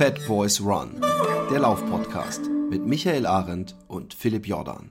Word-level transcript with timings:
Fat 0.00 0.26
Boys 0.26 0.62
Run, 0.62 0.98
der 1.50 1.58
Laufpodcast 1.58 2.48
mit 2.70 2.86
Michael 2.86 3.26
Arendt 3.26 3.76
und 3.86 4.14
Philipp 4.14 4.46
Jordan. 4.46 4.90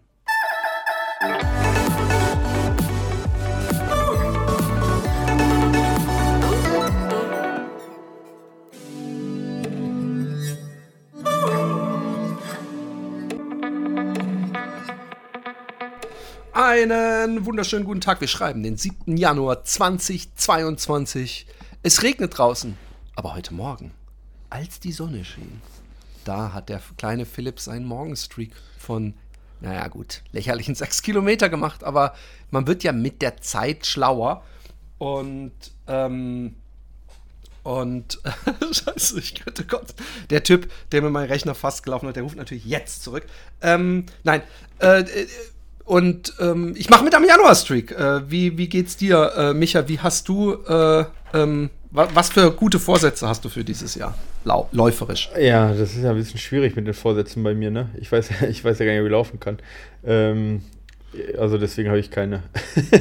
Einen 16.53 17.47
wunderschönen 17.47 17.85
guten 17.85 18.01
Tag. 18.01 18.21
Wir 18.21 18.27
schreiben 18.27 18.61
den 18.61 18.77
7. 18.77 19.17
Januar 19.17 19.63
2022. 19.63 21.47
Es 21.81 22.03
regnet 22.03 22.37
draußen, 22.37 22.77
aber 23.15 23.33
heute 23.33 23.55
Morgen, 23.55 23.91
als 24.49 24.79
die 24.79 24.91
Sonne 24.91 25.23
schien, 25.25 25.61
da 26.25 26.53
hat 26.53 26.69
der 26.69 26.81
kleine 26.97 27.25
Philipp 27.25 27.59
seinen 27.59 27.85
Morgenstreak 27.85 28.51
von, 28.77 29.13
naja 29.61 29.87
gut, 29.87 30.21
lächerlichen 30.31 30.75
6 30.75 31.01
Kilometer 31.01 31.49
gemacht, 31.49 31.83
aber 31.83 32.13
man 32.51 32.67
wird 32.67 32.83
ja 32.83 32.91
mit 32.91 33.21
der 33.21 33.37
Zeit 33.37 33.85
schlauer. 33.85 34.43
Und, 34.97 35.53
ähm, 35.87 36.55
und, 37.63 38.19
scheiße, 38.71 39.19
ich 39.19 39.35
könnte 39.35 39.65
Gott. 39.65 39.93
Der 40.29 40.43
Typ, 40.43 40.71
der 40.91 41.01
mir 41.01 41.09
meinen 41.09 41.29
Rechner 41.29 41.55
fast 41.55 41.83
gelaufen 41.83 42.07
hat, 42.07 42.15
der 42.15 42.23
ruft 42.23 42.37
natürlich 42.37 42.65
jetzt 42.65 43.03
zurück. 43.03 43.25
Ähm, 43.61 44.05
nein, 44.23 44.41
äh, 44.79 45.01
äh 45.01 45.27
und 45.89 46.35
ähm, 46.39 46.75
ich 46.77 46.91
mache 46.91 47.03
mit 47.03 47.15
am 47.15 47.25
Januar-Streak. 47.25 47.91
Äh, 47.93 48.29
wie, 48.29 48.59
wie 48.59 48.69
geht's 48.69 48.95
dir, 48.95 49.33
äh, 49.35 49.53
Micha? 49.55 49.87
Wie 49.87 49.99
hast 49.99 50.29
du, 50.29 50.53
äh, 50.53 51.05
ähm, 51.33 51.71
was 51.91 52.29
für 52.29 52.51
gute 52.51 52.79
Vorsätze 52.79 53.27
hast 53.27 53.43
du 53.43 53.49
für 53.49 53.63
dieses 53.63 53.95
Jahr? 53.95 54.15
Läuferisch. 54.71 55.29
Ja, 55.39 55.73
das 55.73 55.95
ist 55.95 56.03
ja 56.03 56.11
ein 56.11 56.15
bisschen 56.15 56.39
schwierig 56.39 56.75
mit 56.75 56.85
den 56.85 56.93
Vorsätzen 56.93 57.43
bei 57.43 57.55
mir, 57.55 57.71
ne? 57.71 57.89
Ich 57.99 58.11
weiß, 58.11 58.29
ich 58.49 58.63
weiß 58.63 58.79
ja 58.79 58.85
gar 58.85 58.93
nicht, 58.93 59.01
wie 59.01 59.05
ich 59.05 59.11
laufen 59.11 59.39
kann. 59.39 59.57
Ähm, 60.05 60.61
also 61.37 61.57
deswegen 61.57 61.89
habe 61.89 61.99
ich 61.99 62.11
keine. 62.11 62.43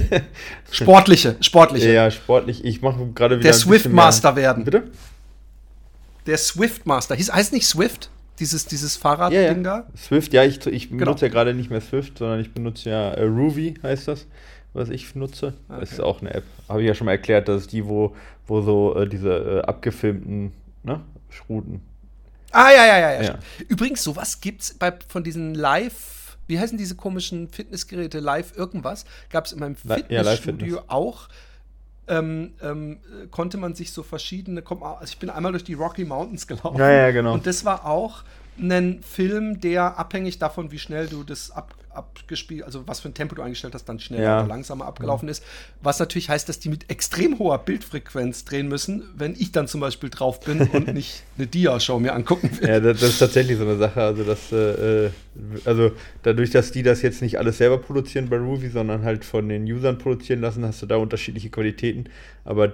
sportliche, 0.71 1.37
sportliche. 1.41 1.93
Ja, 1.93 2.11
sportlich. 2.11 2.65
Ich 2.65 2.81
mache 2.81 3.07
gerade 3.15 3.37
wieder. 3.37 3.45
Der 3.45 3.53
Swift 3.53 3.91
Master 3.91 4.35
werden. 4.35 4.65
Bitte? 4.65 4.85
Der 6.27 6.39
Swift 6.39 6.87
Master. 6.87 7.17
heißt 7.17 7.53
nicht 7.53 7.67
Swift? 7.67 8.11
Dieses, 8.39 8.67
dieses 8.67 8.97
Fahrradding 8.97 9.39
ja, 9.39 9.53
ja. 9.53 9.55
da? 9.55 9.87
Swift, 9.97 10.33
ja, 10.33 10.45
ich, 10.45 10.65
ich 10.67 10.91
genau. 10.91 11.07
benutze 11.07 11.27
ja 11.27 11.33
gerade 11.33 11.55
nicht 11.55 11.71
mehr 11.71 11.81
Swift, 11.81 12.19
sondern 12.19 12.39
ich 12.39 12.53
benutze 12.55 12.89
ja 12.89 13.11
äh, 13.11 13.25
Ruby, 13.25 13.75
heißt 13.83 14.07
das, 14.07 14.27
was 14.73 14.89
ich 14.89 15.15
nutze. 15.15 15.55
Okay. 15.69 15.81
Das 15.81 15.93
ist 15.93 16.01
auch 16.01 16.21
eine 16.21 16.35
App. 16.35 16.45
Habe 16.69 16.83
ich 16.83 16.89
ja 16.89 16.95
schon 16.95 17.07
mal 17.07 17.13
erklärt, 17.13 17.49
das 17.49 17.63
ist 17.63 17.73
die, 17.73 17.87
wo, 17.87 18.15
wo 18.47 18.61
so 18.61 18.97
äh, 18.97 19.09
diese 19.09 19.31
äh, 19.31 19.61
abgefilmten 19.63 20.53
ne, 20.83 21.01
Schruten. 21.31 21.83
Ah, 22.51 22.71
ja, 22.71 22.87
ja, 22.87 22.99
ja, 22.99 23.13
ja. 23.13 23.23
ja. 23.23 23.39
Übrigens, 23.69 24.03
sowas 24.03 24.41
gibt 24.41 24.63
es 24.63 24.79
von 25.09 25.23
diesen 25.23 25.55
Live, 25.55 26.39
wie 26.47 26.59
heißen 26.59 26.79
diese 26.79 26.95
komischen 26.97 27.49
Fitnessgeräte, 27.49 28.21
Live 28.21 28.57
irgendwas, 28.57 29.05
gab 29.31 29.47
es 29.47 29.53
in 29.53 29.61
meinem 29.61 29.77
Fitnessstudio 29.77 30.77
ja, 30.77 30.85
auch. 30.89 31.29
Ähm, 32.11 32.55
ähm, 32.63 33.01
konnte 33.31 33.59
man 33.59 33.75
sich 33.75 33.93
so 33.93 34.03
verschiedene, 34.03 34.63
also 34.67 35.05
ich 35.05 35.19
bin 35.19 35.29
einmal 35.29 35.53
durch 35.53 35.65
die 35.65 35.75
Rocky 35.75 36.07
Mountains 36.07 36.47
gelaufen. 36.47 36.79
Ja, 36.79 36.91
ja, 36.91 37.11
genau. 37.11 37.35
Und 37.35 37.47
das 37.47 37.67
war 37.67 37.85
auch 37.85 38.25
ein 38.61 39.03
Film, 39.03 39.61
der 39.61 39.99
abhängig 39.99 40.39
davon, 40.39 40.71
wie 40.71 40.79
schnell 40.79 41.07
du 41.07 41.25
das 41.25 41.51
ab, 41.51 41.75
abgespielt, 41.99 42.63
also 42.63 42.87
was 42.87 43.01
für 43.01 43.09
ein 43.09 43.15
Tempo 43.15 43.35
du 43.35 43.43
eingestellt 43.43 43.75
hast, 43.75 43.85
dann 43.85 43.99
schneller 43.99 44.23
ja. 44.23 44.39
oder 44.41 44.49
langsamer 44.49 44.87
abgelaufen 44.87 45.29
ist. 45.29 45.43
Was 45.83 45.99
natürlich 45.99 46.29
heißt, 46.29 46.49
dass 46.49 46.61
die 46.61 46.69
mit 46.69 46.89
extrem 46.91 47.39
hoher 47.39 47.59
Bildfrequenz 47.59 48.45
drehen 48.45 48.69
müssen, 48.69 49.03
wenn 49.17 49.35
ich 49.35 49.53
dann 49.53 49.69
zum 49.69 49.81
Beispiel 49.81 50.09
drauf 50.09 50.41
bin 50.41 50.61
und 50.61 50.89
nicht 50.95 51.25
eine 51.37 51.47
Dia-Show 51.47 51.99
mir 51.99 52.15
angucken 52.15 52.51
will. 52.59 52.69
Ja, 52.69 52.81
das, 52.81 53.01
das, 53.01 53.11
ist 53.11 53.19
tatsächlich 53.19 53.59
so 53.59 53.65
eine 53.65 53.77
Sache. 53.77 54.01
Also, 54.01 54.25
dass, 54.25 54.53
äh, 54.53 55.11
also 55.65 55.93
dadurch, 56.23 56.51
dass 56.51 56.71
die 56.71 56.83
das 56.83 57.03
jetzt 57.03 57.21
nicht 57.21 57.39
alles 57.39 57.59
selber 57.59 57.79
produzieren 57.79 58.29
bei 58.29 58.39
Ruby, 58.39 58.69
sondern 58.69 59.03
halt 59.03 59.25
von 59.25 59.49
den 59.49 59.65
Usern 59.65 59.99
produzieren 59.99 60.41
lassen, 60.41 60.65
hast 60.65 60.81
du 60.83 60.87
da 60.87 60.97
unterschiedliche 60.97 61.51
Qualitäten. 61.51 62.05
Aber 62.45 62.73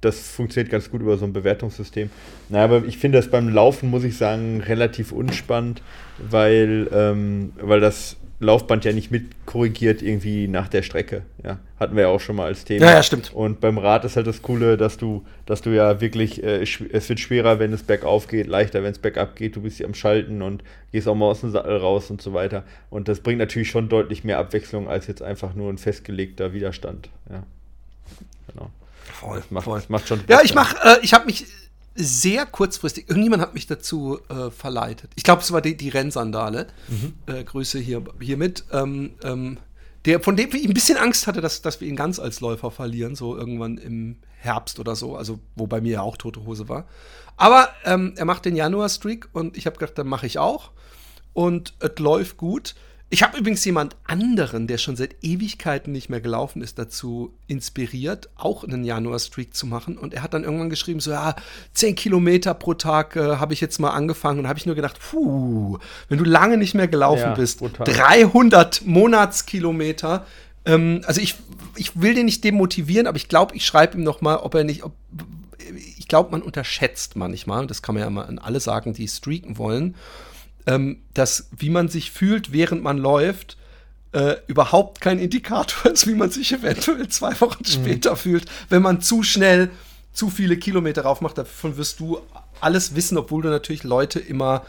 das 0.00 0.28
funktioniert 0.28 0.70
ganz 0.70 0.90
gut 0.90 1.00
über 1.00 1.16
so 1.16 1.24
ein 1.24 1.32
Bewertungssystem. 1.32 2.10
Naja, 2.48 2.64
aber 2.64 2.84
ich 2.86 2.98
finde 2.98 3.18
das 3.18 3.28
beim 3.28 3.48
Laufen, 3.48 3.90
muss 3.90 4.04
ich 4.04 4.16
sagen, 4.16 4.60
relativ 4.60 5.12
unspannend, 5.12 5.82
weil, 6.18 6.88
ähm, 6.92 7.52
weil 7.60 7.80
das 7.80 8.16
Laufband 8.40 8.84
ja 8.84 8.92
nicht 8.92 9.10
mitkorrigiert 9.10 10.00
irgendwie 10.00 10.46
nach 10.46 10.68
der 10.68 10.82
Strecke. 10.82 11.22
Ja, 11.44 11.58
hatten 11.80 11.96
wir 11.96 12.02
ja 12.02 12.08
auch 12.08 12.20
schon 12.20 12.36
mal 12.36 12.46
als 12.46 12.64
Thema. 12.64 12.86
Ja, 12.86 12.92
ja, 12.92 13.02
stimmt. 13.02 13.34
Und 13.34 13.60
beim 13.60 13.78
Rad 13.78 14.04
ist 14.04 14.14
halt 14.14 14.28
das 14.28 14.42
Coole, 14.42 14.76
dass 14.76 14.96
du, 14.96 15.24
dass 15.44 15.60
du 15.60 15.70
ja 15.70 16.00
wirklich, 16.00 16.44
äh, 16.44 16.62
es 16.62 17.08
wird 17.08 17.18
schwerer, 17.18 17.58
wenn 17.58 17.72
es 17.72 17.82
bergauf 17.82 18.28
geht, 18.28 18.46
leichter, 18.46 18.84
wenn 18.84 18.92
es 18.92 19.00
bergab 19.00 19.34
geht. 19.34 19.56
Du 19.56 19.62
bist 19.62 19.80
ja 19.80 19.86
am 19.86 19.94
Schalten 19.94 20.42
und 20.42 20.62
gehst 20.92 21.08
auch 21.08 21.16
mal 21.16 21.26
aus 21.26 21.40
dem 21.40 21.50
Sattel 21.50 21.76
raus 21.78 22.10
und 22.10 22.22
so 22.22 22.32
weiter. 22.32 22.62
Und 22.90 23.08
das 23.08 23.20
bringt 23.20 23.40
natürlich 23.40 23.70
schon 23.70 23.88
deutlich 23.88 24.22
mehr 24.22 24.38
Abwechslung 24.38 24.88
als 24.88 25.08
jetzt 25.08 25.22
einfach 25.22 25.54
nur 25.54 25.68
ein 25.72 25.78
festgelegter 25.78 26.52
Widerstand. 26.52 27.08
Ja, 27.28 27.42
genau. 28.52 28.70
Voll, 29.12 29.42
macht, 29.50 29.64
voll. 29.64 29.82
Macht 29.88 30.08
schon. 30.08 30.20
Ja, 30.28 30.40
ich 30.42 30.54
mach, 30.54 30.74
äh, 30.84 30.98
ich 31.02 31.14
habe 31.14 31.26
mich 31.26 31.46
sehr 31.94 32.46
kurzfristig, 32.46 33.08
irgendjemand 33.08 33.42
hat 33.42 33.54
mich 33.54 33.66
dazu 33.66 34.20
äh, 34.28 34.50
verleitet. 34.50 35.10
Ich 35.16 35.24
glaube, 35.24 35.42
es 35.42 35.50
war 35.50 35.60
die, 35.60 35.76
die 35.76 35.88
Rennsandale. 35.88 36.68
Mhm. 36.86 37.14
Äh, 37.26 37.44
Grüße 37.44 37.78
hier, 37.78 38.04
hiermit. 38.20 38.64
Ähm, 38.72 39.14
ähm, 39.24 39.58
der, 40.04 40.20
von 40.20 40.36
dem 40.36 40.50
ich 40.54 40.66
ein 40.66 40.74
bisschen 40.74 40.96
Angst 40.96 41.26
hatte, 41.26 41.40
dass, 41.40 41.60
dass 41.60 41.80
wir 41.80 41.88
ihn 41.88 41.96
ganz 41.96 42.20
als 42.20 42.40
Läufer 42.40 42.70
verlieren, 42.70 43.16
so 43.16 43.36
irgendwann 43.36 43.78
im 43.78 44.16
Herbst 44.38 44.78
oder 44.78 44.94
so, 44.94 45.16
also 45.16 45.40
wo 45.56 45.66
bei 45.66 45.80
mir 45.80 45.94
ja 45.94 46.02
auch 46.02 46.16
tote 46.16 46.44
Hose 46.44 46.68
war. 46.68 46.86
Aber 47.36 47.68
ähm, 47.84 48.14
er 48.16 48.24
macht 48.24 48.44
den 48.44 48.54
Januar-Streak 48.54 49.28
und 49.32 49.56
ich 49.56 49.66
habe 49.66 49.76
gedacht, 49.76 49.98
dann 49.98 50.06
mache 50.06 50.26
ich 50.26 50.38
auch. 50.38 50.70
Und 51.32 51.74
es 51.80 51.98
läuft 51.98 52.36
gut. 52.36 52.74
Ich 53.10 53.22
habe 53.22 53.38
übrigens 53.38 53.64
jemand 53.64 53.96
anderen, 54.06 54.66
der 54.66 54.76
schon 54.76 54.94
seit 54.94 55.16
Ewigkeiten 55.22 55.92
nicht 55.92 56.10
mehr 56.10 56.20
gelaufen 56.20 56.60
ist, 56.60 56.78
dazu 56.78 57.32
inspiriert, 57.46 58.28
auch 58.36 58.64
einen 58.64 58.84
Januar-Streak 58.84 59.54
zu 59.54 59.66
machen. 59.66 59.96
Und 59.96 60.12
er 60.12 60.22
hat 60.22 60.34
dann 60.34 60.44
irgendwann 60.44 60.68
geschrieben, 60.68 61.00
so 61.00 61.12
ja, 61.12 61.34
10 61.72 61.94
Kilometer 61.94 62.52
pro 62.52 62.74
Tag 62.74 63.16
äh, 63.16 63.36
habe 63.36 63.54
ich 63.54 63.62
jetzt 63.62 63.78
mal 63.78 63.90
angefangen. 63.90 64.40
Und 64.40 64.48
habe 64.48 64.58
ich 64.58 64.66
nur 64.66 64.74
gedacht, 64.74 64.98
puh, 65.00 65.78
wenn 66.10 66.18
du 66.18 66.24
lange 66.24 66.58
nicht 66.58 66.74
mehr 66.74 66.86
gelaufen 66.86 67.22
ja, 67.22 67.34
bist, 67.34 67.60
brutal. 67.60 67.86
300 67.86 68.82
Monatskilometer. 68.84 70.26
Ähm, 70.66 71.00
also 71.06 71.22
ich, 71.22 71.36
ich 71.76 71.98
will 71.98 72.12
den 72.12 72.26
nicht 72.26 72.44
demotivieren, 72.44 73.06
aber 73.06 73.16
ich 73.16 73.28
glaube, 73.28 73.56
ich 73.56 73.64
schreibe 73.64 73.96
ihm 73.96 74.02
noch 74.02 74.20
mal, 74.20 74.36
ob 74.36 74.54
er 74.54 74.64
nicht, 74.64 74.84
ob, 74.84 74.92
ich 75.96 76.08
glaube, 76.08 76.30
man 76.30 76.42
unterschätzt 76.42 77.16
manchmal, 77.16 77.62
und 77.62 77.70
das 77.70 77.80
kann 77.80 77.94
man 77.94 78.04
ja 78.04 78.10
mal 78.10 78.26
an 78.26 78.38
alle 78.38 78.60
sagen, 78.60 78.92
die 78.92 79.08
streaken 79.08 79.56
wollen 79.56 79.94
ähm, 80.68 80.98
dass 81.14 81.48
wie 81.56 81.70
man 81.70 81.88
sich 81.88 82.10
fühlt, 82.12 82.52
während 82.52 82.82
man 82.82 82.98
läuft, 82.98 83.56
äh, 84.12 84.36
überhaupt 84.46 85.00
kein 85.00 85.18
Indikator 85.18 85.90
ist, 85.92 86.06
wie 86.06 86.14
man 86.14 86.30
sich 86.30 86.52
eventuell 86.52 87.08
zwei 87.08 87.38
Wochen 87.40 87.62
mhm. 87.62 87.70
später 87.70 88.16
fühlt, 88.16 88.44
wenn 88.68 88.82
man 88.82 89.00
zu 89.00 89.22
schnell 89.22 89.70
zu 90.12 90.28
viele 90.28 90.56
Kilometer 90.58 91.02
raufmacht. 91.02 91.38
Davon 91.38 91.76
wirst 91.76 92.00
du 92.00 92.18
alles 92.60 92.94
wissen, 92.94 93.16
obwohl 93.16 93.42
du 93.42 93.48
natürlich 93.48 93.82
Leute 93.82 94.20
immer 94.20 94.62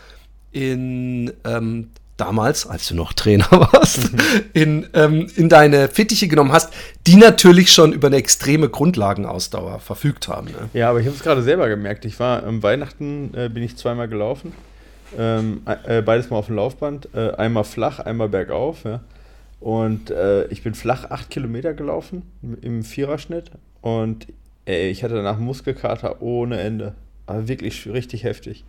in 0.52 1.34
ähm, 1.44 1.90
damals, 2.16 2.66
als 2.66 2.88
du 2.88 2.96
noch 2.96 3.14
Trainer 3.14 3.48
warst, 3.52 4.14
mhm. 4.14 4.20
in, 4.54 4.88
ähm, 4.94 5.30
in 5.36 5.50
deine 5.50 5.90
Fittiche 5.90 6.30
genommen 6.30 6.54
hast, 6.54 6.74
die 7.08 7.16
natürlich 7.16 7.74
schon 7.74 7.92
über 7.92 8.08
eine 8.08 8.18
extreme 8.18 8.70
Grundlagenausdauer 8.70 9.80
verfügt 9.80 10.30
haben. 10.30 10.48
Ne? 10.48 10.70
Ja, 10.74 10.90
aber 10.90 11.02
ich 11.02 11.08
habe 11.08 11.16
es 11.16 11.24
gerade 11.24 11.44
selber 11.44 11.68
gemerkt. 11.68 12.06
Ich 12.06 12.20
war 12.20 12.44
am 12.44 12.64
Weihnachten, 12.64 13.34
äh, 13.34 13.50
bin 13.50 13.64
ich 13.64 13.76
zweimal 13.76 14.08
gelaufen 14.08 14.54
ähm, 15.18 15.62
äh, 15.86 16.02
beides 16.02 16.30
mal 16.30 16.38
auf 16.38 16.48
dem 16.48 16.56
Laufband. 16.56 17.10
Äh, 17.14 17.32
einmal 17.32 17.64
flach, 17.64 18.00
einmal 18.00 18.30
bergauf. 18.30 18.84
Ja. 18.84 19.02
Und 19.60 20.12
äh, 20.12 20.46
ich 20.48 20.64
bin 20.64 20.74
flach 20.74 21.10
8 21.10 21.30
Kilometer 21.30 21.74
gelaufen 21.74 22.24
im 22.62 22.84
Viererschnitt. 22.84 23.52
Und 23.82 24.28
ey, 24.66 24.90
ich 24.90 25.04
hatte 25.04 25.16
danach 25.16 25.38
Muskelkater 25.38 26.22
ohne 26.22 26.60
Ende. 26.60 26.94
Aber 27.26 27.48
wirklich 27.48 27.88
richtig 27.88 28.24
heftig. 28.24 28.64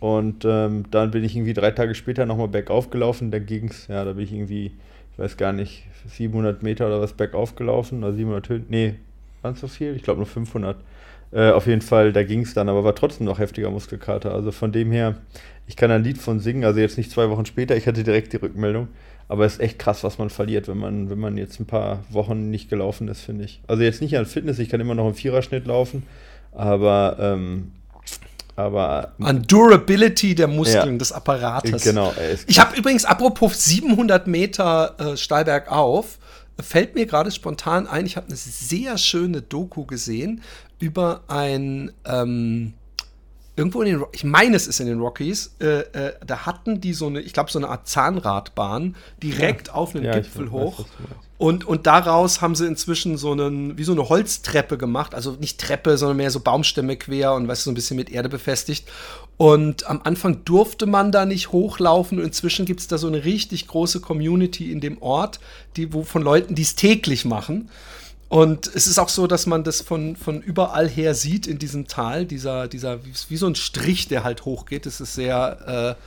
Und 0.00 0.44
ähm, 0.44 0.84
dann 0.90 1.12
bin 1.12 1.22
ich 1.22 1.36
irgendwie 1.36 1.54
drei 1.54 1.70
Tage 1.70 1.94
später 1.94 2.26
nochmal 2.26 2.48
bergauf 2.48 2.90
gelaufen. 2.90 3.30
Da 3.30 3.38
ging 3.38 3.68
es, 3.68 3.86
ja, 3.86 4.04
da 4.04 4.14
bin 4.14 4.24
ich 4.24 4.32
irgendwie, 4.32 4.72
ich 5.12 5.18
weiß 5.18 5.36
gar 5.36 5.52
nicht, 5.52 5.84
700 6.08 6.62
Meter 6.62 6.88
oder 6.88 7.00
was 7.00 7.12
bergauf 7.12 7.54
gelaufen. 7.54 8.02
Oder 8.02 8.12
700 8.12 8.48
Höhen. 8.48 8.66
Nee, 8.68 8.94
waren 9.42 9.54
so 9.54 9.68
viel? 9.68 9.94
Ich 9.94 10.02
glaube 10.02 10.18
nur 10.18 10.26
500. 10.26 10.76
Äh, 11.32 11.50
auf 11.50 11.66
jeden 11.66 11.80
Fall, 11.80 12.12
da 12.12 12.22
ging 12.22 12.40
es 12.40 12.52
dann, 12.52 12.68
aber 12.68 12.84
war 12.84 12.94
trotzdem 12.94 13.26
noch 13.26 13.38
heftiger 13.38 13.70
Muskelkater. 13.70 14.32
Also 14.34 14.52
von 14.52 14.70
dem 14.70 14.92
her, 14.92 15.16
ich 15.66 15.76
kann 15.76 15.90
ein 15.90 16.04
Lied 16.04 16.18
von 16.18 16.40
singen, 16.40 16.64
also 16.64 16.78
jetzt 16.78 16.98
nicht 16.98 17.10
zwei 17.10 17.30
Wochen 17.30 17.46
später, 17.46 17.76
ich 17.76 17.86
hatte 17.86 18.04
direkt 18.04 18.32
die 18.32 18.36
Rückmeldung. 18.36 18.88
Aber 19.28 19.46
es 19.46 19.54
ist 19.54 19.60
echt 19.60 19.78
krass, 19.78 20.04
was 20.04 20.18
man 20.18 20.28
verliert, 20.28 20.68
wenn 20.68 20.76
man, 20.76 21.08
wenn 21.08 21.18
man 21.18 21.38
jetzt 21.38 21.58
ein 21.58 21.64
paar 21.64 22.00
Wochen 22.10 22.50
nicht 22.50 22.68
gelaufen 22.68 23.08
ist, 23.08 23.22
finde 23.22 23.44
ich. 23.44 23.62
Also 23.66 23.82
jetzt 23.82 24.02
nicht 24.02 24.18
an 24.18 24.26
Fitness, 24.26 24.58
ich 24.58 24.68
kann 24.68 24.80
immer 24.80 24.94
noch 24.94 25.08
im 25.08 25.14
Viererschnitt 25.14 25.66
laufen, 25.66 26.02
aber, 26.52 27.16
ähm, 27.18 27.72
aber 28.56 29.12
an 29.18 29.42
Durability 29.44 30.34
der 30.34 30.48
Muskeln, 30.48 30.92
ja, 30.92 30.98
des 30.98 31.12
Apparates. 31.12 31.82
Genau. 31.82 32.12
Ich 32.46 32.60
habe 32.60 32.76
übrigens, 32.76 33.06
apropos 33.06 33.64
700 33.64 34.26
Meter 34.26 34.96
äh, 34.98 35.16
steil 35.16 35.46
bergauf, 35.46 36.18
fällt 36.60 36.94
mir 36.94 37.06
gerade 37.06 37.30
spontan 37.30 37.86
ein, 37.86 38.04
ich 38.04 38.18
habe 38.18 38.26
eine 38.26 38.36
sehr 38.36 38.98
schöne 38.98 39.40
Doku 39.40 39.86
gesehen 39.86 40.42
über 40.82 41.22
ein, 41.28 41.92
ähm, 42.04 42.74
irgendwo 43.54 43.82
in 43.82 43.92
den, 43.92 44.04
ich 44.10 44.24
meine, 44.24 44.56
es 44.56 44.66
ist 44.66 44.80
in 44.80 44.88
den 44.88 44.98
Rockies, 44.98 45.54
äh, 45.60 45.82
äh, 45.92 46.14
da 46.26 46.44
hatten 46.44 46.80
die 46.80 46.92
so 46.92 47.06
eine, 47.06 47.20
ich 47.20 47.32
glaube, 47.32 47.52
so 47.52 47.58
eine 47.60 47.68
Art 47.68 47.86
Zahnradbahn 47.86 48.96
direkt 49.22 49.68
ja. 49.68 49.74
auf 49.74 49.94
einen 49.94 50.04
ja, 50.04 50.18
Gipfel 50.18 50.50
hoch. 50.50 50.80
Weiß, 50.80 50.86
und, 51.38 51.64
und 51.64 51.86
daraus 51.86 52.40
haben 52.40 52.56
sie 52.56 52.66
inzwischen 52.66 53.16
so 53.16 53.30
einen, 53.32 53.78
wie 53.78 53.84
so 53.84 53.92
eine 53.92 54.08
Holztreppe 54.08 54.76
gemacht. 54.76 55.14
Also 55.14 55.36
nicht 55.40 55.60
Treppe, 55.60 55.98
sondern 55.98 56.16
mehr 56.16 56.30
so 56.30 56.40
Baumstämme 56.40 56.96
quer 56.96 57.34
und 57.34 57.48
du, 57.48 57.54
so 57.54 57.70
ein 57.70 57.74
bisschen 57.74 57.96
mit 57.96 58.10
Erde 58.10 58.28
befestigt. 58.28 58.88
Und 59.36 59.88
am 59.88 60.00
Anfang 60.02 60.44
durfte 60.44 60.86
man 60.86 61.10
da 61.10 61.26
nicht 61.26 61.50
hochlaufen. 61.50 62.18
Und 62.18 62.24
inzwischen 62.24 62.64
gibt 62.64 62.78
es 62.78 62.86
da 62.86 62.96
so 62.96 63.08
eine 63.08 63.24
richtig 63.24 63.66
große 63.66 64.00
Community 64.00 64.70
in 64.70 64.80
dem 64.80 65.02
Ort, 65.02 65.40
die, 65.76 65.92
wo 65.92 66.04
von 66.04 66.22
Leuten, 66.22 66.54
die 66.54 66.62
es 66.62 66.76
täglich 66.76 67.24
machen. 67.24 67.70
Und 68.32 68.66
es 68.74 68.86
ist 68.86 68.98
auch 68.98 69.10
so, 69.10 69.26
dass 69.26 69.44
man 69.44 69.62
das 69.62 69.82
von, 69.82 70.16
von 70.16 70.40
überall 70.40 70.88
her 70.88 71.14
sieht 71.14 71.46
in 71.46 71.58
diesem 71.58 71.86
Tal, 71.86 72.24
dieser, 72.24 72.66
dieser, 72.66 73.00
wie 73.04 73.36
so 73.36 73.46
ein 73.46 73.54
Strich, 73.54 74.08
der 74.08 74.24
halt 74.24 74.46
hochgeht. 74.46 74.86
Das 74.86 75.02
ist 75.02 75.14
sehr 75.16 75.98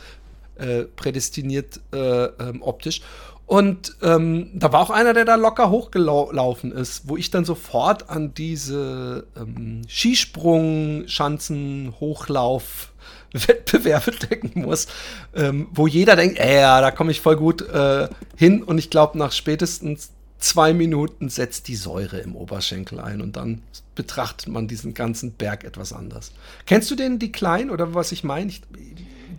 äh, 0.57 0.79
äh, 0.79 0.85
prädestiniert 0.85 1.81
äh, 1.93 2.23
ähm, 2.25 2.63
optisch. 2.63 3.01
Und 3.45 3.95
ähm, 4.01 4.49
da 4.55 4.73
war 4.73 4.81
auch 4.81 4.89
einer, 4.89 5.13
der 5.13 5.25
da 5.25 5.35
locker 5.35 5.69
hochgelaufen 5.69 6.71
ist, 6.71 7.07
wo 7.07 7.15
ich 7.15 7.29
dann 7.29 7.45
sofort 7.45 8.09
an 8.09 8.33
diese 8.33 9.27
ähm, 9.37 9.83
Skisprung, 9.87 11.03
Schanzen, 11.07 11.93
Hochlauf, 11.99 12.91
Wettbewerbe 13.33 14.11
denken 14.31 14.63
muss, 14.63 14.87
ähm, 15.35 15.67
wo 15.71 15.85
jeder 15.85 16.15
denkt, 16.15 16.39
äh, 16.39 16.61
ja, 16.61 16.81
da 16.81 16.89
komme 16.89 17.11
ich 17.11 17.21
voll 17.21 17.35
gut 17.35 17.61
äh, 17.69 18.09
hin. 18.35 18.63
Und 18.63 18.79
ich 18.79 18.89
glaube, 18.89 19.15
nach 19.19 19.31
spätestens 19.31 20.09
zwei 20.39 20.73
Minuten 20.73 21.29
setzt 21.29 21.67
die 21.67 21.75
Säure 21.75 22.19
im 22.19 22.35
Oberschenkel 22.35 22.99
ein 22.99 23.21
und 23.21 23.35
dann 23.35 23.61
betrachtet 23.95 24.47
man 24.47 24.67
diesen 24.67 24.93
ganzen 24.93 25.31
Berg 25.31 25.63
etwas 25.63 25.93
anders. 25.93 26.31
Kennst 26.65 26.91
du 26.91 26.95
den, 26.95 27.19
die 27.19 27.31
Kleinen 27.31 27.69
oder 27.69 27.93
was 27.93 28.11
ich 28.11 28.23
meine? 28.23 28.49
Ich, 28.49 28.61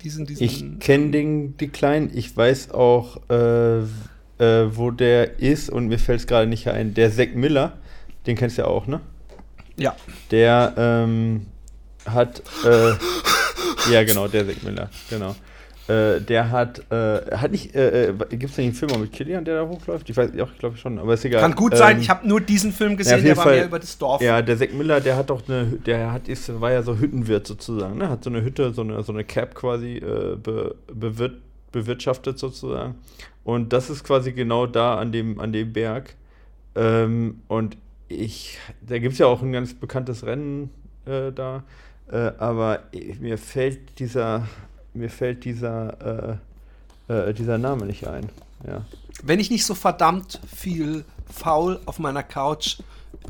diesen, 0.02 0.26
diesen 0.26 0.42
ich 0.42 0.78
kenne 0.80 1.10
den, 1.10 1.56
die 1.58 1.68
Kleinen. 1.68 2.10
Ich 2.14 2.36
weiß 2.36 2.70
auch, 2.70 3.20
äh, 3.28 3.80
äh, 4.38 4.76
wo 4.76 4.90
der 4.90 5.38
ist 5.38 5.70
und 5.70 5.88
mir 5.88 5.98
fällt 5.98 6.20
es 6.20 6.26
gerade 6.26 6.46
nicht 6.46 6.68
ein. 6.68 6.94
Der 6.94 7.12
Zack 7.12 7.34
Miller, 7.34 7.78
den 8.26 8.36
kennst 8.36 8.58
du 8.58 8.62
ja 8.62 8.68
auch, 8.68 8.86
ne? 8.86 9.00
Ja. 9.76 9.94
Der 10.30 10.74
ähm, 10.76 11.46
hat, 12.06 12.42
äh, 12.64 12.92
ja 13.92 14.04
genau, 14.04 14.28
der 14.28 14.46
Zack 14.46 14.62
Miller, 14.62 14.90
genau. 15.10 15.36
Äh, 15.88 16.20
der 16.20 16.50
hat, 16.50 16.80
äh, 16.90 17.36
hat 17.36 17.52
nicht, 17.52 17.72
äh, 17.76 18.08
äh 18.08 18.12
gibt 18.30 18.50
es 18.50 18.58
nicht 18.58 18.66
einen 18.66 18.72
Film 18.74 19.00
mit 19.00 19.12
Killian, 19.12 19.44
der 19.44 19.62
da 19.62 19.68
hochläuft? 19.68 20.10
Ich 20.10 20.16
weiß, 20.16 20.30
auch, 20.40 20.50
ich 20.50 20.58
glaube 20.58 20.76
schon, 20.76 20.98
aber 20.98 21.14
ist 21.14 21.24
egal. 21.24 21.40
Kann 21.40 21.54
gut 21.54 21.74
ähm, 21.74 21.78
sein, 21.78 22.00
ich 22.00 22.10
habe 22.10 22.26
nur 22.26 22.40
diesen 22.40 22.72
Film 22.72 22.96
gesehen, 22.96 23.18
ja, 23.18 23.24
der 23.24 23.36
war 23.36 23.44
Fall, 23.44 23.54
mehr 23.54 23.66
über 23.66 23.78
das 23.78 23.96
Dorf. 23.96 24.20
Ja, 24.20 24.42
der 24.42 24.58
Zack 24.58 24.74
Miller, 24.74 25.00
der 25.00 25.16
hat 25.16 25.30
doch 25.30 25.48
eine, 25.48 25.64
der 25.64 26.12
hat, 26.12 26.26
ist, 26.26 26.60
war 26.60 26.72
ja 26.72 26.82
so 26.82 26.98
Hüttenwirt 26.98 27.46
sozusagen, 27.46 27.98
ne? 27.98 28.08
Hat 28.08 28.24
so 28.24 28.30
eine 28.30 28.42
Hütte, 28.42 28.72
so 28.72 28.82
eine, 28.82 29.00
so 29.04 29.12
eine 29.12 29.22
Cap 29.22 29.54
quasi 29.54 29.98
äh, 29.98 30.36
be, 30.42 30.74
bewirt, 30.92 31.36
bewirtschaftet 31.70 32.36
sozusagen. 32.36 32.96
Und 33.44 33.72
das 33.72 33.88
ist 33.88 34.02
quasi 34.02 34.32
genau 34.32 34.66
da 34.66 34.96
an 34.96 35.12
dem, 35.12 35.38
an 35.38 35.52
dem 35.52 35.72
Berg. 35.72 36.16
Ähm, 36.74 37.42
und 37.46 37.76
ich, 38.08 38.58
da 38.80 38.98
gibt 38.98 39.12
es 39.12 39.20
ja 39.20 39.26
auch 39.26 39.40
ein 39.40 39.52
ganz 39.52 39.72
bekanntes 39.72 40.26
Rennen 40.26 40.70
äh, 41.06 41.30
da. 41.32 41.62
aber 42.38 42.84
mir 43.20 43.36
fällt 43.36 43.98
dieser 43.98 44.46
mir 44.96 45.10
fällt 45.10 45.44
dieser, 45.44 46.38
äh, 47.08 47.12
äh, 47.12 47.34
dieser 47.34 47.58
Name 47.58 47.86
nicht 47.86 48.06
ein. 48.06 48.28
Ja. 48.66 48.84
Wenn 49.22 49.40
ich 49.40 49.50
nicht 49.50 49.64
so 49.64 49.74
verdammt 49.74 50.40
viel 50.54 51.04
faul 51.32 51.80
auf 51.86 51.98
meiner 51.98 52.22
Couch 52.22 52.78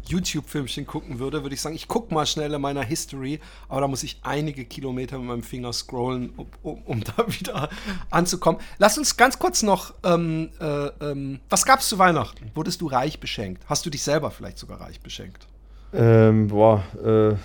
YouTube-Filmchen 0.08 0.86
gucken 0.86 1.18
würde, 1.18 1.42
würde 1.42 1.54
ich 1.54 1.60
sagen, 1.60 1.74
ich 1.74 1.88
gucke 1.88 2.12
mal 2.12 2.26
schnell 2.26 2.52
in 2.52 2.60
meiner 2.60 2.82
History, 2.82 3.40
aber 3.68 3.80
da 3.82 3.88
muss 3.88 4.02
ich 4.02 4.18
einige 4.22 4.64
Kilometer 4.64 5.18
mit 5.18 5.28
meinem 5.28 5.42
Finger 5.42 5.72
scrollen, 5.72 6.30
um, 6.36 6.46
um, 6.62 6.82
um 6.82 7.04
da 7.16 7.26
wieder 7.28 7.68
anzukommen. 8.10 8.60
Lass 8.78 8.98
uns 8.98 9.16
ganz 9.16 9.38
kurz 9.38 9.62
noch, 9.62 9.94
ähm, 10.04 10.50
äh, 10.60 10.86
ähm, 11.00 11.40
was 11.48 11.64
gab 11.64 11.80
es 11.80 11.88
zu 11.88 11.98
Weihnachten? 11.98 12.50
Wurdest 12.54 12.80
du 12.80 12.86
reich 12.88 13.20
beschenkt? 13.20 13.62
Hast 13.68 13.86
du 13.86 13.90
dich 13.90 14.02
selber 14.02 14.30
vielleicht 14.30 14.58
sogar 14.58 14.80
reich 14.80 15.00
beschenkt? 15.00 15.46
Ähm, 15.92 16.48
boah, 16.48 16.82
äh, 17.02 17.36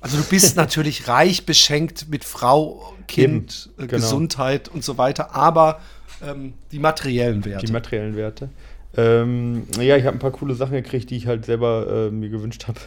also 0.00 0.16
du 0.16 0.24
bist 0.24 0.56
natürlich 0.56 1.08
reich 1.08 1.46
beschenkt 1.46 2.08
mit 2.08 2.24
Frau, 2.24 2.94
Kind, 3.06 3.70
Eben, 3.78 3.84
äh, 3.84 3.86
genau. 3.86 4.02
Gesundheit 4.02 4.68
und 4.68 4.84
so 4.84 4.98
weiter, 4.98 5.34
aber 5.34 5.80
ähm, 6.22 6.54
die 6.72 6.78
materiellen 6.78 7.44
Werte. 7.44 7.66
Die 7.66 7.72
materiellen 7.72 8.16
Werte. 8.16 8.50
Ähm, 8.96 9.64
ja, 9.78 9.96
ich 9.96 10.04
habe 10.06 10.16
ein 10.16 10.18
paar 10.18 10.32
coole 10.32 10.54
Sachen 10.54 10.72
gekriegt, 10.72 11.10
die 11.10 11.16
ich 11.16 11.26
halt 11.26 11.44
selber 11.44 12.08
äh, 12.08 12.10
mir 12.10 12.30
gewünscht 12.30 12.66
habe. 12.66 12.78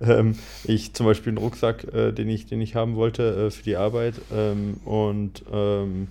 ähm, 0.00 0.38
ich 0.64 0.94
zum 0.94 1.04
Beispiel 1.04 1.30
einen 1.30 1.38
Rucksack, 1.38 1.84
äh, 1.92 2.12
den, 2.12 2.28
ich, 2.28 2.46
den 2.46 2.60
ich 2.60 2.74
haben 2.74 2.94
wollte 2.94 3.46
äh, 3.46 3.50
für 3.50 3.62
die 3.62 3.76
Arbeit. 3.76 4.14
Ähm, 4.32 4.78
und 4.84 5.42
ähm, 5.52 5.86
ähm, 5.86 6.08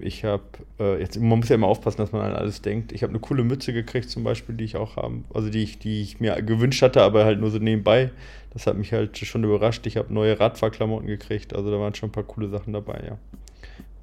ich 0.00 0.24
habe, 0.24 0.44
äh, 0.78 1.00
jetzt, 1.00 1.18
man 1.18 1.38
muss 1.38 1.48
ja 1.48 1.56
immer 1.56 1.66
aufpassen, 1.66 1.98
dass 1.98 2.12
man 2.12 2.22
an 2.22 2.36
alles 2.36 2.62
denkt. 2.62 2.92
Ich 2.92 3.02
habe 3.02 3.10
eine 3.10 3.18
coole 3.20 3.42
Mütze 3.42 3.72
gekriegt 3.72 4.08
zum 4.08 4.22
Beispiel, 4.22 4.54
die 4.54 4.64
ich 4.64 4.76
auch 4.76 4.96
haben, 4.96 5.24
also 5.34 5.50
die 5.50 5.62
ich, 5.62 5.78
die 5.78 6.02
ich 6.02 6.20
mir 6.20 6.40
gewünscht 6.42 6.82
hatte, 6.82 7.02
aber 7.02 7.24
halt 7.24 7.40
nur 7.40 7.50
so 7.50 7.58
nebenbei. 7.58 8.10
Das 8.52 8.66
hat 8.66 8.76
mich 8.76 8.92
halt 8.92 9.18
schon 9.18 9.42
überrascht. 9.44 9.86
Ich 9.86 9.96
habe 9.96 10.12
neue 10.12 10.38
Radfahrklamotten 10.38 11.06
gekriegt, 11.06 11.54
also 11.54 11.70
da 11.70 11.78
waren 11.80 11.94
schon 11.94 12.10
ein 12.10 12.12
paar 12.12 12.24
coole 12.24 12.48
Sachen 12.48 12.72
dabei, 12.72 13.02
ja. 13.06 13.18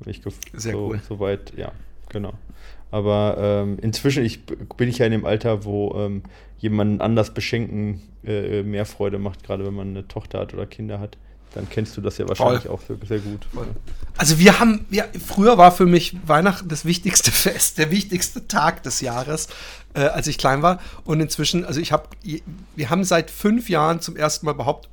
Ich 0.06 0.22
Sehr 0.54 0.74
so, 0.74 0.88
cool. 0.88 1.02
Soweit, 1.08 1.54
ja, 1.58 1.72
genau. 2.10 2.34
Aber 2.92 3.36
ähm, 3.40 3.78
inzwischen 3.82 4.24
ich, 4.24 4.46
bin 4.46 4.90
ich 4.90 5.00
ja 5.00 5.06
in 5.06 5.12
dem 5.12 5.26
Alter, 5.26 5.66
wo 5.66 5.96
ähm, 5.98 6.24
jemanden 6.58 7.02
anders 7.02 7.34
beschenken 7.34 8.02
äh, 8.26 8.64
mehr 8.64 8.86
Freude 8.86 9.18
macht, 9.20 9.44
gerade 9.44 9.66
wenn 9.66 9.74
man 9.74 9.90
eine 9.90 10.08
Tochter 10.08 10.40
hat 10.40 10.54
oder 10.54 10.66
Kinder 10.66 11.00
hat 11.00 11.18
dann 11.58 11.68
kennst 11.70 11.98
du 11.98 12.02
das 12.02 12.20
ja 12.20 12.28
wahrscheinlich 12.30 12.64
Voll. 12.64 12.72
auch 12.72 12.82
sehr, 12.84 12.98
sehr 13.08 13.18
gut. 13.18 13.48
Voll. 13.52 13.66
Also 14.16 14.38
wir 14.38 14.60
haben, 14.60 14.86
ja, 14.92 15.06
früher 15.26 15.58
war 15.58 15.72
für 15.72 15.88
mich 15.88 16.16
Weihnachten 16.28 16.70
das 16.70 16.86
wichtigste 16.86 17.32
Fest, 17.32 17.80
der 17.80 17.90
wichtigste 17.90 18.48
Tag 18.48 18.84
des 18.84 19.02
Jahres, 19.02 19.48
äh, 19.96 20.02
als 20.02 20.28
ich 20.28 20.38
klein 20.38 20.62
war. 20.62 20.80
Und 21.04 21.20
inzwischen, 21.20 21.66
also 21.66 21.80
ich 21.80 21.92
habe, 21.92 22.10
wir 22.76 22.90
haben 22.92 23.04
seit 23.04 23.32
fünf 23.32 23.70
Jahren 23.70 24.02
zum 24.02 24.16
ersten 24.16 24.46
Mal 24.46 24.54
behauptet, 24.54 24.92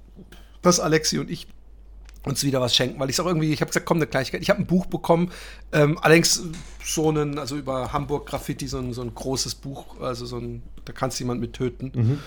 dass 0.63 0.81
Alexi 0.81 1.19
und 1.19 1.31
ich 1.31 1.49
uns 2.25 2.43
wieder 2.43 2.63
was 2.63 2.75
schenken, 2.75 2.99
weil 2.99 3.11
ich 3.11 3.21
auch 3.21 3.27
irgendwie, 3.27 3.53
ich 3.53 3.61
habe 3.61 3.69
gesagt, 3.69 3.85
komm, 3.85 3.99
eine 3.99 4.07
Kleinigkeit. 4.07 4.41
Ich 4.41 4.49
habe 4.49 4.61
ein 4.61 4.67
Buch 4.67 4.87
bekommen, 4.87 5.31
ähm, 5.73 5.99
allerdings 6.01 6.43
so 6.83 7.11
einen, 7.11 7.39
also 7.39 7.57
über 7.59 7.93
Hamburg 7.93 8.25
Graffiti, 8.25 8.67
so 8.69 8.79
ein, 8.79 8.95
so 8.95 9.03
ein 9.03 9.15
großes 9.15 9.57
Buch, 9.57 10.01
also 10.01 10.25
so 10.25 10.39
ein, 10.39 10.63
da 10.87 10.95
kannst 10.95 11.21
du 11.21 11.25
jemand 11.25 11.43
mit 11.43 11.53
töten. 11.53 11.93
Mhm. 11.95 12.19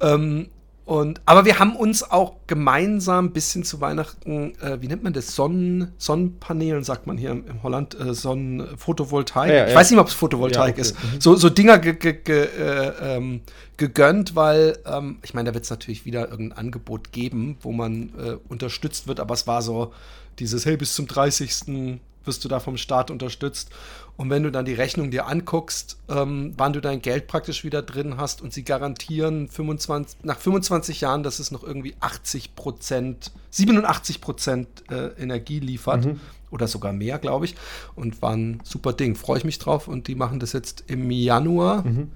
Ähm, 0.00 0.48
und, 0.88 1.20
aber 1.26 1.44
wir 1.44 1.58
haben 1.58 1.76
uns 1.76 2.02
auch 2.02 2.36
gemeinsam 2.46 3.26
ein 3.26 3.32
bisschen 3.32 3.62
zu 3.62 3.82
Weihnachten, 3.82 4.54
äh, 4.62 4.80
wie 4.80 4.88
nennt 4.88 5.02
man 5.02 5.12
das? 5.12 5.34
Sonnen, 5.34 5.92
Sonnenpanelen, 5.98 6.82
sagt 6.82 7.06
man 7.06 7.18
hier 7.18 7.32
in 7.32 7.62
Holland, 7.62 7.94
äh, 8.00 8.14
Sonnen, 8.14 8.66
Photovoltaik. 8.78 9.52
Ja, 9.52 9.66
ich 9.66 9.72
ja. 9.72 9.76
weiß 9.78 9.90
nicht, 9.90 10.00
ob 10.00 10.08
es 10.08 10.14
Photovoltaik 10.14 10.72
okay. 10.72 10.80
ist. 10.80 10.94
Mhm. 10.94 11.20
So, 11.20 11.36
so 11.36 11.50
Dinger 11.50 11.78
ge, 11.78 11.92
ge, 11.92 12.14
ge, 12.14 12.42
äh, 12.42 12.92
ähm, 13.02 13.42
gegönnt, 13.76 14.34
weil, 14.34 14.78
ähm, 14.86 15.18
ich 15.22 15.34
meine, 15.34 15.50
da 15.50 15.54
wird 15.54 15.64
es 15.64 15.70
natürlich 15.70 16.06
wieder 16.06 16.30
irgendein 16.30 16.56
Angebot 16.56 17.12
geben, 17.12 17.58
wo 17.60 17.72
man 17.72 18.10
äh, 18.18 18.36
unterstützt 18.48 19.06
wird, 19.06 19.20
aber 19.20 19.34
es 19.34 19.46
war 19.46 19.60
so 19.60 19.92
dieses, 20.38 20.64
hey, 20.64 20.78
bis 20.78 20.94
zum 20.94 21.06
30. 21.06 21.98
wirst 22.28 22.44
du 22.44 22.48
da 22.48 22.60
vom 22.60 22.76
Staat 22.76 23.10
unterstützt. 23.10 23.70
Und 24.16 24.30
wenn 24.30 24.44
du 24.44 24.52
dann 24.52 24.64
die 24.64 24.74
Rechnung 24.74 25.10
dir 25.10 25.26
anguckst, 25.26 25.98
ähm, 26.08 26.52
wann 26.56 26.72
du 26.72 26.80
dein 26.80 27.02
Geld 27.02 27.26
praktisch 27.26 27.64
wieder 27.64 27.82
drin 27.82 28.16
hast 28.16 28.42
und 28.42 28.52
sie 28.52 28.62
garantieren 28.62 29.48
25, 29.48 30.24
nach 30.24 30.38
25 30.38 31.00
Jahren, 31.00 31.22
dass 31.24 31.40
es 31.40 31.50
noch 31.50 31.64
irgendwie 31.64 31.94
80 31.98 32.54
Prozent, 32.54 33.32
87 33.50 34.20
Prozent 34.20 34.68
äh, 34.90 35.08
Energie 35.20 35.58
liefert 35.58 36.04
mhm. 36.04 36.20
oder 36.50 36.68
sogar 36.68 36.92
mehr, 36.92 37.18
glaube 37.18 37.46
ich. 37.46 37.56
Und 37.96 38.22
war 38.22 38.32
ein 38.32 38.60
super 38.62 38.92
Ding. 38.92 39.16
Freue 39.16 39.38
ich 39.38 39.44
mich 39.44 39.58
drauf 39.58 39.88
und 39.88 40.06
die 40.06 40.14
machen 40.14 40.38
das 40.38 40.52
jetzt 40.52 40.84
im 40.86 41.10
Januar. 41.10 41.84
Mhm. 41.84 42.10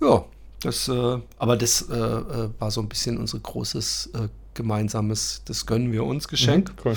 Ja, 0.00 0.24
das, 0.62 0.88
äh, 0.88 1.18
aber 1.38 1.56
das 1.56 1.88
äh, 1.90 1.94
äh 1.94 2.50
war 2.58 2.70
so 2.70 2.80
ein 2.80 2.88
bisschen 2.88 3.18
unser 3.18 3.38
großes 3.38 4.10
äh, 4.14 4.28
gemeinsames, 4.54 5.42
das 5.46 5.64
gönnen 5.64 5.92
wir 5.92 6.04
uns 6.04 6.28
Geschenk. 6.28 6.70
Mhm, 6.70 6.80
cool. 6.84 6.96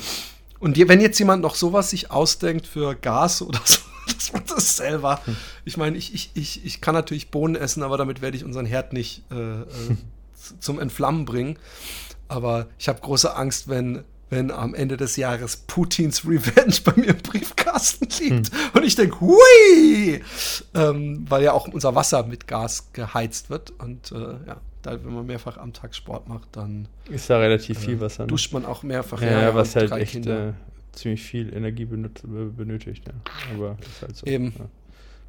Und 0.63 0.77
wenn 0.87 1.01
jetzt 1.01 1.19
jemand 1.19 1.41
noch 1.41 1.55
sowas 1.55 1.89
sich 1.89 2.09
ausdenkt 2.09 2.67
für 2.67 2.95
Gas 2.95 3.41
oder 3.41 3.59
so, 3.65 3.79
das 4.07 4.31
macht 4.31 4.49
das 4.49 4.77
selber. 4.77 5.19
Ich 5.65 5.75
meine, 5.75 5.97
ich, 5.97 6.13
ich, 6.13 6.31
ich, 6.35 6.65
ich 6.65 6.79
kann 6.79 6.95
natürlich 6.95 7.31
Bohnen 7.31 7.57
essen, 7.57 7.83
aber 7.83 7.97
damit 7.97 8.21
werde 8.21 8.37
ich 8.37 8.45
unseren 8.45 8.65
Herd 8.65 8.93
nicht 8.93 9.23
äh, 9.29 9.35
äh, 9.35 9.65
zum 10.61 10.79
Entflammen 10.79 11.25
bringen. 11.25 11.59
Aber 12.29 12.67
ich 12.79 12.87
habe 12.87 13.01
große 13.01 13.35
Angst, 13.35 13.67
wenn, 13.67 14.05
wenn 14.29 14.51
am 14.51 14.73
Ende 14.73 14.95
des 14.95 15.17
Jahres 15.17 15.57
Putins 15.57 16.23
Revenge 16.25 16.75
bei 16.85 16.93
mir 16.95 17.09
im 17.09 17.17
Briefkasten 17.17 18.07
liegt. 18.21 18.53
Hm. 18.53 18.59
Und 18.71 18.83
ich 18.85 18.95
denke, 18.95 19.19
hui! 19.19 20.23
Ähm, 20.73 21.25
weil 21.27 21.43
ja 21.43 21.51
auch 21.51 21.67
unser 21.67 21.93
Wasser 21.93 22.23
mit 22.23 22.47
Gas 22.47 22.93
geheizt 22.93 23.49
wird. 23.49 23.71
Und 23.79 24.13
äh, 24.13 24.47
ja, 24.47 24.61
da, 24.83 25.03
wenn 25.03 25.13
man 25.13 25.25
mehrfach 25.25 25.57
am 25.57 25.73
Tag 25.73 25.95
Sport 25.95 26.27
macht, 26.27 26.49
dann 26.55 26.87
ist 27.09 27.29
da 27.29 27.39
relativ 27.39 27.79
viel 27.79 27.99
Wasser. 27.99 28.23
Ne? 28.23 28.27
Duscht 28.27 28.53
man 28.53 28.65
auch 28.65 28.83
mehrfach. 28.83 29.21
Ja, 29.21 29.41
ja 29.41 29.55
was 29.55 29.75
halt 29.75 29.91
echt 29.93 30.25
äh, 30.25 30.53
ziemlich 30.91 31.23
viel 31.23 31.53
Energie 31.53 31.85
benötigt. 31.85 33.07
Ja. 33.07 33.13
Aber 33.53 33.77
ist 33.81 34.01
halt 34.01 34.15
so. 34.15 34.25
Eben. 34.25 34.53
Ja. 34.57 34.65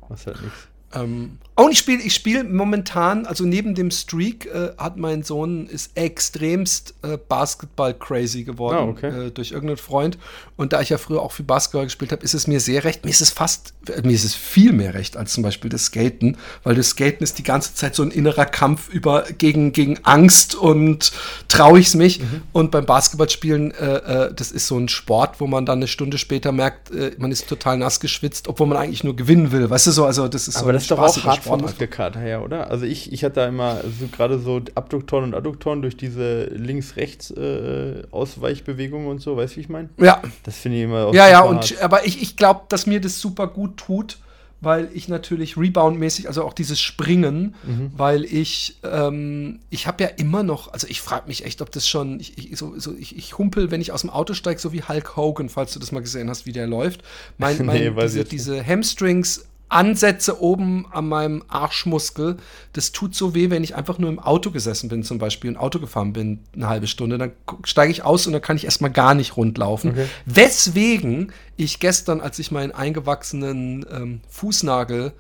Was 0.09 0.27
halt 0.27 0.43
nichts. 0.43 0.69
Ähm, 0.95 1.39
und 1.57 1.71
ich 1.71 1.79
spiele 1.79 2.03
ich 2.03 2.15
spiel 2.15 2.43
momentan, 2.43 3.27
also 3.27 3.45
neben 3.45 3.77
dem 3.77 3.93
Streak 3.93 4.47
äh, 4.47 4.71
hat 4.77 4.97
mein 4.97 5.23
Sohn 5.23 5.69
ist 5.69 5.97
extremst 5.97 6.95
äh, 7.03 7.17
Basketball-crazy 7.17 8.43
geworden 8.43 8.77
Ah, 8.77 8.83
okay. 8.83 9.27
äh, 9.27 9.31
durch 9.31 9.53
irgendeinen 9.53 9.77
Freund. 9.77 10.19
Und 10.57 10.73
da 10.73 10.81
ich 10.81 10.89
ja 10.89 10.99
früher 10.99 11.23
auch 11.23 11.31
viel 11.31 11.45
Basketball 11.45 11.85
gespielt 11.85 12.11
habe, 12.11 12.25
ist 12.25 12.35
es 12.35 12.49
mir 12.49 12.59
sehr 12.59 12.83
recht. 12.83 13.05
Mir 13.05 13.11
ist 13.13 13.21
es 13.21 13.31
fast, 13.31 13.73
äh, 13.89 14.03
mir 14.03 14.15
ist 14.15 14.25
es 14.25 14.35
viel 14.35 14.73
mehr 14.73 14.95
recht 14.95 15.17
als 15.17 15.33
zum 15.33 15.45
Beispiel 15.45 15.71
das 15.71 15.85
Skaten, 15.87 16.37
weil 16.65 16.75
das 16.75 16.89
Skaten 16.91 17.23
ist 17.23 17.39
die 17.39 17.45
ganze 17.45 17.73
Zeit 17.75 17.95
so 17.95 18.03
ein 18.03 18.11
innerer 18.11 18.47
Kampf 18.47 18.89
über 18.89 19.23
gegen, 19.39 19.71
gegen 19.71 20.01
Angst 20.03 20.57
und 20.57 21.13
traue 21.47 21.79
ich's 21.79 21.95
mich. 21.95 22.19
Mhm. 22.19 22.43
Und 22.53 22.73
beim 22.73 22.85
Basketballspielen, 22.85 23.71
äh, 23.71 23.97
äh, 24.27 24.35
das 24.35 24.51
ist 24.51 24.67
so 24.67 24.77
ein 24.77 24.89
Sport, 24.89 25.41
wo 25.41 25.47
man 25.47 25.67
dann 25.67 25.79
eine 25.79 25.87
Stunde 25.87 26.19
später 26.19 26.51
merkt, 26.51 26.91
man 27.19 27.31
ist 27.31 27.49
total 27.49 27.79
nass 27.79 28.01
geschwitzt, 28.01 28.49
obwohl 28.49 28.67
man 28.67 28.79
eigentlich 28.79 29.05
nur 29.05 29.15
gewinnen 29.15 29.53
will. 29.53 29.69
Weißt 29.71 29.87
du 29.87 29.91
so, 29.93 30.05
also 30.05 30.27
das 30.27 30.49
ist 30.49 30.55
so 30.55 30.61
Aber 30.61 30.71
ein 30.71 30.75
das 30.75 30.84
ist 30.85 30.91
doch 30.91 30.99
auch 30.99 31.25
hart 31.25 31.43
vom. 31.43 31.61
Muskelkater 31.61 32.21
her, 32.21 32.43
oder? 32.45 32.71
Also 32.71 32.85
ich, 32.87 33.13
ich 33.13 33.25
hatte 33.25 33.35
da 33.37 33.47
immer 33.49 33.81
so 33.99 34.07
gerade 34.11 34.39
so 34.39 34.61
Abduktoren 34.75 35.25
und 35.25 35.35
Adduktoren 35.35 35.83
durch 35.83 35.97
diese 35.97 36.45
Links-Rechts-Ausweichbewegungen 36.47 39.09
und 39.09 39.21
so, 39.21 39.37
weißt 39.37 39.55
du, 39.55 39.57
wie 39.57 39.61
ich 39.63 39.69
meine? 39.69 39.89
Ja, 39.99 40.23
Das 40.45 40.57
finde 40.57 40.79
ich 40.79 40.85
immer 40.85 41.07
auch 41.07 41.15
ja, 41.15 41.29
ja, 41.29 41.43
und 41.43 41.57
hart. 41.59 41.83
aber 41.83 42.07
ich, 42.07 42.23
ich 42.23 42.37
glaube, 42.37 42.63
dass 42.69 42.87
mir 42.87 43.01
das 43.01 43.21
super 43.21 43.47
gut 43.49 43.77
tut, 43.77 44.19
weil 44.61 44.89
ich 44.95 45.09
natürlich 45.09 45.57
Rebound-mäßig, 45.59 46.27
also 46.27 46.43
auch 46.45 46.55
dieses 46.55 46.81
Springen, 46.81 47.55
Mhm. 47.65 47.91
weil 47.97 48.25
ich, 48.25 48.77
ähm, 48.83 49.59
ich 49.69 49.87
habe 49.87 50.03
ja 50.05 50.09
immer 50.17 50.43
noch, 50.43 50.73
also 50.73 50.87
ich 50.89 51.03
frage 51.03 51.29
mich 51.29 51.45
echt, 51.45 51.61
ob 51.61 51.71
das 51.71 51.87
schon, 51.87 52.19
ich, 52.19 52.39
ich, 52.39 52.57
so, 52.59 52.73
so, 52.79 52.95
ich, 52.95 53.15
ich 53.19 53.37
humpel, 53.37 53.71
wenn 53.71 53.83
ich 53.83 53.93
aus 53.93 54.01
dem 54.01 54.09
Auto 54.11 54.33
steige, 54.33 54.59
so 54.59 54.73
wie 54.73 54.83
Hulk 54.83 55.17
Hogan, 55.17 55.51
falls 55.51 55.75
du 55.75 55.81
das 55.81 55.93
mal 55.93 56.01
gesehen 56.01 56.31
hast, 56.31 56.47
wie 56.47 56.53
der 56.53 56.67
läuft. 56.67 57.03
Mein, 57.37 57.57
mein, 57.67 57.95
Nee, 57.95 58.03
diese, 58.03 58.25
diese 58.25 58.67
Hamstrings. 58.67 59.45
Ansätze 59.75 60.41
oben 60.41 60.87
an 60.93 61.09
meinem 61.09 61.43
Arschmuskel, 61.49 62.37
das 62.73 62.93
tut 62.93 63.15
so 63.15 63.35
weh, 63.35 63.51
wenn 63.51 63.65
ich 63.65 63.75
einfach 63.75 63.99
nur 63.99 64.09
im 64.09 64.21
Auto 64.21 64.51
gesessen 64.51 64.89
bin, 64.89 65.03
zum 65.03 65.19
Beispiel, 65.19 65.51
und 65.51 65.57
Auto 65.57 65.81
gefahren 65.81 66.13
bin, 66.13 66.41
eine 66.55 66.69
halbe 66.69 66.87
Stunde. 66.87 67.19
Dann 67.19 67.33
steige 67.65 67.91
ich 67.91 68.05
aus 68.05 68.27
und 68.27 68.33
dann 68.33 68.43
kann 68.43 68.57
ich 68.57 68.65
erstmal 68.65 68.93
gar 68.93 69.15
nicht 69.15 69.37
rundlaufen. 69.37 69.91
Okay. 69.91 70.07
Weswegen 70.27 71.33
ich 71.57 71.81
gestern, 71.81 72.21
als 72.21 72.39
ich 72.39 72.53
meinen 72.53 72.73
eingewachsenen 72.73 73.85
ähm, 73.91 74.21
Fußnagel 74.29 75.13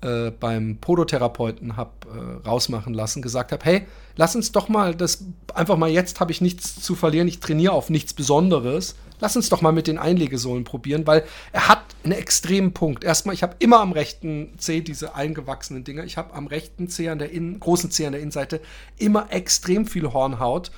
äh, 0.00 0.30
beim 0.30 0.78
Podotherapeuten 0.80 1.76
habe 1.76 1.90
äh, 2.06 2.48
rausmachen 2.48 2.94
lassen, 2.94 3.20
gesagt 3.20 3.50
habe, 3.50 3.64
hey, 3.64 3.86
lass 4.14 4.36
uns 4.36 4.52
doch 4.52 4.68
mal 4.68 4.94
das 4.94 5.24
einfach 5.54 5.76
mal 5.76 5.90
jetzt 5.90 6.20
habe 6.20 6.30
ich 6.30 6.40
nichts 6.40 6.80
zu 6.80 6.94
verlieren, 6.94 7.26
ich 7.26 7.40
trainiere 7.40 7.72
auf 7.72 7.90
nichts 7.90 8.14
Besonderes. 8.14 8.94
Lass 9.20 9.36
uns 9.36 9.48
doch 9.48 9.60
mal 9.60 9.72
mit 9.72 9.86
den 9.86 9.98
Einlegesohlen 9.98 10.64
probieren, 10.64 11.06
weil 11.06 11.24
er 11.52 11.68
hat 11.68 11.82
einen 12.04 12.12
extremen 12.12 12.72
Punkt. 12.72 13.04
Erstmal, 13.04 13.34
ich 13.34 13.42
habe 13.42 13.56
immer 13.58 13.80
am 13.80 13.92
rechten 13.92 14.52
Zeh 14.58 14.80
diese 14.80 15.14
eingewachsenen 15.14 15.84
Dinger. 15.84 16.04
Ich 16.04 16.16
habe 16.16 16.34
am 16.34 16.46
rechten 16.46 16.88
Zeh 16.88 17.08
an 17.08 17.18
der 17.18 17.30
Innen, 17.30 17.60
großen 17.60 17.90
Zeh 17.90 18.06
an 18.06 18.12
der 18.12 18.20
Innenseite 18.20 18.60
immer 18.96 19.26
extrem 19.30 19.86
viel 19.86 20.12
Hornhaut 20.12 20.70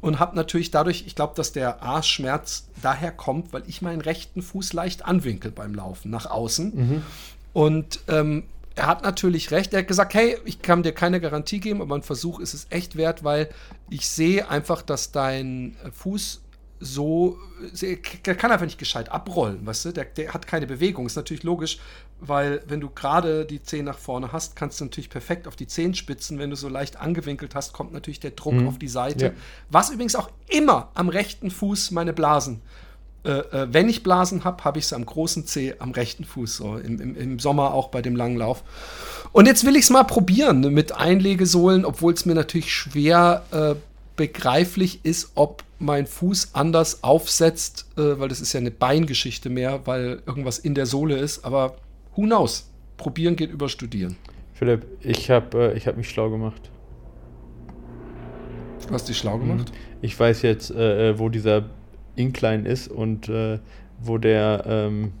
und 0.00 0.18
habe 0.18 0.36
natürlich 0.36 0.70
dadurch, 0.70 1.04
ich 1.06 1.14
glaube, 1.14 1.34
dass 1.36 1.52
der 1.52 1.82
Arschschmerz 1.82 2.66
daher 2.82 3.10
kommt, 3.10 3.52
weil 3.52 3.62
ich 3.66 3.80
meinen 3.80 4.02
rechten 4.02 4.42
Fuß 4.42 4.72
leicht 4.74 5.04
anwinkel 5.06 5.50
beim 5.50 5.74
Laufen 5.74 6.10
nach 6.10 6.26
außen. 6.26 7.02
Und 7.54 8.00
ähm, 8.08 8.42
er 8.74 8.86
hat 8.86 9.02
natürlich 9.02 9.50
recht. 9.50 9.72
Er 9.72 9.80
hat 9.80 9.88
gesagt, 9.88 10.14
hey, 10.14 10.36
ich 10.44 10.60
kann 10.60 10.82
dir 10.82 10.92
keine 10.92 11.20
Garantie 11.20 11.60
geben, 11.60 11.80
aber 11.80 11.94
ein 11.94 12.02
Versuch 12.02 12.40
ist 12.40 12.54
es 12.54 12.66
echt 12.70 12.96
wert, 12.96 13.22
weil 13.24 13.48
ich 13.88 14.08
sehe 14.08 14.48
einfach, 14.50 14.82
dass 14.82 15.12
dein 15.12 15.76
Fuß 15.92 16.40
so, 16.84 17.38
äh, 17.80 17.96
der 18.24 18.34
kann 18.34 18.52
einfach 18.52 18.66
nicht 18.66 18.78
gescheit 18.78 19.10
abrollen, 19.10 19.66
weißt 19.66 19.86
du? 19.86 19.92
Der, 19.92 20.04
der 20.04 20.34
hat 20.34 20.46
keine 20.46 20.66
Bewegung. 20.66 21.06
Ist 21.06 21.16
natürlich 21.16 21.42
logisch, 21.42 21.78
weil 22.20 22.62
wenn 22.66 22.80
du 22.80 22.90
gerade 22.90 23.46
die 23.46 23.62
Zehen 23.62 23.86
nach 23.86 23.98
vorne 23.98 24.32
hast, 24.32 24.54
kannst 24.54 24.80
du 24.80 24.84
natürlich 24.84 25.10
perfekt 25.10 25.48
auf 25.48 25.56
die 25.56 25.66
Zehenspitzen. 25.66 26.38
Wenn 26.38 26.50
du 26.50 26.56
so 26.56 26.68
leicht 26.68 27.00
angewinkelt 27.00 27.54
hast, 27.54 27.72
kommt 27.72 27.92
natürlich 27.92 28.20
der 28.20 28.32
Druck 28.32 28.54
auf 28.66 28.78
die 28.78 28.88
Seite. 28.88 29.24
Ja. 29.26 29.32
Was 29.70 29.90
übrigens 29.90 30.14
auch 30.14 30.30
immer 30.48 30.90
am 30.94 31.08
rechten 31.08 31.50
Fuß 31.50 31.90
meine 31.90 32.12
Blasen 32.12 32.60
äh, 33.24 33.30
äh, 33.30 33.72
wenn 33.72 33.88
ich 33.88 34.02
Blasen 34.02 34.44
habe, 34.44 34.64
habe 34.64 34.78
ich 34.78 34.86
sie 34.86 34.94
am 34.94 35.06
großen 35.06 35.46
Zeh 35.46 35.76
am 35.78 35.92
rechten 35.92 36.24
Fuß, 36.24 36.56
so 36.58 36.76
im, 36.76 37.00
im, 37.00 37.16
im 37.16 37.38
Sommer 37.38 37.72
auch 37.72 37.88
bei 37.88 38.02
dem 38.02 38.16
langen 38.16 38.36
Lauf. 38.36 38.62
Und 39.32 39.46
jetzt 39.46 39.64
will 39.64 39.76
ich 39.76 39.84
es 39.84 39.90
mal 39.90 40.04
probieren 40.04 40.60
ne, 40.60 40.68
mit 40.68 40.92
Einlegesohlen, 40.92 41.86
obwohl 41.86 42.12
es 42.12 42.26
mir 42.26 42.34
natürlich 42.34 42.70
schwer 42.74 43.44
äh, 43.50 43.74
begreiflich 44.16 45.00
ist, 45.04 45.32
ob 45.34 45.64
mein 45.84 46.06
Fuß 46.06 46.50
anders 46.54 47.02
aufsetzt, 47.04 47.86
äh, 47.96 48.18
weil 48.18 48.28
das 48.28 48.40
ist 48.40 48.52
ja 48.52 48.60
eine 48.60 48.70
Beingeschichte 48.70 49.50
mehr, 49.50 49.86
weil 49.86 50.22
irgendwas 50.26 50.58
in 50.58 50.74
der 50.74 50.86
Sohle 50.86 51.16
ist. 51.16 51.44
Aber 51.44 51.76
who 52.16 52.22
knows? 52.22 52.70
Probieren 52.96 53.36
geht 53.36 53.50
über 53.50 53.68
Studieren. 53.68 54.16
Philipp, 54.54 54.86
ich 55.00 55.30
habe 55.30 55.72
äh, 55.72 55.76
ich 55.76 55.86
hab 55.86 55.96
mich 55.96 56.08
schlau 56.08 56.30
gemacht. 56.30 56.70
Du 58.86 58.92
hast 58.94 59.08
dich 59.08 59.16
schlau 59.18 59.38
gemacht. 59.38 59.72
Ich 60.02 60.18
weiß 60.18 60.42
jetzt, 60.42 60.70
äh, 60.70 61.10
äh, 61.10 61.18
wo 61.18 61.28
dieser 61.28 61.64
Incline 62.16 62.68
ist 62.68 62.88
und 62.88 63.28
äh, 63.28 63.58
wo 64.00 64.18
der, 64.18 64.64
ähm, 64.66 65.12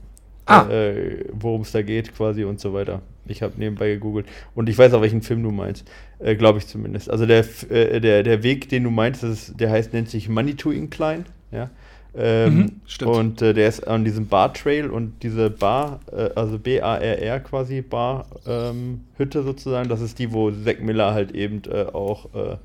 Ah. 0.46 0.68
äh, 0.68 1.24
worum 1.32 1.62
es 1.62 1.72
da 1.72 1.80
geht 1.80 2.14
quasi 2.14 2.44
und 2.44 2.60
so 2.60 2.74
weiter. 2.74 3.00
Ich 3.26 3.42
habe 3.42 3.54
nebenbei 3.56 3.88
gegoogelt 3.90 4.26
und 4.54 4.68
ich 4.68 4.76
weiß 4.76 4.92
auch, 4.94 5.02
welchen 5.02 5.22
Film 5.22 5.42
du 5.42 5.50
meinst, 5.50 5.86
äh, 6.18 6.34
glaube 6.36 6.58
ich 6.58 6.66
zumindest. 6.66 7.10
Also 7.10 7.26
der, 7.26 7.44
äh, 7.70 8.00
der, 8.00 8.22
der 8.22 8.42
Weg, 8.42 8.68
den 8.68 8.84
du 8.84 8.90
meinst, 8.90 9.22
ist, 9.24 9.58
der 9.60 9.70
heißt, 9.70 9.92
nennt 9.92 10.08
sich 10.10 10.28
Manitou 10.28 10.70
Incline, 10.70 11.24
ja. 11.50 11.70
Ähm, 12.16 12.56
Mhm, 12.56 12.80
stimmt. 12.86 13.10
Und 13.10 13.42
äh, 13.42 13.54
der 13.54 13.68
ist 13.68 13.88
an 13.88 14.04
diesem 14.04 14.28
Bar 14.28 14.52
Trail 14.54 14.88
und 14.88 15.22
diese 15.24 15.50
Bar, 15.50 15.98
äh, 16.12 16.30
also 16.36 16.58
B-A-R-R 16.60 17.40
quasi, 17.40 17.82
Bar 17.82 18.26
ähm, 18.46 19.00
Hütte 19.16 19.42
sozusagen, 19.42 19.88
das 19.88 20.00
ist 20.00 20.18
die, 20.20 20.32
wo 20.32 20.50
Zack 20.52 20.80
Miller 20.80 21.12
halt 21.12 21.32
eben 21.32 21.62
äh, 21.68 21.86
auch 21.92 22.26
äh, 22.34 22.56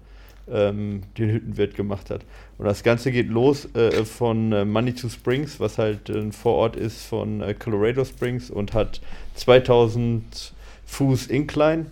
ähm, 0.52 1.02
den 1.18 1.30
Hüttenwirt 1.30 1.76
gemacht 1.76 2.10
hat. 2.10 2.22
Und 2.58 2.66
das 2.66 2.84
Ganze 2.84 3.12
geht 3.12 3.30
los 3.30 3.74
äh, 3.76 4.06
von 4.06 4.52
äh, 4.52 4.66
Manitou 4.66 5.10
Springs, 5.10 5.60
was 5.60 5.78
halt 5.78 6.10
ein 6.10 6.32
Vorort 6.32 6.76
ist 6.76 7.06
von 7.06 7.42
äh, 7.42 7.54
Colorado 7.54 8.04
Springs 8.06 8.50
und 8.50 8.74
hat 8.74 9.02
2000 9.36 10.54
Fuß 10.86 11.28
Incline 11.28 11.86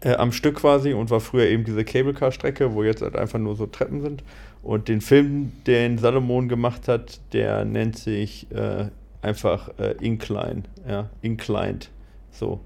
äh, 0.00 0.14
am 0.14 0.32
Stück 0.32 0.56
quasi 0.56 0.92
und 0.92 1.10
war 1.10 1.20
früher 1.20 1.46
eben 1.46 1.64
diese 1.64 1.84
Cable 1.84 2.14
Car 2.14 2.32
Strecke, 2.32 2.74
wo 2.74 2.82
jetzt 2.82 3.02
halt 3.02 3.16
einfach 3.16 3.38
nur 3.38 3.56
so 3.56 3.66
Treppen 3.66 4.00
sind. 4.00 4.22
Und 4.62 4.88
den 4.88 5.00
Film, 5.00 5.52
den 5.66 5.98
Salomon 5.98 6.48
gemacht 6.48 6.88
hat, 6.88 7.20
der 7.32 7.64
nennt 7.64 7.98
sich 7.98 8.50
äh, 8.52 8.86
einfach 9.22 9.70
äh, 9.78 9.94
Incline, 10.00 10.62
ja, 10.88 11.10
Inclined, 11.22 11.90
so. 12.30 12.60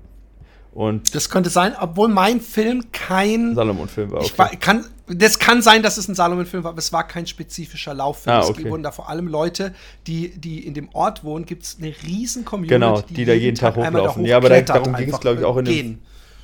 Und 0.75 1.15
Das 1.15 1.29
könnte 1.29 1.51
sein, 1.51 1.75
obwohl 1.79 2.09
mein 2.09 2.41
Film 2.41 2.85
kein 2.93 3.55
Salomon-Film 3.55 4.11
war 4.11 4.21
okay. 4.23 4.33
war, 4.37 4.49
kann, 4.57 4.87
das 5.07 5.39
kann 5.39 5.61
sein, 5.61 5.83
dass 5.83 5.99
es 5.99 6.09
ein 6.09 6.15
Salomon-Film 6.15 6.65
war, 6.65 6.71
aber 6.71 6.79
es 6.79 6.93
war 6.95 7.07
kein 7.07 7.27
spezifischer 7.27 7.93
Lauffilm. 7.93 8.37
Ah, 8.37 8.41
Es 8.41 8.49
okay. 8.49 8.71
wurden 8.71 8.83
da 8.83 8.91
vor 8.91 9.11
allem 9.11 9.27
Leute, 9.29 9.75
die, 10.07 10.31
die 10.31 10.67
in 10.67 10.73
dem 10.73 10.89
Ort 10.95 11.25
wohnen, 11.25 11.45
gibt 11.45 11.65
es 11.65 11.77
eine 11.79 11.93
riesen 12.07 12.47
Community, 12.47 12.75
Genau, 12.75 13.03
die 13.03 13.25
da 13.27 13.35
jeden 13.35 13.57
Tag 13.57 13.77
einmal 13.77 14.01
hochlaufen. 14.03 14.25
Ja, 14.25 14.39
aber 14.39 14.49
da- 14.49 14.63
darum 14.63 14.95
ging's, 14.95 15.09
einfach. 15.09 15.21
glaub 15.21 15.39
ich, 15.39 15.45
auch 15.45 15.57
in 15.59 15.65
dem- 15.67 15.75
Gehen. 15.75 15.99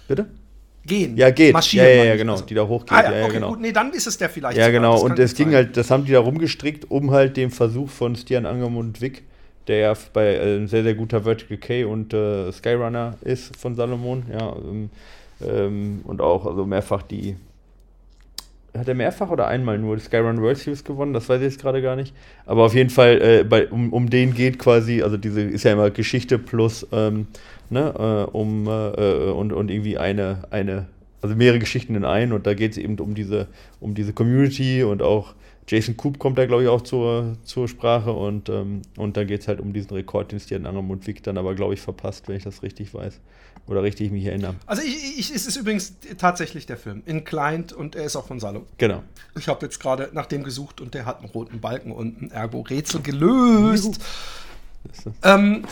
Bitte? 0.09 0.27
Gehen. 0.85 1.17
Ja, 1.17 1.31
geht. 1.31 1.53
Marschieren, 1.55 1.87
Ja, 1.89 1.95
ja, 1.95 2.05
ja, 2.05 2.17
genau, 2.17 2.33
Also- 2.33 2.45
die 2.45 2.55
da 2.55 2.67
hochgeht. 2.67 2.93
Ah, 2.93 3.03
ja, 3.05 3.17
ja, 3.19 3.25
okay, 3.25 3.33
genau. 3.35 3.49
gut. 3.51 3.61
Nee, 3.61 3.73
dann 3.73 3.93
ist 3.95 4.07
es 4.07 4.19
der 4.19 4.29
vielleicht. 4.29 4.59
Ja, 4.59 4.65
sogar. 4.67 4.81
genau. 4.81 4.93
Das 4.95 5.03
Und 5.05 5.19
es 5.19 5.35
ging 5.35 5.47
sein. 5.47 5.55
halt, 5.55 5.77
das 5.77 5.91
haben 5.91 6.05
die 6.05 6.13
da 6.13 6.21
rumgestrickt, 6.21 6.91
um 6.91 7.11
halt 7.13 7.37
dem 7.39 7.51
Versuch 7.51 7.89
von 7.91 8.15
Stian 8.17 8.45
Angermund 8.47 9.01
Wick, 9.01 9.25
der 9.69 9.79
ja 9.79 9.95
bei 10.13 10.35
äh, 10.35 10.57
ein 10.57 10.69
sehr, 10.69 10.83
sehr 10.83 10.95
guter 10.95 11.23
Vertical 11.23 11.59
K 11.59 11.85
und 11.85 12.13
äh, 12.15 12.51
Skyrunner 12.53 13.15
ist 13.23 13.57
von 13.57 13.77
Salomon, 13.77 14.25
ja, 14.33 14.57
ähm, 14.57 14.91
ähm, 15.47 16.01
und 16.05 16.21
auch 16.21 16.47
also 16.47 16.67
mehrfach 16.67 17.03
die. 17.03 17.37
Hat 18.77 18.87
er 18.87 18.95
mehrfach 18.95 19.31
oder 19.31 19.47
einmal 19.49 19.79
nur 19.79 19.97
die 19.97 20.03
Skyrun 20.03 20.41
World 20.41 20.59
Series 20.59 20.85
gewonnen? 20.85 21.13
Das 21.13 21.29
weiß 21.29 21.39
ich 21.39 21.53
jetzt 21.53 21.61
gerade 21.61 21.81
gar 21.83 21.97
nicht. 21.97 22.15
Aber 22.47 22.65
auf 22.65 22.75
jeden 22.75 22.91
Fall, 22.91 23.21
äh, 23.21 23.45
bei, 23.45 23.67
um, 23.69 23.93
um 23.93 24.11
den 24.11 24.35
geht 24.35 24.59
quasi, 24.59 25.03
also 25.03 25.17
diese 25.17 25.41
ist 25.43 25.65
ja 25.65 25.73
immer 25.73 25.91
Geschichte 25.91 26.39
plus, 26.39 26.87
ähm, 26.93 27.27
ne, 27.71 28.27
äh, 28.29 28.31
um, 28.31 28.69
äh, 28.69 28.91
äh, 28.91 29.31
und, 29.31 29.53
und 29.53 29.71
irgendwie 29.71 29.99
eine, 29.99 30.45
eine, 30.51 30.87
also 31.23 31.35
mehrere 31.35 31.59
Geschichten 31.59 31.95
in 31.95 32.05
einen 32.05 32.33
und 32.33 32.47
da 32.47 32.55
geht 32.55 32.73
es 32.73 32.79
eben 32.79 32.99
um 32.99 33.15
diese, 33.15 33.49
um 33.81 33.95
diese 33.95 34.13
Community 34.13 34.85
und 34.85 35.03
auch 35.03 35.35
Jason 35.69 35.97
Coop 35.99 36.19
kommt 36.19 36.39
da, 36.39 36.47
glaube 36.47 36.63
ich, 36.63 36.69
auch 36.69 36.81
zur, 36.81 37.37
zur 37.45 37.69
Sprache 37.69 38.11
und, 38.13 38.49
ähm, 38.49 38.83
und 38.97 39.17
da 39.19 39.25
geht 39.25 39.43
es 39.43 39.49
halt 39.49 39.61
um 39.61 39.75
diesen 39.75 39.91
Rekord, 39.93 40.33
den 40.33 40.41
Stian 40.41 40.65
Angermund 40.65 41.07
Wick 41.07 41.23
dann 41.23 41.37
aber, 41.37 41.55
glaube 41.55 41.75
ich, 41.75 41.81
verpasst, 41.81 42.27
wenn 42.27 42.37
ich 42.37 42.45
das 42.45 42.63
richtig 42.63 42.95
weiß. 42.95 43.21
Oder 43.67 43.83
richtig 43.83 44.11
mich 44.11 44.25
erinnere. 44.25 44.55
Also 44.65 44.83
ich, 44.83 45.19
ich, 45.19 45.35
es 45.35 45.47
ist 45.47 45.57
übrigens 45.57 45.93
tatsächlich 46.17 46.65
der 46.65 46.79
Film. 46.79 47.03
Inclined 47.05 47.75
und 47.75 47.97
er 47.97 48.05
ist 48.05 48.17
auch 48.17 48.27
von 48.27 48.41
Salomon. 48.41 48.67
Genau. 48.79 49.03
Ich 49.39 49.47
habe 49.47 49.67
jetzt 49.67 49.79
gerade 49.79 50.09
nach 50.13 50.25
dem 50.25 50.43
gesucht 50.43 50.81
und 50.81 50.95
der 50.95 51.05
hat 51.05 51.19
einen 51.19 51.29
roten 51.29 51.61
Balken 51.61 51.93
unten. 51.93 52.31
Ergo 52.31 52.63
Rätsel 52.63 53.03
gelöst. 53.03 54.01
Ähm, 55.23 55.65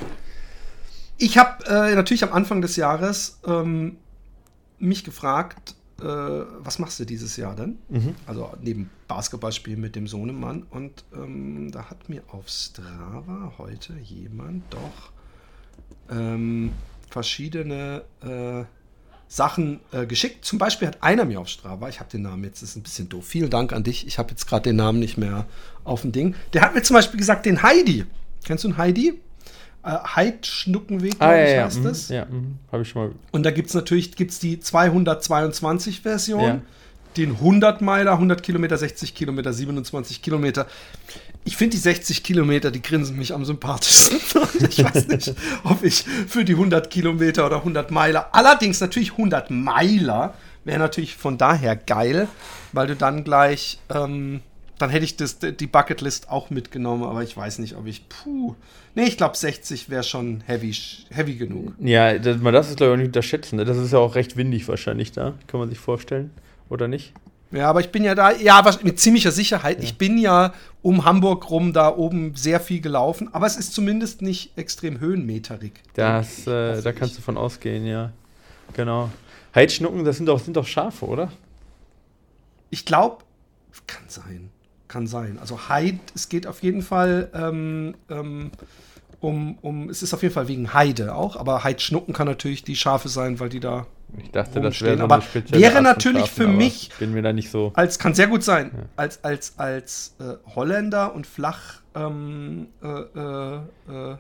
ich 1.17 1.39
habe 1.39 1.65
äh, 1.65 1.95
natürlich 1.95 2.23
am 2.23 2.35
Anfang 2.35 2.61
des 2.61 2.77
Jahres 2.77 3.39
ähm, 3.47 3.97
mich 4.79 5.05
gefragt, 5.05 5.76
äh, 6.01 6.05
was 6.05 6.79
machst 6.79 7.01
du 7.01 7.05
dieses 7.05 7.37
Jahr 7.37 7.57
denn? 7.57 7.79
Mhm. 7.89 8.15
Also 8.27 8.53
neben 8.61 8.91
Basketballspielen 9.09 9.81
mit 9.81 9.97
dem 9.97 10.07
Sohnemann. 10.07 10.65
Und 10.71 11.05
ähm, 11.15 11.71
da 11.73 11.89
hat 11.91 12.09
mir 12.09 12.23
auf 12.29 12.49
Strava 12.49 13.55
heute 13.59 13.95
jemand 14.03 14.65
doch 14.71 15.13
ähm, 16.11 16.73
verschiedene 17.09 18.05
äh, 18.23 18.65
Sachen 19.29 19.81
äh, 19.91 20.07
geschickt. 20.07 20.45
Zum 20.45 20.59
Beispiel 20.59 20.89
hat 20.89 21.03
einer 21.03 21.25
mir 21.25 21.41
auf 21.41 21.49
Strava, 21.49 21.89
ich 21.89 21.99
habe 21.99 22.11
den 22.11 22.23
Namen 22.23 22.45
jetzt, 22.45 22.63
das 22.63 22.71
ist 22.71 22.77
ein 22.77 22.83
bisschen 22.83 23.09
doof. 23.09 23.27
Vielen 23.27 23.51
Dank 23.51 23.73
an 23.73 23.83
dich. 23.83 24.07
Ich 24.07 24.19
habe 24.19 24.31
jetzt 24.31 24.47
gerade 24.47 24.65
den 24.65 24.77
Namen 24.77 24.99
nicht 24.99 25.17
mehr 25.17 25.47
auf 25.85 26.03
dem 26.03 26.13
Ding. 26.13 26.35
Der 26.53 26.63
hat 26.63 26.75
mir 26.75 26.83
zum 26.83 26.95
Beispiel 26.95 27.19
gesagt, 27.19 27.47
den 27.47 27.63
Heidi. 27.63 28.05
Kennst 28.45 28.65
du 28.65 28.69
einen 28.69 28.77
Heidi? 28.77 29.21
Äh, 29.87 29.99
Heidschnuckenweg, 30.17 31.15
Ah, 31.21 31.35
ja, 31.37 31.45
ich, 31.45 31.51
ja, 31.55 31.65
heißt 31.65 31.79
mhm, 31.79 31.85
das. 31.85 32.09
ja, 32.09 32.25
mhm, 32.27 32.59
habe 32.73 32.83
ich 32.83 32.89
schon 32.89 33.03
mal. 33.03 33.13
Und 33.31 33.45
da 33.45 33.51
gibt 33.53 33.69
es 33.69 33.75
natürlich 33.75 34.17
gibt's 34.17 34.39
die 34.41 34.57
222-Version, 34.59 36.41
Ja. 36.43 36.61
den 37.17 37.31
100 37.33 37.81
Meiler, 37.83 38.13
100 38.13 38.43
Kilometer, 38.43 38.77
60 38.77 39.15
Kilometer, 39.15 39.53
27 39.53 40.23
Kilometer. 40.23 40.67
Ich 41.45 41.57
finde 41.57 41.77
die 41.77 41.81
60 41.83 42.25
Kilometer, 42.25 42.71
die 42.73 42.83
grinsen 42.83 43.17
mich 43.17 43.33
am 43.33 43.45
sympathischsten. 43.45 44.19
ich 44.69 44.83
weiß 44.83 45.07
nicht, 45.09 45.33
ob 45.63 45.83
ich 45.85 46.05
für 46.27 46.45
die 46.45 46.55
100 46.55 46.91
Kilometer 46.91 47.47
oder 47.47 47.59
100 47.59 47.91
Meiler, 47.93 48.31
allerdings 48.33 48.81
natürlich 48.81 49.13
100 49.13 49.51
Meiler, 49.51 50.35
wäre 50.65 50.81
natürlich 50.81 51.15
von 51.17 51.39
daher 51.39 51.77
geil, 51.77 52.27
weil 52.73 52.89
du 52.89 52.97
dann 52.97 53.23
gleich, 53.23 53.79
ähm, 53.95 54.41
dann 54.79 54.91
hätte 54.91 55.05
ich 55.05 55.17
das, 55.17 55.39
die 55.39 55.67
Bucketlist 55.69 56.29
auch 56.29 56.51
mitgenommen, 56.51 57.05
aber 57.05 57.23
ich 57.23 57.37
weiß 57.37 57.61
nicht, 57.61 57.77
ob 57.77 57.87
ich, 57.87 58.09
puh, 58.09 58.57
nee, 58.97 59.05
ich 59.05 59.17
glaube 59.17 59.37
60 59.37 59.89
wäre 59.89 60.03
schon 60.03 60.43
heavy, 60.47 60.75
heavy 61.11 61.37
genug. 61.37 61.75
Ja, 61.79 62.19
das, 62.19 62.39
man 62.39 62.53
darf 62.53 62.69
es 62.69 62.75
glaube 62.75 62.93
ich 62.93 62.95
auch 62.95 62.99
nicht 62.99 63.07
unterschätzen. 63.07 63.57
Ne? 63.57 63.65
Das 63.65 63.77
ist 63.77 63.93
ja 63.93 63.99
auch 64.01 64.17
recht 64.17 64.37
windig 64.37 64.67
wahrscheinlich 64.67 65.13
da, 65.13 65.35
kann 65.47 65.61
man 65.61 65.69
sich 65.69 65.79
vorstellen. 65.79 66.33
Oder 66.69 66.89
nicht? 66.89 67.13
Ja, 67.53 67.71
aber 67.71 67.79
ich 67.79 67.91
bin 67.91 68.03
ja 68.03 68.17
da, 68.17 68.33
ja, 68.33 68.61
mit 68.83 68.99
ziemlicher 68.99 69.31
Sicherheit. 69.31 69.83
Ich 69.83 69.97
bin 69.97 70.19
ja 70.19 70.53
um 70.83 71.05
Hamburg 71.05 71.49
rum 71.49 71.73
da 71.73 71.95
oben 71.95 72.35
sehr 72.35 72.59
viel 72.59 72.81
gelaufen, 72.81 73.33
aber 73.33 73.47
es 73.47 73.57
ist 73.57 73.73
zumindest 73.73 74.21
nicht 74.21 74.59
extrem 74.59 74.99
höhenmeterig. 74.99 75.73
Das, 75.95 76.47
äh, 76.47 76.73
Hoffe 76.73 76.81
da 76.83 76.91
ich. 76.91 76.97
kannst 76.97 77.17
du 77.17 77.23
von 77.23 77.37
ausgehen, 77.37 77.87
ja. 77.87 78.13
Genau. 78.75 79.11
Heidschnucken, 79.55 80.05
das 80.05 80.17
sind 80.17 80.27
doch, 80.27 80.41
sind 80.41 80.57
doch 80.57 80.67
Schafe, 80.67 81.07
oder? 81.07 81.31
Ich 82.71 82.85
glaube, 82.85 83.19
kann 83.87 84.05
sein, 84.09 84.51
kann 84.97 85.07
sein. 85.07 85.39
Also 85.39 85.69
Heid, 85.69 85.99
es 86.15 86.31
geht 86.31 86.47
auf 86.47 86.63
jeden 86.63 86.81
Fall 86.81 87.29
ähm, 87.35 87.97
ähm, 88.09 88.51
um, 89.21 89.59
um, 89.61 89.91
es 89.91 90.03
ist 90.03 90.15
auf 90.15 90.23
jeden 90.23 90.33
Fall 90.33 90.49
wegen 90.49 90.73
Heide 90.73 91.15
auch, 91.15 91.37
aber 91.37 91.65
Heidschnucken 91.65 92.15
kann 92.15 92.27
natürlich 92.27 92.65
die 92.65 92.77
Schafe 92.77 93.11
sein, 93.11 93.39
weil 93.39 93.51
die 93.51 93.61
da 93.61 93.87
Ich 94.17 94.31
dachte, 94.31 94.59
das 94.63 94.81
wäre 94.81 94.97
so 94.97 95.05
aber 95.05 95.23
wäre 95.51 95.83
natürlich 95.83 96.31
für 96.31 96.47
mich- 96.49 96.91
Bin 96.99 97.13
mir 97.13 97.21
da 97.21 97.35
nicht 97.35 97.51
so. 97.51 97.73
als 97.75 97.99
kann 97.99 98.15
sehr 98.15 98.27
gut 98.27 98.43
sein. 98.43 98.71
Ja. 98.75 98.85
Als, 98.97 99.23
als, 99.23 99.59
als 99.59 100.17
äh, 100.19 100.37
Holländer 100.55 101.15
und 101.15 101.27
Flach 101.27 101.83
ähm, 101.95 102.69
äh, 102.83 102.89
äh, 102.89 103.57
äh, 103.57 104.17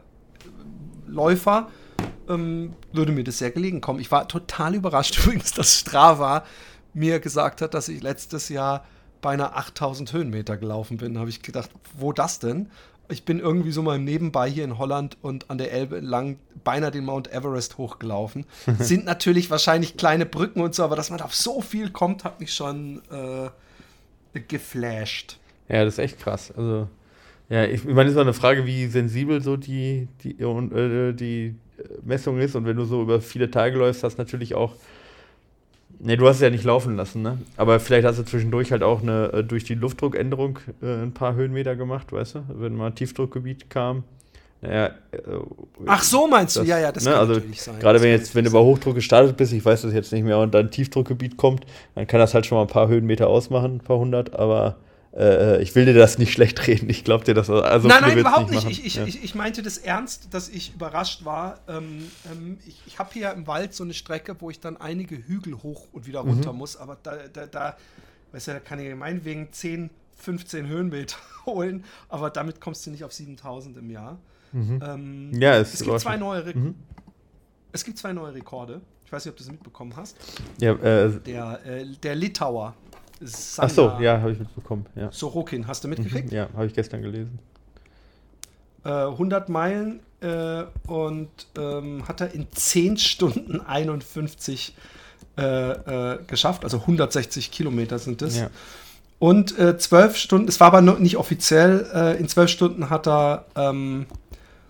Läufer 1.06 1.70
ähm, 2.28 2.74
würde 2.92 3.12
mir 3.12 3.24
das 3.24 3.38
sehr 3.38 3.50
gelegen 3.50 3.80
kommen. 3.80 4.00
Ich 4.00 4.10
war 4.10 4.28
total 4.28 4.74
überrascht 4.74 5.18
übrigens, 5.24 5.52
dass 5.52 5.78
Strava 5.78 6.44
mir 6.92 7.18
gesagt 7.18 7.62
hat, 7.62 7.72
dass 7.72 7.88
ich 7.88 8.02
letztes 8.02 8.50
Jahr 8.50 8.84
beinahe 9.20 9.54
8000 9.54 10.12
Höhenmeter 10.12 10.56
gelaufen 10.56 10.96
bin. 10.96 11.18
Habe 11.18 11.30
ich 11.30 11.42
gedacht, 11.42 11.70
wo 11.96 12.12
das 12.12 12.38
denn? 12.38 12.68
Ich 13.08 13.24
bin 13.24 13.38
irgendwie 13.38 13.70
so 13.70 13.82
mal 13.82 13.98
nebenbei 13.98 14.50
hier 14.50 14.64
in 14.64 14.78
Holland 14.78 15.16
und 15.22 15.48
an 15.48 15.58
der 15.58 15.72
Elbe 15.72 15.98
entlang 15.98 16.38
beinahe 16.64 16.90
den 16.90 17.04
Mount 17.04 17.32
Everest 17.32 17.78
hochgelaufen. 17.78 18.46
Sind 18.78 19.04
natürlich 19.04 19.50
wahrscheinlich 19.50 19.96
kleine 19.96 20.26
Brücken 20.26 20.60
und 20.60 20.74
so, 20.74 20.82
aber 20.82 20.96
dass 20.96 21.10
man 21.10 21.20
auf 21.20 21.34
so 21.34 21.60
viel 21.60 21.90
kommt, 21.90 22.24
hat 22.24 22.40
mich 22.40 22.52
schon 22.52 23.02
äh, 23.10 24.40
geflasht. 24.40 25.38
Ja, 25.68 25.84
das 25.84 25.94
ist 25.94 25.98
echt 25.98 26.18
krass. 26.18 26.52
Also, 26.56 26.88
ja, 27.48 27.64
ich, 27.64 27.84
ich 27.84 27.94
meine, 27.94 28.04
es 28.04 28.10
ist 28.10 28.16
mal 28.16 28.22
eine 28.22 28.34
Frage, 28.34 28.66
wie 28.66 28.86
sensibel 28.86 29.40
so 29.40 29.56
die, 29.56 30.08
die, 30.22 30.44
und, 30.44 30.72
äh, 30.72 31.12
die 31.12 31.54
Messung 32.04 32.38
ist. 32.38 32.54
Und 32.56 32.66
wenn 32.66 32.76
du 32.76 32.84
so 32.84 33.02
über 33.02 33.20
viele 33.20 33.50
Tage 33.50 33.78
läufst, 33.78 34.02
hast 34.02 34.16
du 34.16 34.22
natürlich 34.22 34.54
auch. 34.54 34.74
Ne, 35.98 36.16
du 36.16 36.28
hast 36.28 36.36
es 36.36 36.42
ja 36.42 36.50
nicht 36.50 36.64
laufen 36.64 36.96
lassen, 36.96 37.22
ne? 37.22 37.38
Aber 37.56 37.80
vielleicht 37.80 38.06
hast 38.06 38.18
du 38.18 38.24
zwischendurch 38.24 38.70
halt 38.70 38.82
auch 38.82 39.02
eine 39.02 39.32
äh, 39.32 39.44
durch 39.44 39.64
die 39.64 39.74
Luftdruckänderung 39.74 40.58
äh, 40.82 41.02
ein 41.02 41.12
paar 41.12 41.34
Höhenmeter 41.34 41.74
gemacht, 41.74 42.12
weißt 42.12 42.34
du? 42.36 42.44
Wenn 42.48 42.76
mal 42.76 42.88
ein 42.88 42.94
Tiefdruckgebiet 42.94 43.70
kam. 43.70 44.04
Naja, 44.60 44.86
äh, 45.12 45.18
Ach 45.86 46.02
so 46.02 46.26
meinst 46.26 46.56
du? 46.56 46.60
Das, 46.60 46.68
ja, 46.68 46.78
ja, 46.78 46.92
das 46.92 47.04
ne, 47.04 47.12
kann 47.12 47.20
also 47.20 47.34
natürlich 47.34 47.62
sein. 47.62 47.78
Gerade 47.78 48.02
wenn 48.02 48.10
jetzt, 48.10 48.34
wenn 48.34 48.44
du 48.44 48.50
bei 48.50 48.58
Hochdruck 48.58 48.94
gestartet 48.94 49.36
bist, 49.36 49.52
ich 49.52 49.64
weiß 49.64 49.82
das 49.82 49.92
jetzt 49.92 50.12
nicht 50.12 50.24
mehr, 50.24 50.38
und 50.38 50.54
dann 50.54 50.70
Tiefdruckgebiet 50.70 51.36
kommt, 51.36 51.64
dann 51.94 52.06
kann 52.06 52.20
das 52.20 52.34
halt 52.34 52.46
schon 52.46 52.56
mal 52.56 52.62
ein 52.62 52.68
paar 52.68 52.88
Höhenmeter 52.88 53.28
ausmachen, 53.28 53.76
ein 53.76 53.80
paar 53.80 53.98
hundert, 53.98 54.34
aber 54.34 54.76
äh, 55.16 55.62
ich 55.62 55.74
will 55.74 55.84
dir 55.86 55.94
das 55.94 56.18
nicht 56.18 56.32
schlecht 56.32 56.66
reden. 56.66 56.88
Ich 56.90 57.04
glaube 57.04 57.24
dir 57.24 57.34
das, 57.34 57.48
also 57.50 57.88
nein, 57.88 57.98
nein, 58.02 58.18
überhaupt 58.18 58.50
nicht. 58.50 58.56
machen. 58.64 58.70
Ich, 58.70 58.84
ich, 58.84 58.94
ja. 58.96 59.04
ich, 59.06 59.22
ich 59.24 59.34
meinte 59.34 59.62
das 59.62 59.78
ernst, 59.78 60.34
dass 60.34 60.48
ich 60.48 60.74
überrascht 60.74 61.24
war. 61.24 61.60
Ähm, 61.68 62.10
ähm, 62.30 62.58
ich 62.66 62.82
ich 62.86 62.98
habe 62.98 63.10
hier 63.12 63.32
im 63.32 63.46
Wald 63.46 63.74
so 63.74 63.84
eine 63.84 63.94
Strecke, 63.94 64.36
wo 64.40 64.50
ich 64.50 64.60
dann 64.60 64.76
einige 64.76 65.16
Hügel 65.16 65.54
hoch 65.62 65.86
und 65.92 66.06
wieder 66.06 66.20
runter 66.20 66.52
Mhm. 66.52 66.58
muss, 66.58 66.76
aber 66.76 66.96
da, 67.02 67.16
da, 67.32 67.46
da, 67.46 67.76
weißt 68.32 68.48
du, 68.48 68.52
da 68.52 68.60
kann 68.60 68.78
ich 68.78 68.94
meinetwegen 68.94 69.48
10, 69.52 69.90
15 70.16 70.66
Höhenmeter 70.66 71.16
holen, 71.46 71.84
aber 72.08 72.30
damit 72.30 72.60
kommst 72.60 72.86
du 72.86 72.90
nicht 72.90 73.04
auf 73.04 73.12
7000 73.12 73.76
im 73.78 73.90
Jahr. 73.90 74.18
Ähm, 74.54 75.30
Mhm. 75.32 75.40
Ja, 75.42 75.56
es 75.58 75.74
es 75.74 75.82
gibt 75.82 76.00
zwei 76.00 76.16
neue, 76.16 76.44
Mhm. 76.54 76.74
es 77.72 77.84
gibt 77.84 77.98
zwei 77.98 78.12
neue 78.12 78.32
Rekorde. 78.34 78.80
Ich 79.04 79.12
weiß 79.12 79.24
nicht, 79.24 79.32
ob 79.32 79.36
du 79.36 79.44
das 79.44 79.52
mitbekommen 79.52 79.94
hast. 79.96 80.16
ja, 80.60 80.72
äh, 80.72 81.10
Der, 81.20 81.60
äh, 81.64 81.86
der 82.02 82.14
Litauer. 82.16 82.74
Ach 83.58 83.70
so, 83.70 83.96
ja, 84.00 84.20
habe 84.20 84.32
ich 84.32 84.38
mitbekommen. 84.38 84.86
Ja, 84.94 85.10
Sorokin, 85.12 85.66
hast 85.66 85.84
du 85.84 85.88
mitgekriegt? 85.88 86.32
ja 86.32 86.48
habe 86.54 86.66
ich 86.66 86.74
gestern 86.74 87.02
gelesen. 87.02 87.38
äh, 88.84 88.88
100 88.90 89.48
Meilen 89.48 90.00
äh, 90.20 90.64
und 90.86 91.28
ähm, 91.58 92.06
hat 92.08 92.20
er 92.20 92.32
in 92.34 92.46
10 92.52 92.96
Stunden 92.98 93.60
51 93.60 94.74
äh, 95.38 95.42
äh, 95.42 96.18
geschafft. 96.26 96.64
Also 96.64 96.78
160 96.78 97.50
Kilometer 97.50 97.98
sind 97.98 98.22
es. 98.22 98.38
Ja. 98.38 98.50
Und 99.18 99.58
äh, 99.58 99.78
12 99.78 100.16
Stunden, 100.16 100.48
es 100.48 100.60
war 100.60 100.68
aber 100.68 100.82
noch 100.82 100.98
nicht 100.98 101.16
offiziell, 101.16 101.88
äh, 101.94 102.18
in 102.18 102.28
12 102.28 102.50
Stunden 102.50 102.90
hat 102.90 103.06
er 103.08 103.46
ähm, 103.56 104.06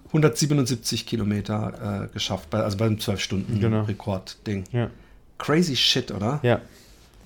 177 0.06 1.04
Kilometer 1.04 2.04
äh, 2.04 2.12
geschafft, 2.12 2.50
bei, 2.50 2.60
also 2.60 2.76
beim 2.76 2.94
12-Stunden-Rekord-Ding. 2.94 4.64
Ja. 4.72 4.90
Crazy 5.38 5.76
shit, 5.76 6.12
oder? 6.12 6.38
Ja. 6.42 6.60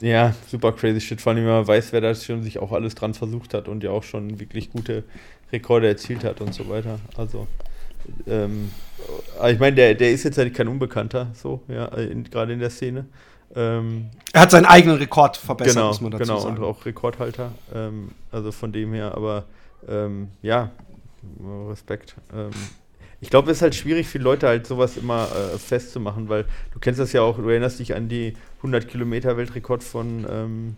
Ja, 0.01 0.35
super 0.49 0.73
crazy 0.73 1.01
shit. 1.01 1.21
Vor 1.21 1.33
allem, 1.33 1.45
wenn 1.45 1.53
man 1.53 1.67
weiß, 1.67 1.93
wer 1.93 2.01
da 2.01 2.15
schon 2.15 2.43
sich 2.43 2.59
auch 2.59 2.73
alles 2.73 2.95
dran 2.95 3.15
versucht 3.15 3.55
hat 3.55 3.69
und 3.69 3.85
ja 3.85 3.91
auch 3.91 4.03
schon 4.03 4.41
wirklich 4.41 4.71
gute 4.71 5.05
Rekorde 5.53 5.89
erzielt 5.89 6.25
hat 6.25 6.41
und 6.41 6.55
so 6.55 6.69
weiter. 6.69 6.99
Also, 7.17 7.47
ähm, 8.27 8.71
ich 9.49 9.59
meine, 9.59 9.77
der, 9.77 9.95
der 9.95 10.11
ist 10.13 10.25
jetzt 10.25 10.39
ja 10.39 10.49
kein 10.49 10.69
Unbekannter, 10.69 11.29
so, 11.35 11.61
ja, 11.69 11.91
gerade 12.31 12.53
in 12.53 12.61
der 12.61 12.71
Szene. 12.71 13.07
Ähm, 13.55 14.07
Er 14.33 14.43
hat 14.43 14.53
seinen 14.53 14.67
eigenen 14.67 14.97
Rekord 14.97 15.37
verbessert, 15.37 15.75
genau, 15.75 15.89
muss 15.89 16.01
man 16.01 16.13
dazu 16.13 16.23
genau, 16.23 16.41
sagen. 16.41 16.57
und 16.59 16.65
auch 16.65 16.87
Rekordhalter. 16.87 17.53
Ähm, 17.75 18.13
also 18.31 18.53
von 18.53 18.73
dem 18.73 18.93
her, 18.95 19.15
aber 19.15 19.45
ähm, 19.89 20.29
ja, 20.41 20.71
Respekt. 21.69 22.15
Ich 23.21 23.29
glaube, 23.31 23.51
es 23.51 23.59
ist 23.59 23.63
halt 23.63 23.75
schwierig 23.75 24.09
für 24.09 24.19
Leute 24.19 24.47
halt 24.49 24.67
sowas 24.67 24.97
immer 24.97 25.29
äh, 25.55 25.59
festzumachen, 25.59 26.29
weil 26.29 26.45
du 26.73 26.79
kennst 26.81 26.99
das 27.01 27.13
ja 27.13 27.21
auch, 27.23 27.37
du 27.39 27.49
erinnerst 27.49 27.79
dich 27.79 27.95
an 27.95 28.09
die 28.09 28.33
100 28.59 28.89
Kilometer 28.89 29.37
Weltrekord 29.37 29.83
von, 29.85 30.27
ähm, 30.31 30.77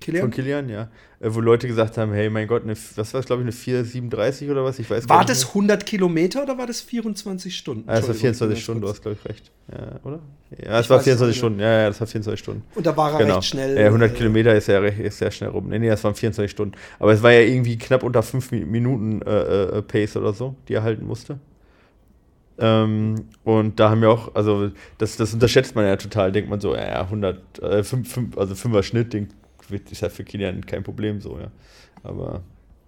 Kilian? 0.00 0.22
von 0.24 0.30
Kilian, 0.30 0.68
ja, 0.68 0.90
äh, 1.20 1.28
wo 1.32 1.40
Leute 1.40 1.66
gesagt 1.66 1.96
haben, 1.96 2.12
hey, 2.12 2.28
mein 2.28 2.46
Gott, 2.48 2.64
eine, 2.64 2.74
was 2.96 3.14
war 3.14 3.20
es, 3.20 3.24
glaube 3.26 3.40
ich, 3.42 3.68
eine 3.70 3.82
4,37 3.82 4.50
oder 4.50 4.62
was? 4.62 4.78
Ich 4.78 4.90
weiß 4.90 5.06
gar 5.06 5.18
War 5.20 5.24
das 5.24 5.40
mehr. 5.44 5.48
100 5.48 5.86
Kilometer 5.86 6.42
oder 6.42 6.58
war 6.58 6.66
das 6.66 6.82
24 6.82 7.56
Stunden? 7.56 7.84
Ah, 7.88 7.94
das 7.94 8.02
war 8.02 8.10
Entschuldigung, 8.10 8.34
24 8.34 8.58
ich 8.58 8.58
bin 8.58 8.62
Stunden, 8.62 8.80
du 8.82 8.88
hast, 8.88 9.00
glaube 9.02 9.16
ich, 9.22 9.30
recht. 9.30 9.50
Ja, 9.72 10.00
oder? 10.04 10.18
Ja, 10.50 10.80
Ich 10.80 10.84
es 10.84 10.90
war 10.90 10.96
weiß 10.98 11.00
es 11.00 11.04
24 11.04 11.26
nicht. 11.28 11.38
Stunden, 11.38 11.60
ja, 11.60 11.78
ja, 11.80 11.86
das 11.88 11.98
war 12.00 12.06
24 12.06 12.38
Stunden. 12.38 12.62
Und 12.74 12.84
da 12.84 12.94
war 12.94 13.12
er 13.12 13.18
Genau. 13.20 13.36
recht 13.36 13.48
schnell. 13.48 13.78
Ja, 13.78 13.86
100 13.86 14.10
äh, 14.10 14.14
Kilometer 14.14 14.54
ist 14.54 14.66
ja 14.68 14.78
recht, 14.80 14.98
ist 14.98 15.16
sehr 15.16 15.30
schnell 15.30 15.48
rum. 15.48 15.68
Nee, 15.70 15.78
nee, 15.78 15.88
das 15.88 16.04
waren 16.04 16.14
24 16.14 16.50
Stunden. 16.50 16.74
Aber 16.98 17.12
es 17.14 17.22
war 17.22 17.32
ja 17.32 17.40
irgendwie 17.40 17.78
knapp 17.78 18.02
unter 18.02 18.22
5 18.22 18.50
Mi- 18.52 18.66
Minuten 18.66 19.22
äh, 19.22 19.78
äh, 19.78 19.82
Pace 19.82 20.16
oder 20.18 20.34
so, 20.34 20.54
die 20.68 20.74
er 20.74 20.82
halten 20.82 21.06
musste. 21.06 21.38
Ähm, 22.58 23.26
und 23.42 23.80
da 23.80 23.90
haben 23.90 24.00
wir 24.00 24.10
auch, 24.10 24.34
also 24.34 24.70
das, 24.98 25.16
das 25.16 25.34
unterschätzt 25.34 25.74
man 25.74 25.86
ja 25.86 25.96
total, 25.96 26.30
denkt 26.30 26.48
man 26.48 26.60
so, 26.60 26.74
ja, 26.74 26.86
ja 26.86 27.00
100, 27.02 27.58
äh, 27.62 27.82
5, 27.82 28.12
5, 28.12 28.38
also 28.38 28.54
5er 28.54 28.82
Schnitt, 28.82 29.12
den 29.12 29.28
ist 29.90 30.02
ja 30.02 30.08
für 30.08 30.24
Kilian 30.24 30.64
kein 30.64 30.82
Problem 30.82 31.20
so, 31.20 31.38
ja. 31.38 31.50
Aber, 32.02 32.42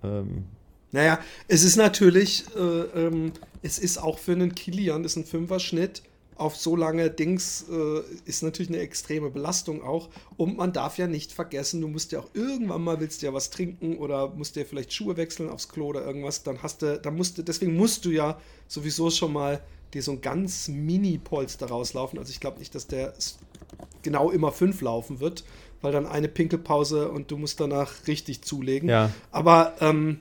ähm, 0.04 0.44
Naja, 0.92 1.18
es 1.48 1.64
ist 1.64 1.76
natürlich, 1.76 2.44
äh, 2.54 3.06
ähm, 3.06 3.32
es 3.62 3.78
ist 3.78 3.98
auch 3.98 4.18
für 4.18 4.32
einen 4.32 4.54
Kilian, 4.54 5.04
ist 5.04 5.16
ein 5.16 5.24
Fünfer-Schnitt 5.24 6.02
auf 6.36 6.56
so 6.56 6.76
lange 6.76 7.10
Dings, 7.10 7.64
äh, 7.70 8.00
ist 8.24 8.42
natürlich 8.42 8.68
eine 8.68 8.78
extreme 8.78 9.30
Belastung 9.30 9.82
auch. 9.82 10.08
Und 10.36 10.56
man 10.56 10.72
darf 10.72 10.98
ja 10.98 11.06
nicht 11.06 11.32
vergessen, 11.32 11.80
du 11.80 11.88
musst 11.88 12.12
ja 12.12 12.20
auch 12.20 12.28
irgendwann 12.34 12.84
mal, 12.84 13.00
willst 13.00 13.22
du 13.22 13.26
ja 13.26 13.32
was 13.32 13.50
trinken 13.50 13.96
oder 13.96 14.28
musst 14.28 14.56
dir 14.56 14.66
vielleicht 14.66 14.92
Schuhe 14.92 15.16
wechseln 15.16 15.48
aufs 15.48 15.68
Klo 15.68 15.86
oder 15.86 16.04
irgendwas, 16.04 16.42
dann 16.42 16.62
hast 16.62 16.82
du, 16.82 16.98
dann 16.98 17.16
musst 17.16 17.38
du, 17.38 17.42
deswegen 17.42 17.76
musst 17.76 18.04
du 18.04 18.10
ja 18.10 18.38
sowieso 18.68 19.10
schon 19.10 19.32
mal 19.32 19.62
dir 19.94 20.02
so 20.02 20.12
ein 20.12 20.20
ganz 20.20 20.68
Mini-Polster 20.68 21.66
rauslaufen. 21.66 22.18
Also 22.18 22.30
ich 22.30 22.40
glaube 22.40 22.58
nicht, 22.58 22.74
dass 22.74 22.86
der 22.86 23.14
genau 24.02 24.30
immer 24.30 24.52
fünf 24.52 24.80
laufen 24.82 25.20
wird, 25.20 25.44
weil 25.80 25.92
dann 25.92 26.06
eine 26.06 26.28
Pinkelpause 26.28 27.10
und 27.10 27.30
du 27.30 27.38
musst 27.38 27.60
danach 27.60 28.06
richtig 28.06 28.42
zulegen. 28.42 28.88
ja. 28.88 29.10
Aber 29.30 29.74
ähm, 29.80 30.20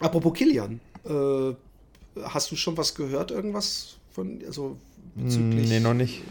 apropos 0.00 0.32
Kilian, 0.34 0.80
äh, 1.04 1.54
hast 2.22 2.50
du 2.50 2.56
schon 2.56 2.76
was 2.76 2.94
gehört, 2.94 3.30
irgendwas 3.30 3.96
Von, 4.10 4.40
also 4.44 4.76
bezüglich. 5.14 5.68
Nee, 5.68 5.80
noch 5.80 5.94
nicht. 5.94 6.22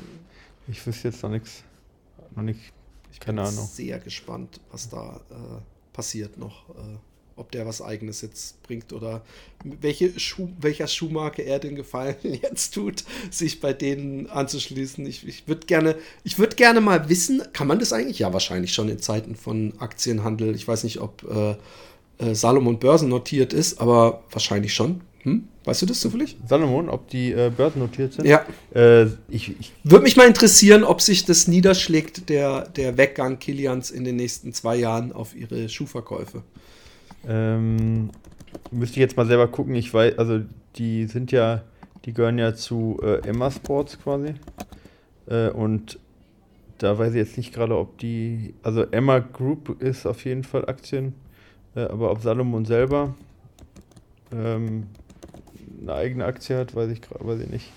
Ich 0.67 0.85
wüsste 0.85 1.09
jetzt 1.09 1.23
noch 1.23 1.29
nichts. 1.29 1.63
Noch 2.35 2.43
nicht. 2.43 2.59
Ich 3.11 3.19
Keine 3.19 3.41
bin 3.41 3.49
Ahnung. 3.49 3.67
sehr 3.71 3.99
gespannt, 3.99 4.59
was 4.71 4.89
da 4.89 5.19
äh, 5.31 5.93
passiert 5.93 6.37
noch. 6.37 6.69
Äh, 6.69 6.97
ob 7.39 7.51
der 7.51 7.65
was 7.65 7.81
Eigenes 7.81 8.21
jetzt 8.21 8.61
bringt 8.63 8.91
oder 8.91 9.21
welche 9.63 10.19
Schuh, 10.19 10.49
welcher 10.59 10.87
Schuhmarke 10.87 11.41
er 11.41 11.59
den 11.59 11.75
Gefallen 11.75 12.17
jetzt 12.23 12.73
tut, 12.73 13.05
sich 13.31 13.61
bei 13.61 13.71
denen 13.71 14.27
anzuschließen. 14.29 15.05
Ich, 15.05 15.25
ich 15.25 15.47
würde 15.47 15.65
gerne, 15.65 15.95
ich 16.23 16.35
gerne 16.55 16.81
mal 16.81 17.07
wissen, 17.09 17.41
kann 17.53 17.67
man 17.67 17.79
das 17.79 17.93
eigentlich? 17.93 18.19
Ja, 18.19 18.33
wahrscheinlich 18.33 18.73
schon 18.73 18.89
in 18.89 18.99
Zeiten 18.99 19.35
von 19.35 19.73
Aktienhandel. 19.79 20.53
Ich 20.53 20.67
weiß 20.67 20.83
nicht, 20.83 20.99
ob 20.99 21.23
äh, 21.23 21.55
äh, 22.23 22.35
Salomon 22.35 22.79
börsennotiert 22.79 23.53
ist, 23.53 23.79
aber 23.79 24.23
wahrscheinlich 24.31 24.73
schon. 24.73 25.01
Hm? 25.23 25.47
Weißt 25.65 25.81
du 25.81 25.85
das 25.85 25.99
zufällig? 25.99 26.37
Salomon, 26.47 26.89
ob 26.89 27.09
die 27.09 27.31
äh, 27.31 27.51
börsennotiert 27.55 28.13
sind? 28.13 28.25
Ja. 28.25 28.45
Äh, 28.73 29.07
ich, 29.27 29.59
ich 29.59 29.73
Würde 29.83 30.03
mich 30.03 30.15
mal 30.15 30.27
interessieren, 30.27 30.83
ob 30.83 31.01
sich 31.01 31.25
das 31.25 31.47
niederschlägt, 31.47 32.29
der, 32.29 32.67
der 32.69 32.97
Weggang 32.97 33.37
Kilians 33.39 33.91
in 33.91 34.05
den 34.05 34.15
nächsten 34.15 34.53
zwei 34.53 34.77
Jahren 34.77 35.11
auf 35.11 35.35
ihre 35.35 35.67
Schuhverkäufe. 35.67 36.43
Ähm, 37.27 38.11
müsste 38.71 38.95
ich 38.95 39.01
jetzt 39.01 39.17
mal 39.17 39.27
selber 39.27 39.47
gucken. 39.47 39.75
Ich 39.75 39.93
weiß, 39.93 40.17
also 40.17 40.39
die 40.77 41.05
sind 41.05 41.31
ja, 41.31 41.63
die 42.05 42.13
gehören 42.13 42.37
ja 42.37 42.55
zu 42.55 42.99
äh, 43.03 43.27
Emma 43.27 43.51
Sports 43.51 43.99
quasi. 44.01 44.35
Äh, 45.27 45.49
und 45.49 45.99
da 46.77 46.97
weiß 46.97 47.09
ich 47.09 47.17
jetzt 47.17 47.37
nicht 47.37 47.53
gerade, 47.53 47.77
ob 47.77 47.97
die, 47.97 48.53
also 48.63 48.83
Emma 48.83 49.19
Group 49.19 49.81
ist 49.81 50.05
auf 50.05 50.23
jeden 50.23 50.45
Fall 50.45 50.65
Aktien, 50.67 51.13
äh, 51.75 51.81
aber 51.81 52.11
ob 52.11 52.21
Salomon 52.21 52.63
selber 52.63 53.15
ähm, 54.33 54.87
eine 55.81 55.93
eigene 55.93 56.25
Aktie 56.25 56.57
hat, 56.57 56.75
weiß 56.75 56.89
ich 56.91 57.01
gerade, 57.01 57.25
weiß 57.25 57.39
ich 57.41 57.49
nicht. 57.49 57.71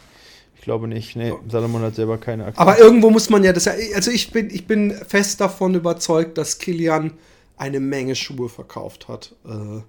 Ich 0.57 0.63
glaube 0.63 0.87
nicht. 0.87 1.17
Nee, 1.17 1.33
Salomon 1.49 1.83
hat 1.83 1.97
selber 1.97 2.19
keine 2.19 2.45
Aktie. 2.47 2.61
Aber 2.61 2.79
irgendwo 2.79 3.11
muss 3.11 3.31
man 3.31 3.43
ja 3.43 3.53
das 3.53 3.65
ja. 3.65 3.73
Also 3.95 4.11
ich 4.11 4.31
bin, 4.31 4.49
ich 4.51 4.67
bin 4.67 4.93
fest 4.93 5.41
davon 5.41 5.75
überzeugt, 5.75 6.39
dass 6.39 6.59
Kilian 6.59 7.13
eine 7.57 7.81
Menge 7.81 8.15
Schuhe 8.15 8.49
verkauft 8.49 9.09
hat 9.09 9.35
äh, 9.45 9.81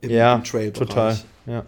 im, 0.00 0.10
ja, 0.10 0.34
im 0.34 0.44
Trail-Bereich. 0.44 0.88
Total, 0.88 1.18
ja. 1.46 1.64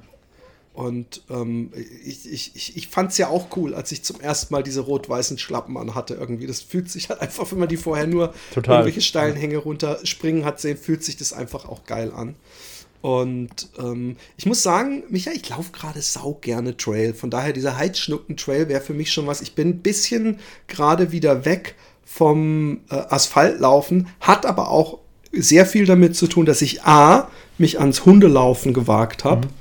Und 0.72 1.22
ähm, 1.28 1.72
ich, 2.04 2.30
ich, 2.30 2.54
ich, 2.54 2.76
ich 2.76 2.88
fand 2.88 3.10
es 3.10 3.18
ja 3.18 3.28
auch 3.28 3.56
cool, 3.56 3.74
als 3.74 3.90
ich 3.92 4.02
zum 4.02 4.20
ersten 4.20 4.54
Mal 4.54 4.62
diese 4.62 4.80
rot-weißen 4.80 5.36
Schlappen 5.36 5.76
anhatte. 5.76 6.14
Irgendwie, 6.14 6.46
das 6.46 6.60
fühlt 6.60 6.90
sich 6.90 7.08
halt 7.08 7.20
einfach, 7.20 7.50
wenn 7.50 7.58
man 7.58 7.68
die 7.68 7.76
vorher 7.76 8.06
nur 8.06 8.32
Total. 8.54 8.76
irgendwelche 8.76 9.00
steilen 9.00 9.36
Hänge 9.36 9.58
runterspringen 9.58 10.44
hat 10.44 10.60
sehen, 10.60 10.76
fühlt 10.76 11.04
sich 11.04 11.16
das 11.16 11.32
einfach 11.32 11.68
auch 11.68 11.84
geil 11.84 12.12
an. 12.14 12.36
Und 13.02 13.70
ähm, 13.78 14.16
ich 14.36 14.46
muss 14.46 14.62
sagen, 14.62 15.04
Micha, 15.08 15.30
ich 15.32 15.48
laufe 15.48 15.72
gerade 15.72 16.02
sau 16.02 16.38
gerne 16.40 16.76
Trail. 16.76 17.14
Von 17.14 17.30
daher, 17.30 17.52
dieser 17.52 17.78
Heizschnucken-Trail 17.78 18.68
wäre 18.68 18.82
für 18.82 18.92
mich 18.92 19.12
schon 19.12 19.26
was. 19.26 19.40
Ich 19.40 19.54
bin 19.54 19.68
ein 19.68 19.78
bisschen 19.78 20.38
gerade 20.68 21.12
wieder 21.12 21.44
weg 21.44 21.76
vom 22.04 22.80
äh, 22.90 22.96
Asphaltlaufen, 22.96 24.08
hat 24.20 24.44
aber 24.44 24.68
auch 24.68 24.98
sehr 25.32 25.64
viel 25.64 25.86
damit 25.86 26.16
zu 26.16 26.26
tun, 26.26 26.44
dass 26.44 26.60
ich 26.60 26.82
A, 26.82 27.30
mich 27.56 27.78
ans 27.78 28.04
Hundelaufen 28.04 28.74
gewagt 28.74 29.24
habe. 29.24 29.46
Mhm. 29.46 29.52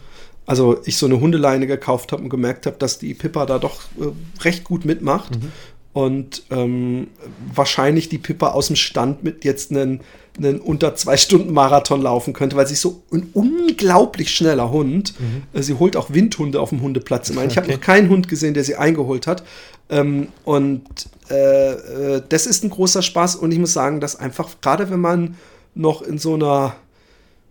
Also 0.45 0.82
ich 0.86 0.97
so 0.97 1.06
eine 1.06 1.19
Hundeleine 1.19 1.67
gekauft 1.67 2.12
habe 2.12 2.23
und 2.23 2.30
gemerkt 2.30 2.65
habe, 2.65 2.78
dass 2.80 2.97
die 2.97 3.13
Pippa 3.13 3.45
da 3.45 3.60
doch 3.60 3.84
äh, 3.99 4.43
recht 4.43 4.63
gut 4.63 4.84
mitmacht. 4.84 5.36
Mhm. 5.36 5.52
Und 5.93 6.43
ähm, 6.49 7.08
wahrscheinlich 7.54 8.10
die 8.10 8.17
Pippa 8.17 8.49
aus 8.49 8.67
dem 8.67 8.75
Stand 8.75 9.23
mit 9.23 9.45
jetzt 9.45 9.71
einen, 9.71 10.02
einen 10.39 10.60
unter 10.60 10.95
zwei 10.95 11.17
Stunden 11.17 11.54
Marathon 11.54 12.02
laufen 12.02 12.34
könnte, 12.34 12.56
weil 12.56 12.65
sie 12.67 12.73
ist 12.73 12.82
so 12.82 13.04
ein 13.12 13.30
unglaublich 13.34 14.34
schneller 14.34 14.71
Hund. 14.71 15.13
Mhm. 15.19 15.43
Äh, 15.54 15.62
sie 15.62 15.75
holt 15.75 15.95
auch 15.95 16.12
Windhunde 16.12 16.60
auf 16.60 16.69
dem 16.69 16.82
Hundeplatz 16.82 17.30
immer. 17.30 17.45
Ich 17.45 17.52
okay. 17.52 17.62
habe 17.62 17.71
noch 17.73 17.82
keinen 17.82 18.10
Hund 18.10 18.28
gesehen, 18.28 18.54
der 18.54 18.63
sie 18.63 18.75
eingeholt 18.75 19.28
hat. 19.28 19.43
Ähm, 19.89 20.30
und 20.43 20.84
äh, 21.30 21.71
äh, 21.71 22.23
das 22.28 22.45
ist 22.47 22.63
ein 22.63 22.69
großer 22.69 23.02
Spaß. 23.02 23.36
Und 23.36 23.52
ich 23.52 23.60
muss 23.60 23.73
sagen, 23.73 23.99
dass 23.99 24.15
einfach, 24.15 24.49
gerade 24.62 24.89
wenn 24.89 24.99
man 24.99 25.36
noch 25.75 26.02
in 26.02 26.17
so 26.17 26.34
einer 26.34 26.75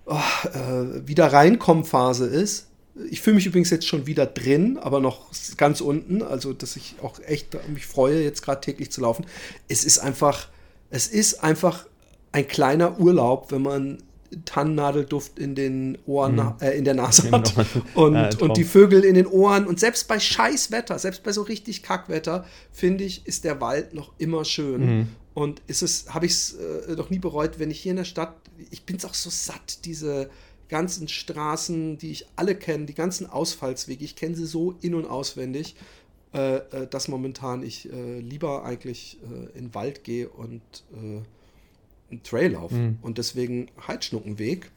oh, 0.07 0.16
äh, 0.53 1.07
wieder 1.07 1.33
reinkommen 1.33 1.85
Phase 1.85 2.27
ist. 2.27 2.66
Ich 3.11 3.20
fühle 3.20 3.37
mich 3.37 3.46
übrigens 3.46 3.70
jetzt 3.70 3.87
schon 3.87 4.07
wieder 4.07 4.27
drin, 4.27 4.77
aber 4.77 5.01
noch 5.01 5.27
ganz 5.57 5.81
unten, 5.81 6.20
also 6.22 6.53
dass 6.53 6.74
ich 6.74 6.96
auch 7.01 7.20
echt 7.20 7.57
mich 7.68 7.87
freue, 7.87 8.22
jetzt 8.22 8.42
gerade 8.42 8.61
täglich 8.61 8.90
zu 8.90 9.03
laufen. 9.03 9.24
Es 9.68 9.85
ist 9.85 10.01
einfach, 10.01 10.48
es 10.90 11.07
ist 11.07 11.44
einfach 11.44 11.87
ein 12.32 12.46
kleiner 12.46 12.98
Urlaub, 12.98 13.50
wenn 13.50 13.62
man 13.62 13.98
Tannennadelduft 14.44 15.38
in 15.38 15.54
den 15.54 15.98
Ohren, 16.06 16.36
mhm. 16.36 16.54
äh, 16.60 16.76
in 16.76 16.84
der 16.84 16.94
Nase 16.94 17.30
hat 17.30 17.54
und, 17.94 18.14
ja, 18.14 18.30
und 18.40 18.56
die 18.56 18.64
Vögel 18.64 19.04
in 19.04 19.14
den 19.14 19.26
Ohren. 19.26 19.66
Und 19.66 19.80
selbst 19.80 20.06
bei 20.08 20.20
Scheißwetter, 20.20 20.98
selbst 20.98 21.22
bei 21.22 21.32
so 21.32 21.42
richtig 21.42 21.82
Kackwetter, 21.82 22.44
finde 22.70 23.04
ich, 23.04 23.26
ist 23.26 23.44
der 23.44 23.60
Wald 23.60 23.94
noch 23.94 24.12
immer 24.18 24.44
schön. 24.44 24.80
Mhm. 24.86 25.08
Und 25.34 25.62
ist 25.66 25.82
es, 25.82 26.12
habe 26.12 26.26
ich 26.26 26.32
es 26.32 26.54
äh, 26.54 26.94
noch 26.96 27.10
nie 27.10 27.18
bereut, 27.18 27.58
wenn 27.58 27.70
ich 27.70 27.80
hier 27.80 27.90
in 27.90 27.96
der 27.96 28.04
Stadt, 28.04 28.34
ich 28.70 28.84
bin 28.84 28.96
es 28.96 29.04
auch 29.04 29.14
so 29.14 29.30
satt, 29.30 29.84
diese 29.84 30.30
ganzen 30.68 31.08
Straßen, 31.08 31.96
die 31.96 32.10
ich 32.10 32.26
alle 32.36 32.54
kenne, 32.54 32.86
die 32.86 32.94
ganzen 32.94 33.26
Ausfallswege, 33.26 34.04
ich 34.04 34.16
kenne 34.16 34.34
sie 34.34 34.46
so 34.46 34.74
in- 34.80 34.94
und 34.94 35.06
auswendig, 35.06 35.76
äh, 36.34 36.56
äh, 36.56 36.86
dass 36.88 37.08
momentan 37.08 37.62
ich 37.62 37.90
äh, 37.90 38.20
lieber 38.20 38.64
eigentlich 38.64 39.18
äh, 39.22 39.56
in 39.56 39.66
den 39.66 39.74
Wald 39.74 40.04
gehe 40.04 40.28
und 40.28 40.60
äh, 40.92 41.22
einen 42.11 42.23
Trail 42.23 42.53
laufe. 42.53 42.75
Mhm. 42.75 42.99
Und 43.03 43.18
deswegen 43.18 43.68
Heidschnuckenweg. 43.87 44.71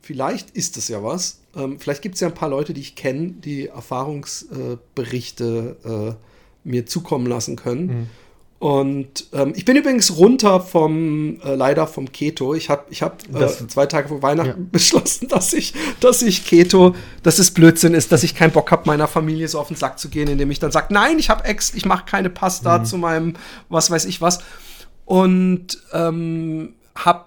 Vielleicht 0.00 0.50
ist 0.50 0.76
es 0.76 0.88
ja 0.88 1.02
was. 1.02 1.40
Ähm, 1.56 1.78
vielleicht 1.78 2.02
gibt 2.02 2.14
es 2.14 2.20
ja 2.20 2.28
ein 2.28 2.34
paar 2.34 2.48
Leute, 2.48 2.72
die 2.72 2.80
ich 2.80 2.94
kenne, 2.94 3.32
die 3.32 3.66
Erfahrungsberichte 3.66 6.16
mir 6.64 6.86
zukommen 6.86 7.26
lassen 7.26 7.56
können. 7.56 7.86
Mhm 7.86 8.06
und 8.58 9.28
ähm, 9.32 9.52
ich 9.54 9.64
bin 9.64 9.76
übrigens 9.76 10.16
runter 10.16 10.60
vom, 10.60 11.40
äh, 11.42 11.54
leider 11.54 11.86
vom 11.86 12.10
Keto. 12.10 12.54
Ich 12.54 12.70
habe 12.70 12.86
ich 12.90 13.02
hab, 13.02 13.22
äh, 13.32 13.46
zwei 13.68 13.86
Tage 13.86 14.08
vor 14.08 14.20
Weihnachten 14.20 14.62
ja. 14.62 14.68
beschlossen, 14.72 15.28
dass 15.28 15.52
ich, 15.52 15.74
dass 16.00 16.22
ich 16.22 16.44
Keto, 16.44 16.96
dass 17.22 17.38
es 17.38 17.52
Blödsinn 17.52 17.94
ist, 17.94 18.10
dass 18.10 18.24
ich 18.24 18.34
keinen 18.34 18.50
Bock 18.50 18.72
habe, 18.72 18.82
meiner 18.86 19.06
Familie 19.06 19.46
so 19.46 19.60
auf 19.60 19.68
den 19.68 19.76
Sack 19.76 20.00
zu 20.00 20.08
gehen, 20.08 20.28
indem 20.28 20.50
ich 20.50 20.58
dann 20.58 20.72
sage, 20.72 20.92
nein, 20.92 21.20
ich 21.20 21.30
habe 21.30 21.44
Ex, 21.44 21.72
ich 21.74 21.86
mache 21.86 22.06
keine 22.06 22.30
Pasta 22.30 22.78
mhm. 22.78 22.84
zu 22.84 22.98
meinem, 22.98 23.34
was 23.68 23.92
weiß 23.92 24.06
ich 24.06 24.20
was. 24.20 24.40
Und 25.04 25.80
ähm, 25.92 26.74
habe 27.04 27.24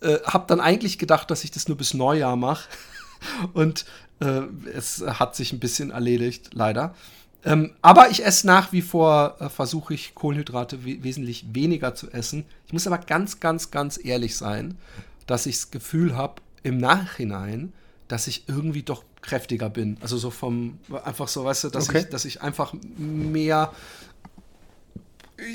äh, 0.00 0.18
hab 0.24 0.48
dann 0.48 0.60
eigentlich 0.60 0.98
gedacht, 0.98 1.30
dass 1.30 1.44
ich 1.44 1.50
das 1.50 1.68
nur 1.68 1.76
bis 1.76 1.94
Neujahr 1.94 2.36
mache. 2.36 2.68
Und 3.52 3.84
äh, 4.20 4.42
es 4.74 5.02
hat 5.06 5.36
sich 5.36 5.52
ein 5.52 5.60
bisschen 5.60 5.90
erledigt, 5.90 6.50
leider. 6.52 6.94
Ähm, 7.42 7.72
aber 7.80 8.10
ich 8.10 8.24
esse 8.24 8.46
nach 8.46 8.72
wie 8.72 8.82
vor, 8.82 9.36
äh, 9.40 9.48
versuche 9.48 9.94
ich 9.94 10.14
Kohlenhydrate 10.14 10.84
we 10.84 11.02
wesentlich 11.02 11.46
weniger 11.52 11.94
zu 11.94 12.10
essen. 12.10 12.44
Ich 12.66 12.72
muss 12.72 12.86
aber 12.86 12.98
ganz, 12.98 13.40
ganz, 13.40 13.70
ganz 13.70 13.98
ehrlich 14.02 14.36
sein, 14.36 14.76
dass 15.26 15.46
ich 15.46 15.56
das 15.56 15.70
Gefühl 15.70 16.16
habe, 16.16 16.42
im 16.62 16.76
Nachhinein, 16.76 17.72
dass 18.08 18.26
ich 18.26 18.44
irgendwie 18.46 18.82
doch 18.82 19.04
kräftiger 19.22 19.70
bin. 19.70 19.96
Also 20.02 20.18
so 20.18 20.30
vom, 20.30 20.78
einfach 21.04 21.28
so, 21.28 21.44
weißt 21.44 21.64
du, 21.64 21.68
dass, 21.70 21.88
okay. 21.88 22.00
ich, 22.00 22.08
dass 22.08 22.26
ich 22.26 22.42
einfach 22.42 22.74
mehr. 22.98 23.72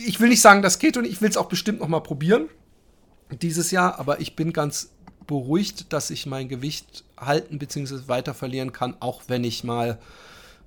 Ich 0.07 0.19
will 0.19 0.29
nicht 0.29 0.41
sagen, 0.41 0.63
das 0.63 0.79
geht 0.79 0.97
und 0.97 1.05
ich 1.05 1.21
will 1.21 1.29
es 1.29 1.38
auch 1.38 1.47
bestimmt 1.47 1.81
noch 1.81 1.88
mal 1.88 1.99
probieren 1.99 2.49
dieses 3.31 3.71
Jahr, 3.71 3.99
aber 3.99 4.19
ich 4.19 4.35
bin 4.35 4.53
ganz 4.53 4.91
beruhigt, 5.27 5.91
dass 5.93 6.09
ich 6.09 6.25
mein 6.25 6.47
Gewicht 6.49 7.03
halten 7.17 7.59
bzw. 7.59 8.07
weiter 8.07 8.33
verlieren 8.33 8.71
kann, 8.71 8.95
auch 8.99 9.23
wenn 9.27 9.43
ich 9.43 9.63
mal 9.63 9.97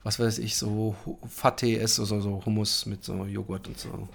was 0.08 0.18
weiß 0.18 0.38
ich, 0.38 0.56
so 0.56 0.94
Fateh 1.28 1.74
ist, 1.74 2.00
also 2.00 2.20
so 2.20 2.42
Hummus 2.46 2.86
mit 2.86 3.04
so 3.04 3.26
Joghurt 3.26 3.68
und 3.68 3.78
so. 3.78 4.08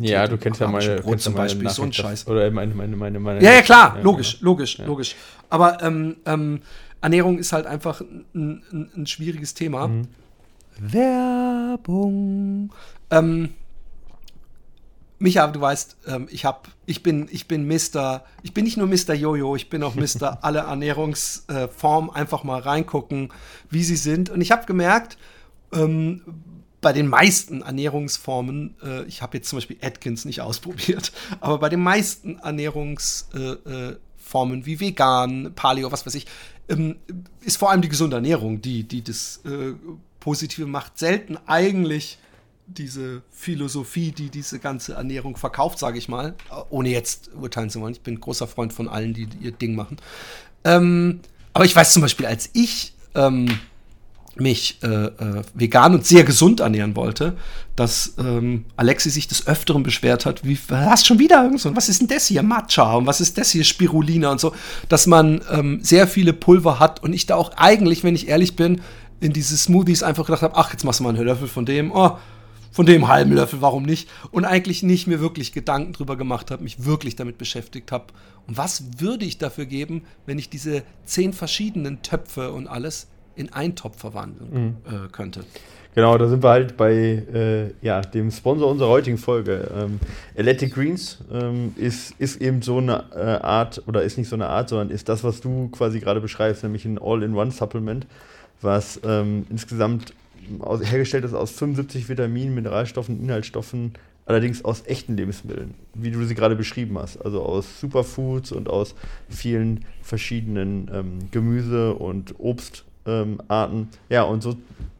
Ja, 0.00 0.26
du 0.26 0.36
kennst 0.38 0.60
ja 0.60 0.68
meine 0.68 0.96
Brot 0.96 1.20
zum 1.20 1.34
Beispiel, 1.34 1.68
so 1.70 1.82
ein 1.82 1.92
Scheiß. 1.92 2.26
Oder 2.26 2.50
meine, 2.50 2.74
meine, 2.74 2.96
meine, 2.96 3.20
meine. 3.20 3.42
Ja, 3.42 3.52
ja, 3.52 3.62
klar, 3.62 3.96
ja, 3.96 4.02
logisch, 4.02 4.38
genau. 4.38 4.50
logisch, 4.52 4.78
ja. 4.78 4.86
logisch. 4.86 5.16
Aber 5.50 5.82
ähm, 5.82 6.16
ähm, 6.26 6.62
Ernährung 7.00 7.38
ist 7.38 7.52
halt 7.52 7.66
einfach 7.66 8.00
ein, 8.00 8.62
ein, 8.72 8.90
ein 8.96 9.06
schwieriges 9.06 9.54
Thema. 9.54 9.88
Mhm. 9.88 10.08
Werbung. 10.78 12.72
Ähm, 13.10 13.50
Micha, 15.22 15.46
du 15.46 15.60
weißt, 15.60 15.98
ähm, 16.08 16.26
ich 16.32 16.44
hab, 16.44 16.68
ich 16.84 17.04
bin, 17.04 17.28
ich 17.30 17.46
bin 17.46 17.64
Mister, 17.64 18.24
ich 18.42 18.52
bin 18.52 18.64
nicht 18.64 18.76
nur 18.76 18.88
Mr. 18.88 19.14
Jojo, 19.14 19.54
ich 19.54 19.70
bin 19.70 19.84
auch 19.84 19.94
Mister 19.94 20.42
alle 20.44 20.58
Ernährungsformen 20.60 22.10
äh, 22.10 22.18
einfach 22.18 22.42
mal 22.42 22.60
reingucken, 22.60 23.32
wie 23.70 23.84
sie 23.84 23.94
sind. 23.94 24.30
Und 24.30 24.40
ich 24.40 24.50
habe 24.50 24.66
gemerkt, 24.66 25.16
ähm, 25.72 26.22
bei 26.80 26.92
den 26.92 27.06
meisten 27.06 27.62
Ernährungsformen, 27.62 28.74
äh, 28.82 29.04
ich 29.04 29.22
habe 29.22 29.36
jetzt 29.36 29.48
zum 29.48 29.58
Beispiel 29.58 29.76
Atkins 29.80 30.24
nicht 30.24 30.40
ausprobiert, 30.40 31.12
aber 31.40 31.58
bei 31.58 31.68
den 31.68 31.80
meisten 31.80 32.40
Ernährungsformen 32.40 33.94
äh, 34.60 34.62
äh 34.62 34.66
wie 34.66 34.80
vegan, 34.80 35.52
Paleo, 35.54 35.92
was 35.92 36.04
weiß 36.04 36.16
ich, 36.16 36.26
ähm, 36.68 36.96
ist 37.42 37.58
vor 37.58 37.70
allem 37.70 37.82
die 37.82 37.88
gesunde 37.88 38.16
Ernährung, 38.16 38.60
die, 38.60 38.82
die 38.82 39.04
das 39.04 39.40
äh, 39.44 39.74
Positive 40.18 40.66
macht. 40.66 40.98
Selten 40.98 41.38
eigentlich 41.46 42.18
diese 42.66 43.22
Philosophie, 43.30 44.12
die 44.12 44.30
diese 44.30 44.58
ganze 44.58 44.94
Ernährung 44.94 45.36
verkauft, 45.36 45.78
sage 45.78 45.98
ich 45.98 46.08
mal, 46.08 46.34
ohne 46.70 46.90
jetzt 46.90 47.30
urteilen 47.34 47.70
zu 47.70 47.80
wollen. 47.80 47.92
Ich 47.92 48.00
bin 48.00 48.20
großer 48.20 48.46
Freund 48.46 48.72
von 48.72 48.88
allen, 48.88 49.14
die 49.14 49.28
ihr 49.40 49.52
Ding 49.52 49.74
machen. 49.74 49.96
Ähm, 50.64 51.20
aber 51.52 51.64
ich 51.64 51.74
weiß 51.74 51.92
zum 51.92 52.02
Beispiel, 52.02 52.26
als 52.26 52.50
ich 52.52 52.94
ähm, 53.14 53.48
mich 54.36 54.78
äh, 54.82 54.86
äh, 54.86 55.42
vegan 55.52 55.94
und 55.94 56.06
sehr 56.06 56.24
gesund 56.24 56.60
ernähren 56.60 56.96
wollte, 56.96 57.36
dass 57.76 58.14
ähm, 58.18 58.64
Alexi 58.76 59.10
sich 59.10 59.28
des 59.28 59.46
Öfteren 59.46 59.82
beschwert 59.82 60.24
hat, 60.24 60.44
wie, 60.44 60.58
hast 60.70 61.06
schon 61.06 61.18
wieder 61.18 61.42
irgend 61.42 61.60
so, 61.60 61.76
was 61.76 61.90
ist 61.90 62.00
denn 62.00 62.08
das 62.08 62.28
hier, 62.28 62.42
Matcha 62.42 62.94
und 62.94 63.06
was 63.06 63.20
ist 63.20 63.36
das 63.36 63.50
hier, 63.50 63.64
Spirulina 63.64 64.32
und 64.32 64.40
so, 64.40 64.54
dass 64.88 65.06
man 65.06 65.42
ähm, 65.50 65.80
sehr 65.82 66.06
viele 66.08 66.32
Pulver 66.32 66.78
hat 66.78 67.02
und 67.02 67.12
ich 67.12 67.26
da 67.26 67.34
auch 67.34 67.52
eigentlich, 67.56 68.04
wenn 68.04 68.14
ich 68.14 68.28
ehrlich 68.28 68.56
bin, 68.56 68.80
in 69.20 69.32
diese 69.32 69.56
Smoothies 69.56 70.02
einfach 70.02 70.24
gedacht 70.24 70.42
habe, 70.42 70.56
ach, 70.56 70.72
jetzt 70.72 70.84
machst 70.84 71.00
du 71.00 71.04
mal 71.04 71.10
einen 71.10 71.24
Löffel 71.24 71.46
von 71.46 71.66
dem, 71.66 71.92
oh, 71.92 72.16
von 72.72 72.86
dem 72.86 73.06
halben 73.06 73.32
Löffel, 73.32 73.60
warum 73.60 73.84
nicht? 73.84 74.08
Und 74.30 74.44
eigentlich 74.44 74.82
nicht 74.82 75.06
mir 75.06 75.20
wirklich 75.20 75.52
Gedanken 75.52 75.92
drüber 75.92 76.16
gemacht 76.16 76.50
habe, 76.50 76.64
mich 76.64 76.84
wirklich 76.84 77.14
damit 77.14 77.38
beschäftigt 77.38 77.92
habe. 77.92 78.06
Und 78.48 78.56
was 78.56 78.84
würde 78.98 79.24
ich 79.24 79.38
dafür 79.38 79.66
geben, 79.66 80.02
wenn 80.26 80.38
ich 80.38 80.50
diese 80.50 80.82
zehn 81.04 81.32
verschiedenen 81.32 82.02
Töpfe 82.02 82.50
und 82.52 82.66
alles 82.66 83.08
in 83.36 83.52
einen 83.52 83.76
Topf 83.76 84.00
verwandeln 84.00 84.76
mhm. 84.86 85.04
äh, 85.04 85.08
könnte? 85.12 85.44
Genau, 85.94 86.16
da 86.16 86.26
sind 86.26 86.42
wir 86.42 86.48
halt 86.48 86.78
bei 86.78 86.92
äh, 86.94 87.70
ja, 87.82 88.00
dem 88.00 88.30
Sponsor 88.30 88.70
unserer 88.70 88.88
heutigen 88.88 89.18
Folge. 89.18 89.70
Ähm, 89.76 90.00
Athletic 90.34 90.72
Greens 90.74 91.18
ähm, 91.30 91.74
ist, 91.76 92.14
ist 92.18 92.40
eben 92.40 92.62
so 92.62 92.78
eine 92.78 93.04
äh, 93.14 93.44
Art, 93.44 93.82
oder 93.86 94.02
ist 94.02 94.16
nicht 94.16 94.30
so 94.30 94.36
eine 94.36 94.46
Art, 94.46 94.70
sondern 94.70 94.88
ist 94.88 95.10
das, 95.10 95.22
was 95.22 95.42
du 95.42 95.68
quasi 95.68 96.00
gerade 96.00 96.22
beschreibst, 96.22 96.62
nämlich 96.62 96.86
ein 96.86 96.98
All-in-One-Supplement, 96.98 98.06
was 98.62 99.00
ähm, 99.04 99.44
insgesamt 99.50 100.14
aus, 100.60 100.82
hergestellt 100.82 101.24
ist 101.24 101.34
aus 101.34 101.52
75 101.52 102.08
Vitaminen, 102.08 102.54
Mineralstoffen, 102.54 103.22
Inhaltsstoffen, 103.22 103.92
allerdings 104.26 104.64
aus 104.64 104.84
echten 104.86 105.16
Lebensmitteln, 105.16 105.74
wie 105.94 106.10
du 106.10 106.24
sie 106.24 106.34
gerade 106.34 106.56
beschrieben 106.56 106.98
hast. 106.98 107.18
Also 107.18 107.42
aus 107.42 107.80
Superfoods 107.80 108.52
und 108.52 108.68
aus 108.68 108.94
vielen 109.28 109.84
verschiedenen 110.02 110.90
ähm, 110.92 111.18
Gemüse- 111.30 111.94
und 111.94 112.34
Obstarten. 112.38 113.80
Ähm, 113.80 113.88
ja, 114.08 114.22
und 114.22 114.42
so, 114.42 114.50
mh, 114.50 114.58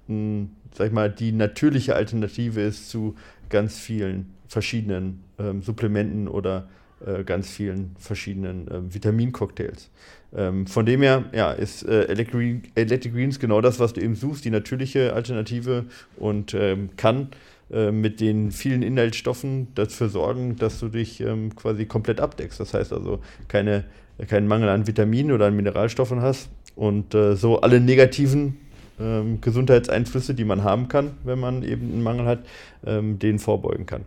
hm, 0.08 0.50
sag 0.74 0.88
ich 0.88 0.92
mal, 0.92 1.10
die 1.10 1.32
natürliche 1.32 1.94
Alternative 1.94 2.60
ist 2.60 2.90
zu 2.90 3.14
ganz 3.48 3.78
vielen 3.78 4.32
verschiedenen 4.48 5.22
ähm, 5.38 5.62
Supplementen 5.62 6.28
oder 6.28 6.68
äh, 7.06 7.24
ganz 7.24 7.48
vielen 7.48 7.94
verschiedenen 7.98 8.68
äh, 8.68 8.94
Vitamincocktails. 8.94 9.90
Ähm, 10.34 10.66
von 10.66 10.86
dem 10.86 11.02
her, 11.02 11.24
ja, 11.32 11.52
ist 11.52 11.82
äh, 11.84 12.04
Electric, 12.04 13.10
Greens 13.10 13.38
genau 13.38 13.60
das, 13.60 13.78
was 13.80 13.92
du 13.92 14.00
eben 14.00 14.14
suchst, 14.14 14.44
die 14.44 14.50
natürliche 14.50 15.12
Alternative 15.12 15.84
und 16.16 16.54
ähm, 16.54 16.90
kann 16.96 17.28
äh, 17.70 17.90
mit 17.90 18.20
den 18.20 18.50
vielen 18.50 18.82
Inhaltsstoffen 18.82 19.68
dafür 19.74 20.08
sorgen, 20.08 20.56
dass 20.56 20.80
du 20.80 20.88
dich 20.88 21.20
ähm, 21.20 21.54
quasi 21.54 21.84
komplett 21.86 22.20
abdeckst. 22.20 22.60
Das 22.60 22.72
heißt 22.72 22.92
also 22.92 23.20
keine, 23.48 23.84
keinen 24.26 24.48
Mangel 24.48 24.68
an 24.68 24.86
Vitaminen 24.86 25.32
oder 25.32 25.46
an 25.46 25.56
Mineralstoffen 25.56 26.22
hast 26.22 26.48
und 26.76 27.14
äh, 27.14 27.36
so 27.36 27.60
alle 27.60 27.80
negativen 27.80 28.56
ähm, 29.02 29.40
Gesundheitseinflüsse, 29.40 30.34
die 30.34 30.44
man 30.44 30.62
haben 30.62 30.88
kann, 30.88 31.12
wenn 31.24 31.40
man 31.40 31.62
eben 31.62 31.92
einen 31.92 32.02
Mangel 32.02 32.26
hat, 32.26 32.40
ähm, 32.86 33.18
denen 33.18 33.38
vorbeugen 33.38 33.86
kann. 33.86 34.04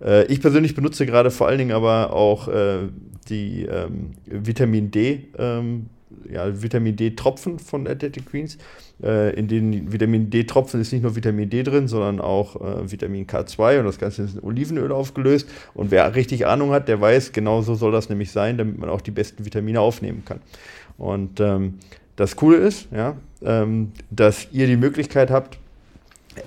Äh, 0.00 0.26
ich 0.26 0.40
persönlich 0.40 0.74
benutze 0.74 1.06
gerade 1.06 1.30
vor 1.30 1.48
allen 1.48 1.58
Dingen 1.58 1.72
aber 1.72 2.12
auch 2.12 2.48
äh, 2.48 2.88
die 3.28 3.62
ähm, 3.64 4.12
Vitamin 4.26 4.90
D, 4.90 5.28
ähm, 5.38 5.86
ja, 6.30 6.62
Vitamin 6.62 6.96
D-Tropfen 6.96 7.58
von 7.58 7.86
Athletic 7.86 8.30
Greens. 8.30 8.58
Äh, 9.02 9.34
in 9.38 9.48
den 9.48 9.92
Vitamin 9.92 10.30
D-Tropfen 10.30 10.80
ist 10.80 10.92
nicht 10.92 11.02
nur 11.02 11.16
Vitamin 11.16 11.50
D 11.50 11.62
drin, 11.62 11.88
sondern 11.88 12.20
auch 12.20 12.56
äh, 12.56 12.90
Vitamin 12.90 13.26
K2 13.26 13.80
und 13.80 13.86
das 13.86 13.98
Ganze 13.98 14.22
ist 14.22 14.36
in 14.36 14.42
Olivenöl 14.42 14.92
aufgelöst. 14.92 15.48
Und 15.74 15.90
wer 15.90 16.14
richtig 16.14 16.46
Ahnung 16.46 16.70
hat, 16.70 16.88
der 16.88 17.00
weiß, 17.00 17.32
genau 17.32 17.62
so 17.62 17.74
soll 17.74 17.92
das 17.92 18.08
nämlich 18.08 18.30
sein, 18.30 18.58
damit 18.58 18.78
man 18.78 18.88
auch 18.88 19.00
die 19.00 19.10
besten 19.10 19.44
Vitamine 19.44 19.80
aufnehmen 19.80 20.22
kann. 20.24 20.40
Und 20.96 21.40
ähm, 21.40 21.74
das 22.16 22.36
Coole 22.36 22.56
ist, 22.56 22.88
ja, 22.92 23.16
ähm, 23.46 23.92
dass 24.10 24.48
ihr 24.52 24.66
die 24.66 24.76
Möglichkeit 24.76 25.30
habt, 25.30 25.58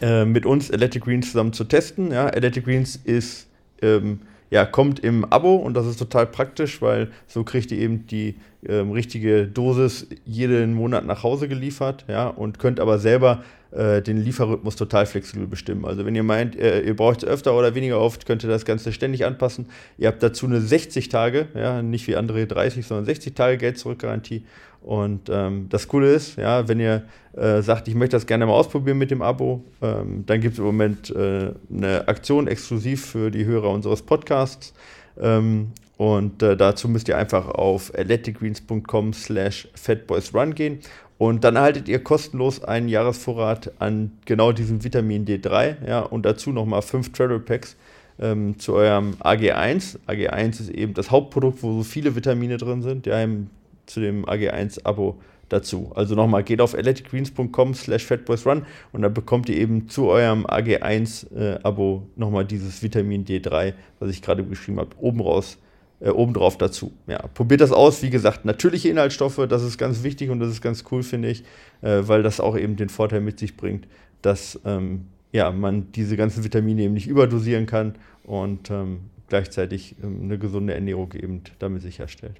äh, 0.01 0.25
mit 0.25 0.45
uns 0.45 0.69
Electric 0.69 1.03
Greens 1.03 1.31
zusammen 1.31 1.53
zu 1.53 1.63
testen. 1.63 2.11
Ja, 2.11 2.27
Athletic 2.27 2.65
Greens 2.65 2.95
ist, 2.95 3.47
ähm, 3.81 4.19
ja, 4.51 4.65
kommt 4.65 4.99
im 4.99 5.25
Abo 5.25 5.55
und 5.55 5.73
das 5.73 5.87
ist 5.87 5.97
total 5.97 6.27
praktisch, 6.27 6.81
weil 6.81 7.09
so 7.27 7.43
kriegt 7.43 7.71
ihr 7.71 7.79
eben 7.79 8.05
die 8.07 8.35
ähm, 8.67 8.91
richtige 8.91 9.47
Dosis 9.47 10.07
jeden 10.25 10.73
Monat 10.73 11.05
nach 11.05 11.23
Hause 11.23 11.47
geliefert, 11.47 12.05
ja, 12.07 12.27
und 12.27 12.59
könnt 12.59 12.79
aber 12.79 12.99
selber 12.99 13.43
äh, 13.71 14.01
den 14.01 14.17
Lieferrhythmus 14.17 14.75
total 14.75 15.05
flexibel 15.05 15.47
bestimmen. 15.47 15.85
Also 15.85 16.05
wenn 16.05 16.15
ihr 16.15 16.23
meint, 16.23 16.55
äh, 16.55 16.81
ihr 16.81 16.95
braucht 16.95 17.23
es 17.23 17.29
öfter 17.29 17.55
oder 17.55 17.75
weniger 17.75 17.99
oft, 17.99 18.25
könnt 18.25 18.43
ihr 18.43 18.49
das 18.49 18.65
Ganze 18.65 18.91
ständig 18.91 19.25
anpassen. 19.25 19.67
Ihr 19.97 20.07
habt 20.07 20.21
dazu 20.23 20.47
eine 20.47 20.61
60 20.61 21.09
Tage, 21.09 21.47
ja, 21.55 21.81
nicht 21.81 22.07
wie 22.07 22.15
andere 22.15 22.45
30, 22.45 22.85
sondern 22.85 23.05
60 23.05 23.35
Tage 23.35 23.57
Geld-Zurück-Garantie 23.57 24.43
und 24.81 25.29
ähm, 25.29 25.67
das 25.69 25.87
Coole 25.87 26.11
ist, 26.13 26.37
ja, 26.37 26.67
wenn 26.67 26.79
ihr 26.79 27.03
äh, 27.35 27.61
sagt, 27.61 27.87
ich 27.87 27.95
möchte 27.95 28.15
das 28.15 28.25
gerne 28.25 28.45
mal 28.45 28.53
ausprobieren 28.53 28.97
mit 28.97 29.11
dem 29.11 29.21
Abo, 29.21 29.63
ähm, 29.81 30.23
dann 30.25 30.41
gibt 30.41 30.53
es 30.53 30.59
im 30.59 30.65
Moment 30.65 31.09
äh, 31.15 31.51
eine 31.71 32.07
Aktion 32.07 32.47
exklusiv 32.47 33.05
für 33.05 33.29
die 33.29 33.45
Hörer 33.45 33.69
unseres 33.69 34.01
Podcasts. 34.01 34.73
Ähm, 35.19 35.71
und 35.97 36.41
äh, 36.41 36.55
dazu 36.55 36.87
müsst 36.87 37.09
ihr 37.09 37.17
einfach 37.17 37.49
auf 37.49 37.93
athleticgreens.com 37.93 39.13
slash 39.13 39.67
fatboysrun 39.75 40.55
gehen 40.55 40.79
und 41.19 41.43
dann 41.43 41.57
erhaltet 41.57 41.89
ihr 41.89 42.01
kostenlos 42.01 42.63
einen 42.63 42.87
Jahresvorrat 42.87 43.73
an 43.79 44.13
genau 44.23 44.53
diesem 44.53 44.85
Vitamin 44.85 45.25
D3 45.25 45.85
ja, 45.85 45.99
und 45.99 46.25
dazu 46.25 46.51
nochmal 46.51 46.81
fünf 46.81 47.11
Travel 47.11 47.41
Packs 47.41 47.75
ähm, 48.21 48.57
zu 48.57 48.73
eurem 48.75 49.15
AG1. 49.19 49.97
AG1 50.07 50.61
ist 50.61 50.69
eben 50.69 50.93
das 50.93 51.11
Hauptprodukt, 51.11 51.61
wo 51.61 51.73
so 51.73 51.83
viele 51.83 52.15
Vitamine 52.15 52.55
drin 52.55 52.81
sind. 52.81 53.05
Ja, 53.05 53.21
im 53.21 53.49
zu 53.89 53.99
dem 53.99 54.25
AG1-Abo 54.25 55.19
dazu. 55.49 55.91
Also 55.95 56.15
nochmal, 56.15 56.43
geht 56.43 56.61
auf 56.61 56.75
athleticgreens.com 56.75 57.73
slash 57.73 58.05
fatboysrun 58.05 58.65
und 58.91 59.01
dann 59.01 59.13
bekommt 59.13 59.49
ihr 59.49 59.57
eben 59.57 59.89
zu 59.89 60.07
eurem 60.07 60.45
AG1-Abo 60.45 62.03
äh, 62.05 62.19
nochmal 62.19 62.45
dieses 62.45 62.81
Vitamin 62.81 63.25
D3, 63.25 63.73
was 63.99 64.11
ich 64.11 64.21
gerade 64.21 64.43
beschrieben 64.43 64.79
habe, 64.79 64.95
oben 64.99 65.21
raus, 65.21 65.57
äh, 65.99 66.09
obendrauf 66.09 66.57
dazu. 66.57 66.91
Ja, 67.07 67.27
probiert 67.33 67.61
das 67.61 67.71
aus. 67.71 68.01
Wie 68.03 68.09
gesagt, 68.09 68.45
natürliche 68.45 68.89
Inhaltsstoffe, 68.89 69.45
das 69.49 69.63
ist 69.63 69.77
ganz 69.77 70.03
wichtig 70.03 70.29
und 70.29 70.39
das 70.39 70.49
ist 70.49 70.61
ganz 70.61 70.83
cool, 70.91 71.03
finde 71.03 71.29
ich, 71.29 71.43
äh, 71.81 72.01
weil 72.03 72.23
das 72.23 72.39
auch 72.39 72.57
eben 72.57 72.75
den 72.75 72.89
Vorteil 72.89 73.21
mit 73.21 73.39
sich 73.39 73.57
bringt, 73.57 73.87
dass 74.21 74.59
ähm, 74.65 75.07
ja, 75.31 75.51
man 75.51 75.91
diese 75.91 76.17
ganzen 76.17 76.43
Vitamine 76.43 76.83
eben 76.83 76.93
nicht 76.93 77.07
überdosieren 77.07 77.65
kann 77.65 77.95
und 78.23 78.71
ähm, 78.71 78.99
gleichzeitig 79.27 79.95
ähm, 80.03 80.21
eine 80.23 80.37
gesunde 80.37 80.73
Ernährung 80.73 81.13
eben 81.13 81.41
damit 81.59 81.81
sicherstellt. 81.81 82.35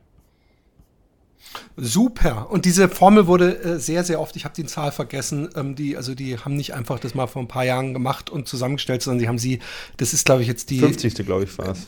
Super. 1.76 2.52
Und 2.52 2.66
diese 2.66 2.90
Formel 2.90 3.28
wurde 3.28 3.58
äh, 3.64 3.80
sehr, 3.80 4.04
sehr 4.04 4.20
oft, 4.20 4.36
ich 4.36 4.46
habe 4.46 4.54
die 4.56 4.66
Zahl 4.66 4.92
vergessen, 4.92 5.50
ähm, 5.56 5.76
die, 5.76 5.98
also 5.98 6.14
die 6.14 6.38
haben 6.38 6.56
nicht 6.56 6.74
einfach 6.74 7.00
das 7.00 7.16
mal 7.16 7.28
vor 7.28 7.42
ein 7.42 7.48
paar 7.48 7.66
Jahren 7.66 7.94
gemacht 7.94 8.30
und 8.30 8.48
zusammengestellt, 8.48 9.02
sondern 9.02 9.20
sie 9.20 9.28
haben 9.28 9.40
sie, 9.40 9.60
das 9.98 10.14
ist 10.14 10.26
glaube 10.26 10.42
ich 10.42 10.48
jetzt 10.48 10.70
die 10.70 10.80
50. 10.80 11.26
glaube 11.26 11.46
ich 11.46 11.58
war 11.58 11.70
es. 11.70 11.88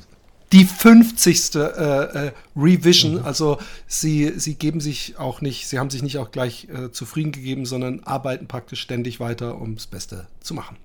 Die 0.51 0.65
50. 0.65 1.55
Äh, 1.55 1.59
äh, 1.59 2.31
Revision, 2.57 3.15
mhm. 3.15 3.25
also 3.25 3.57
sie, 3.87 4.33
sie 4.37 4.55
geben 4.55 4.81
sich 4.81 5.17
auch 5.17 5.41
nicht, 5.41 5.67
sie 5.67 5.79
haben 5.79 5.89
sich 5.89 6.03
nicht 6.03 6.17
auch 6.17 6.31
gleich 6.31 6.67
äh, 6.69 6.91
zufrieden 6.91 7.31
gegeben, 7.31 7.65
sondern 7.65 8.01
arbeiten 8.01 8.47
praktisch 8.47 8.81
ständig 8.81 9.19
weiter, 9.19 9.59
um 9.61 9.75
das 9.75 9.87
Beste 9.87 10.27
zu 10.41 10.53
machen. 10.53 10.77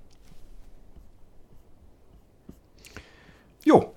Jo. 3.64 3.95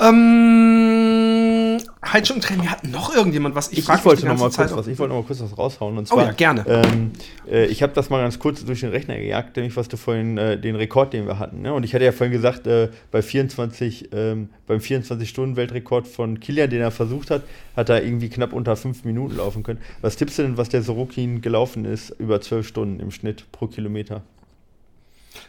Ähm, 0.00 1.78
Heizung-Training 2.04 2.68
hat 2.68 2.84
noch 2.84 3.14
irgendjemand 3.14 3.54
was. 3.54 3.70
Ich, 3.72 3.78
ich, 3.78 3.88
ich 3.88 4.04
wollte 4.04 4.26
noch 4.26 4.38
mal 4.38 4.50
kurz 4.50 4.72
was. 4.72 4.86
Ich 4.86 4.98
wollte 4.98 5.14
noch 5.14 5.22
mal 5.22 5.26
kurz 5.26 5.40
was 5.40 5.56
raushauen. 5.56 5.98
Und 5.98 6.08
zwar, 6.08 6.18
oh 6.18 6.20
ja, 6.22 6.32
gerne. 6.32 6.64
Ähm, 6.66 7.12
äh, 7.50 7.66
ich 7.66 7.82
habe 7.82 7.92
das 7.92 8.10
mal 8.10 8.20
ganz 8.20 8.38
kurz 8.38 8.64
durch 8.64 8.80
den 8.80 8.90
Rechner 8.90 9.16
gejagt, 9.16 9.56
nämlich 9.56 9.76
was 9.76 9.88
du 9.88 9.96
vorhin 9.96 10.36
äh, 10.36 10.58
den 10.58 10.76
Rekord, 10.76 11.12
den 11.12 11.26
wir 11.26 11.38
hatten. 11.38 11.62
Ne? 11.62 11.72
Und 11.72 11.84
ich 11.84 11.94
hatte 11.94 12.04
ja 12.04 12.12
vorhin 12.12 12.32
gesagt, 12.32 12.66
äh, 12.66 12.88
bei 13.10 13.22
24, 13.22 14.10
ähm, 14.12 14.48
beim 14.66 14.78
24-Stunden-Weltrekord 14.78 16.08
von 16.08 16.40
Kilian, 16.40 16.70
den 16.70 16.80
er 16.80 16.90
versucht 16.90 17.30
hat, 17.30 17.42
hat 17.76 17.88
er 17.88 18.02
irgendwie 18.02 18.28
knapp 18.28 18.52
unter 18.52 18.76
fünf 18.76 19.04
Minuten 19.04 19.36
laufen 19.36 19.62
können. 19.62 19.80
Was 20.00 20.16
tippst 20.16 20.38
du 20.38 20.42
denn, 20.42 20.56
was 20.56 20.68
der 20.68 20.82
Sorokin 20.82 21.40
gelaufen 21.40 21.84
ist 21.84 22.10
über 22.18 22.40
zwölf 22.40 22.66
Stunden 22.66 23.00
im 23.00 23.10
Schnitt 23.10 23.50
pro 23.52 23.66
Kilometer? 23.66 24.22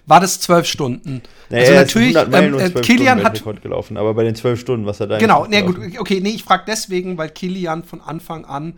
War 0.06 0.20
das 0.20 0.40
zwölf 0.40 0.68
Stunden. 0.68 1.22
Naja, 1.50 1.64
also 1.64 1.74
natürlich, 1.76 2.16
ähm, 2.16 2.60
äh, 2.60 2.70
Kilian 2.82 3.24
hat 3.24 3.42
gelaufen, 3.62 3.98
aber 3.98 4.14
bei 4.14 4.24
den 4.24 4.36
zwölf 4.36 4.60
Stunden, 4.60 4.86
was 4.86 5.00
er 5.00 5.08
da 5.08 5.18
Genau, 5.18 5.46
nee, 5.48 5.62
gut, 5.62 5.78
okay, 6.00 6.20
nee, 6.22 6.30
ich 6.30 6.44
frage 6.44 6.64
deswegen, 6.68 7.18
weil 7.18 7.30
Kilian 7.30 7.84
von 7.84 8.02
Anfang 8.02 8.46
an 8.46 8.74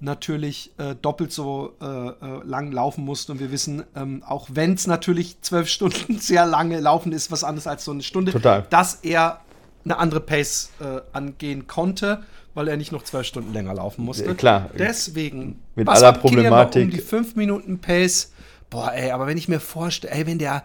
natürlich 0.00 0.72
äh, 0.78 0.94
doppelt 1.00 1.32
so 1.32 1.74
äh, 1.80 1.84
äh, 1.86 2.12
lang 2.44 2.72
laufen 2.72 3.04
musste 3.04 3.32
und 3.32 3.40
wir 3.40 3.52
wissen, 3.52 3.84
ähm, 3.94 4.22
auch 4.26 4.48
wenn 4.52 4.74
es 4.74 4.86
natürlich 4.86 5.40
zwölf 5.42 5.68
Stunden 5.70 6.18
sehr 6.18 6.46
lange 6.46 6.80
laufen 6.80 7.12
ist, 7.12 7.30
was 7.30 7.44
anderes 7.44 7.66
als 7.66 7.84
so 7.84 7.92
eine 7.92 8.02
Stunde, 8.02 8.32
Total. 8.32 8.66
dass 8.70 8.94
er 9.02 9.40
eine 9.84 9.98
andere 9.98 10.20
Pace 10.20 10.70
äh, 10.80 11.00
angehen 11.12 11.66
konnte, 11.66 12.22
weil 12.54 12.68
er 12.68 12.76
nicht 12.76 12.92
noch 12.92 13.02
zwölf 13.02 13.26
Stunden 13.26 13.52
länger 13.52 13.74
laufen 13.74 14.04
musste. 14.04 14.34
klar. 14.34 14.70
Deswegen 14.78 15.60
mit 15.74 15.88
aller 15.88 16.12
Problematik 16.12 16.84
um 16.84 16.90
die 16.90 16.98
fünf 16.98 17.36
Minuten 17.36 17.78
Pace 17.78 18.29
Boah, 18.70 18.92
ey, 18.94 19.10
aber 19.10 19.26
wenn 19.26 19.36
ich 19.36 19.48
mir 19.48 19.60
vorstelle, 19.60 20.14
ey, 20.14 20.26
wenn 20.26 20.38
der. 20.38 20.64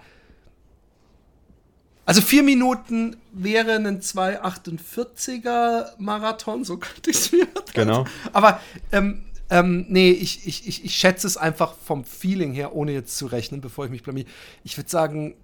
Also 2.05 2.21
vier 2.21 2.43
Minuten 2.43 3.17
wäre 3.33 3.73
ein 3.73 3.99
2,48er 3.99 5.93
Marathon, 5.97 6.63
so 6.63 6.77
könnte 6.77 7.09
ich 7.09 7.17
es 7.17 7.31
mir. 7.31 7.47
Genau. 7.73 8.05
Aber 8.31 8.61
ähm, 8.93 9.25
Ähm, 9.49 9.85
nee, 9.89 10.11
ich, 10.11 10.47
ich, 10.47 10.67
ich, 10.67 10.85
ich 10.85 10.95
schätze 10.95 11.27
es 11.27 11.37
einfach 11.37 11.75
vom 11.75 12.03
Feeling 12.03 12.53
her, 12.53 12.75
ohne 12.75 12.93
jetzt 12.93 13.15
zu 13.17 13.27
rechnen, 13.27 13.61
bevor 13.61 13.85
ich 13.85 13.91
mich 13.91 14.01
blamier. 14.01 14.25
Ich 14.63 14.75
würde 14.77 14.89
sagen 14.89 15.35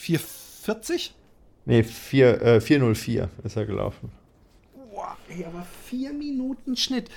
440? 0.00 1.14
Nee, 1.66 1.82
4, 1.82 2.42
äh, 2.42 2.60
404 2.60 3.30
ist 3.42 3.56
er 3.56 3.64
gelaufen. 3.64 4.10
Boah, 4.92 5.16
ey, 5.30 5.44
aber 5.46 5.66
vier 5.86 6.12
Minuten 6.12 6.76
Schnitt. 6.76 7.08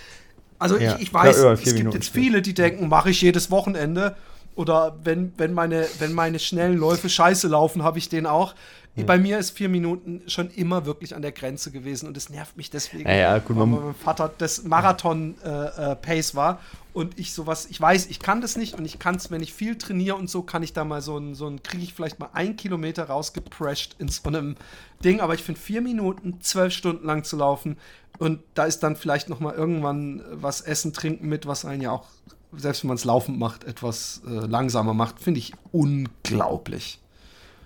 Also 0.60 0.78
ja, 0.78 0.96
ich, 0.96 1.04
ich 1.04 1.13
weiß, 1.13 1.38
es 1.38 1.63
gibt 1.63 1.78
Minuten 1.78 1.98
jetzt 1.98 2.10
viele, 2.10 2.41
die 2.41 2.54
denken, 2.54 2.88
mache 2.88 3.10
ich 3.10 3.22
jedes 3.22 3.52
Wochenende. 3.52 4.15
Oder 4.58 4.98
wenn, 5.04 5.34
wenn, 5.38 5.54
meine, 5.54 5.88
wenn 6.00 6.13
meine 6.13 6.39
schnellen 6.39 6.78
Läufe 6.78 7.10
scheiße 7.10 7.48
laufen, 7.48 7.84
habe 7.84 8.00
ich 8.00 8.10
den 8.10 8.26
auch. 8.26 8.56
Ja. 8.96 9.04
Bei 9.04 9.20
mir 9.20 9.38
ist 9.38 9.52
vier 9.52 9.70
Minuten 9.70 10.24
schon 10.26 10.50
immer 10.50 10.88
wirklich 10.88 11.15
an 11.15 11.22
der 11.22 11.32
Grenze 11.32 11.70
gewesen 11.70 12.08
und 12.08 12.17
es 12.17 12.32
nervt 12.32 12.58
mich 12.58 12.72
deswegen, 12.72 13.08
ja, 13.08 13.15
ja, 13.15 13.38
gut, 13.38 13.56
weil 13.56 13.67
mein 13.67 13.93
Vater 13.93 14.34
das 14.36 14.63
Marathon-Pace 14.63 16.30
äh, 16.30 16.34
äh, 16.34 16.36
war 16.36 16.60
und 16.93 17.20
ich 17.20 17.32
sowas, 17.32 17.67
ich 17.70 17.80
weiß, 17.80 18.08
ich 18.08 18.20
kann 18.20 18.41
das 18.41 18.58
nicht 18.58 18.74
und 18.74 18.86
ich 18.86 18.98
kann 18.98 19.13
es, 19.13 19.30
wenn 19.30 19.43
ich 19.43 19.54
viel 19.54 19.78
trainiere 19.78 20.15
und 20.15 20.32
so, 20.32 20.41
kann 20.41 20.63
ich 20.63 20.74
da 20.74 20.84
mal 20.84 21.04
so 21.04 21.15
ein, 21.15 21.36
so 21.36 21.46
ein 21.46 21.62
kriege 21.62 21.84
ich 21.84 21.93
vielleicht 21.93 22.17
mal 22.17 22.32
ein 22.34 22.56
Kilometer 22.56 23.04
rausgeprescht 23.04 23.98
in 24.00 24.08
so 24.08 24.28
einem 24.28 24.56
Ding, 25.04 25.20
aber 25.22 25.36
ich 25.36 25.43
finde 25.43 25.62
vier 25.62 25.82
Minuten, 25.82 26.41
zwölf 26.41 26.74
Stunden 26.74 27.06
lang 27.06 27.24
zu 27.24 27.38
laufen 27.38 27.78
und 28.17 28.39
da 28.56 28.65
ist 28.65 28.80
dann 28.80 28.96
vielleicht 28.96 29.30
noch 29.30 29.39
mal 29.39 29.54
irgendwann 29.54 30.24
was 30.32 30.62
essen, 30.62 30.91
trinken 30.91 31.30
mit, 31.30 31.46
was 31.46 31.65
einen 31.65 31.84
ja 31.84 31.91
auch, 31.91 32.08
selbst 32.55 32.83
wenn 32.83 32.89
man 32.89 32.97
es 32.97 33.05
laufend 33.05 33.39
macht, 33.39 33.63
etwas 33.63 34.21
äh, 34.27 34.45
langsamer 34.45 34.93
macht, 34.93 35.19
finde 35.19 35.39
ich 35.39 35.53
unglaublich. 35.71 36.99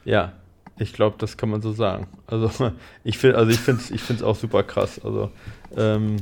Ja, 0.05 0.33
ich 0.77 0.93
glaube, 0.93 1.15
das 1.19 1.37
kann 1.37 1.49
man 1.49 1.61
so 1.61 1.73
sagen. 1.73 2.07
Also 2.27 2.49
ich 3.03 3.17
finde, 3.17 3.37
also 3.37 3.51
ich 3.51 3.59
finde 3.59 3.81
es 3.83 3.91
ich 3.91 4.23
auch 4.23 4.35
super 4.35 4.63
krass. 4.63 4.99
Also 5.03 5.31
ähm, 5.77 6.17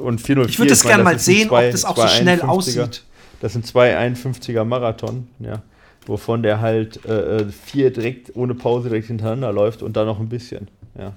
und 0.00 0.20
404, 0.20 0.48
Ich 0.48 0.58
würde 0.58 0.70
das 0.70 0.82
gerne 0.82 1.02
mal 1.02 1.18
sehen, 1.18 1.48
zwei, 1.48 1.66
ob 1.66 1.72
das 1.72 1.84
auch 1.84 1.96
so 1.96 2.08
schnell 2.08 2.42
aussieht. 2.42 3.04
Das 3.40 3.52
sind 3.54 3.66
zwei 3.66 3.98
51er 3.98 4.64
Marathon, 4.64 5.26
ja, 5.40 5.62
wovon 6.06 6.42
der 6.42 6.60
halt 6.60 7.04
äh, 7.04 7.38
äh, 7.38 7.48
vier 7.48 7.92
direkt 7.92 8.36
ohne 8.36 8.54
Pause 8.54 8.88
direkt 8.88 9.08
hintereinander 9.08 9.52
läuft 9.52 9.82
und 9.82 9.96
dann 9.96 10.06
noch 10.06 10.20
ein 10.20 10.28
bisschen, 10.28 10.68
ja. 10.96 11.12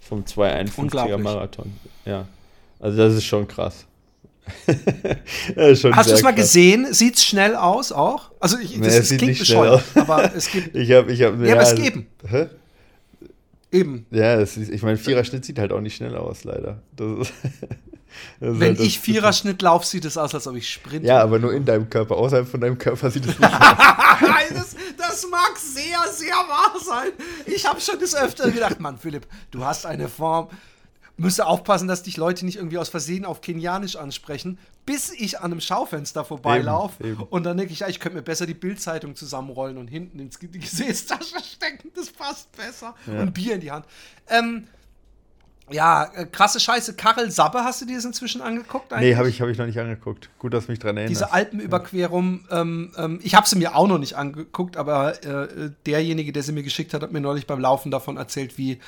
Vom 0.00 0.24
251er 0.24 1.18
Marathon, 1.18 1.72
ja. 2.04 2.26
Also 2.80 2.96
das 2.96 3.14
ist 3.14 3.24
schon 3.24 3.46
krass. 3.46 3.86
Hast 5.56 6.10
du 6.10 6.14
es 6.14 6.22
mal 6.22 6.34
gesehen? 6.34 6.92
Sieht 6.92 7.16
es 7.16 7.24
schnell 7.24 7.54
aus 7.54 7.92
auch? 7.92 8.30
Also 8.40 8.58
ich, 8.58 8.78
das, 8.78 8.80
nee, 8.80 8.86
es 8.86 9.08
klingt 9.16 9.38
bescheuert, 9.38 9.84
aber 9.94 10.34
es 10.34 10.50
gibt. 10.50 10.74
ich 10.74 10.90
habe, 10.92 11.12
ich 11.12 11.22
habe, 11.22 11.42
ja, 11.46 11.54
ja, 11.54 11.60
aber 11.60 11.62
es 11.62 11.74
geben. 11.74 12.06
Hä? 12.26 12.46
Eben. 13.72 14.06
Ja, 14.10 14.34
ist, 14.34 14.56
ich 14.56 14.82
meine, 14.82 14.96
Viererschnitt 14.96 15.44
sieht 15.44 15.58
halt 15.58 15.72
auch 15.72 15.80
nicht 15.80 15.96
schnell 15.96 16.16
aus, 16.16 16.44
leider. 16.44 16.82
Ist, 18.40 18.60
Wenn 18.60 18.76
halt 18.76 18.80
ich 18.80 18.98
Viererschnitt 18.98 19.62
laufe, 19.62 19.86
sieht 19.86 20.04
es 20.04 20.16
aus, 20.16 20.34
als 20.34 20.46
ob 20.48 20.56
ich 20.56 20.68
sprinte. 20.68 21.06
Ja, 21.06 21.22
aber 21.22 21.38
nur 21.38 21.52
in 21.52 21.64
deinem 21.64 21.88
Körper. 21.88 22.16
Außerhalb 22.16 22.48
von 22.48 22.60
deinem 22.60 22.76
Körper 22.76 23.08
sieht 23.10 23.24
es 23.24 23.38
nicht 23.38 23.52
aus. 23.52 23.60
das, 24.50 24.76
das 24.98 25.26
mag 25.30 25.56
sehr, 25.56 26.12
sehr 26.12 26.34
wahr 26.34 26.74
sein. 26.84 27.12
Ich 27.46 27.66
habe 27.66 27.80
schon 27.80 28.00
des 28.00 28.16
Öfteren 28.16 28.52
gedacht, 28.52 28.80
Mann, 28.80 28.98
Philipp, 28.98 29.26
du 29.52 29.64
hast 29.64 29.86
eine 29.86 30.08
Form 30.08 30.48
müsste 31.20 31.46
aufpassen, 31.46 31.86
dass 31.86 32.02
dich 32.02 32.16
Leute 32.16 32.44
nicht 32.44 32.56
irgendwie 32.56 32.78
aus 32.78 32.88
Versehen 32.88 33.24
auf 33.24 33.40
Kenianisch 33.42 33.96
ansprechen, 33.96 34.58
bis 34.86 35.12
ich 35.12 35.38
an 35.38 35.52
einem 35.52 35.60
Schaufenster 35.60 36.24
vorbeilaufe. 36.24 37.16
Und 37.28 37.44
dann 37.44 37.58
denke 37.58 37.72
ich, 37.72 37.80
ja, 37.80 37.88
ich 37.88 38.00
könnte 38.00 38.16
mir 38.16 38.22
besser 38.22 38.46
die 38.46 38.54
Bildzeitung 38.54 39.14
zusammenrollen 39.14 39.76
und 39.76 39.88
hinten 39.88 40.18
ins 40.18 40.38
die 40.38 40.48
Gesäßtasche 40.48 41.38
stecken. 41.44 41.90
Das 41.94 42.10
passt 42.10 42.50
besser. 42.52 42.94
Ja. 43.06 43.20
Und 43.20 43.34
Bier 43.34 43.54
in 43.54 43.60
die 43.60 43.70
Hand. 43.70 43.84
Ähm, 44.28 44.66
ja, 45.70 46.10
äh, 46.14 46.26
krasse 46.26 46.58
Scheiße. 46.58 46.94
Karel 46.94 47.30
Sabbe, 47.30 47.64
hast 47.64 47.82
du 47.82 47.86
dir 47.86 47.96
das 47.96 48.04
inzwischen 48.04 48.40
angeguckt? 48.40 48.92
Eigentlich? 48.92 49.10
Nee, 49.10 49.16
habe 49.16 49.28
ich, 49.28 49.40
hab 49.40 49.48
ich 49.48 49.58
noch 49.58 49.66
nicht 49.66 49.78
angeguckt. 49.78 50.30
Gut, 50.38 50.54
dass 50.54 50.66
du 50.66 50.72
mich 50.72 50.78
dran 50.78 50.96
erinnerst. 50.96 51.20
Diese 51.20 51.32
Alpenüberquerung, 51.32 52.44
ja. 52.50 52.62
ähm, 52.62 52.92
ähm, 52.96 53.20
ich 53.22 53.34
habe 53.34 53.46
sie 53.46 53.56
mir 53.56 53.76
auch 53.76 53.86
noch 53.86 53.98
nicht 53.98 54.16
angeguckt, 54.16 54.76
aber 54.76 55.22
äh, 55.24 55.70
derjenige, 55.86 56.32
der 56.32 56.42
sie 56.42 56.52
mir 56.52 56.62
geschickt 56.62 56.94
hat, 56.94 57.02
hat 57.02 57.12
mir 57.12 57.20
neulich 57.20 57.46
beim 57.46 57.60
Laufen 57.60 57.90
davon 57.90 58.16
erzählt, 58.16 58.58
wie 58.58 58.80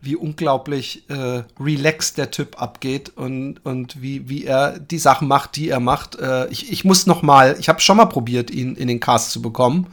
wie 0.00 0.16
unglaublich 0.16 1.08
äh, 1.08 1.42
relaxed 1.58 2.18
der 2.18 2.30
Typ 2.30 2.60
abgeht 2.60 3.12
und, 3.16 3.64
und 3.64 4.02
wie, 4.02 4.28
wie 4.28 4.44
er 4.44 4.78
die 4.78 4.98
Sachen 4.98 5.28
macht, 5.28 5.56
die 5.56 5.70
er 5.70 5.80
macht. 5.80 6.16
Äh, 6.16 6.48
ich, 6.48 6.70
ich 6.70 6.84
muss 6.84 7.06
noch 7.06 7.22
mal, 7.22 7.56
ich 7.58 7.68
habe 7.68 7.80
schon 7.80 7.96
mal 7.96 8.06
probiert, 8.06 8.50
ihn 8.50 8.76
in 8.76 8.88
den 8.88 9.00
Cast 9.00 9.30
zu 9.30 9.40
bekommen. 9.40 9.86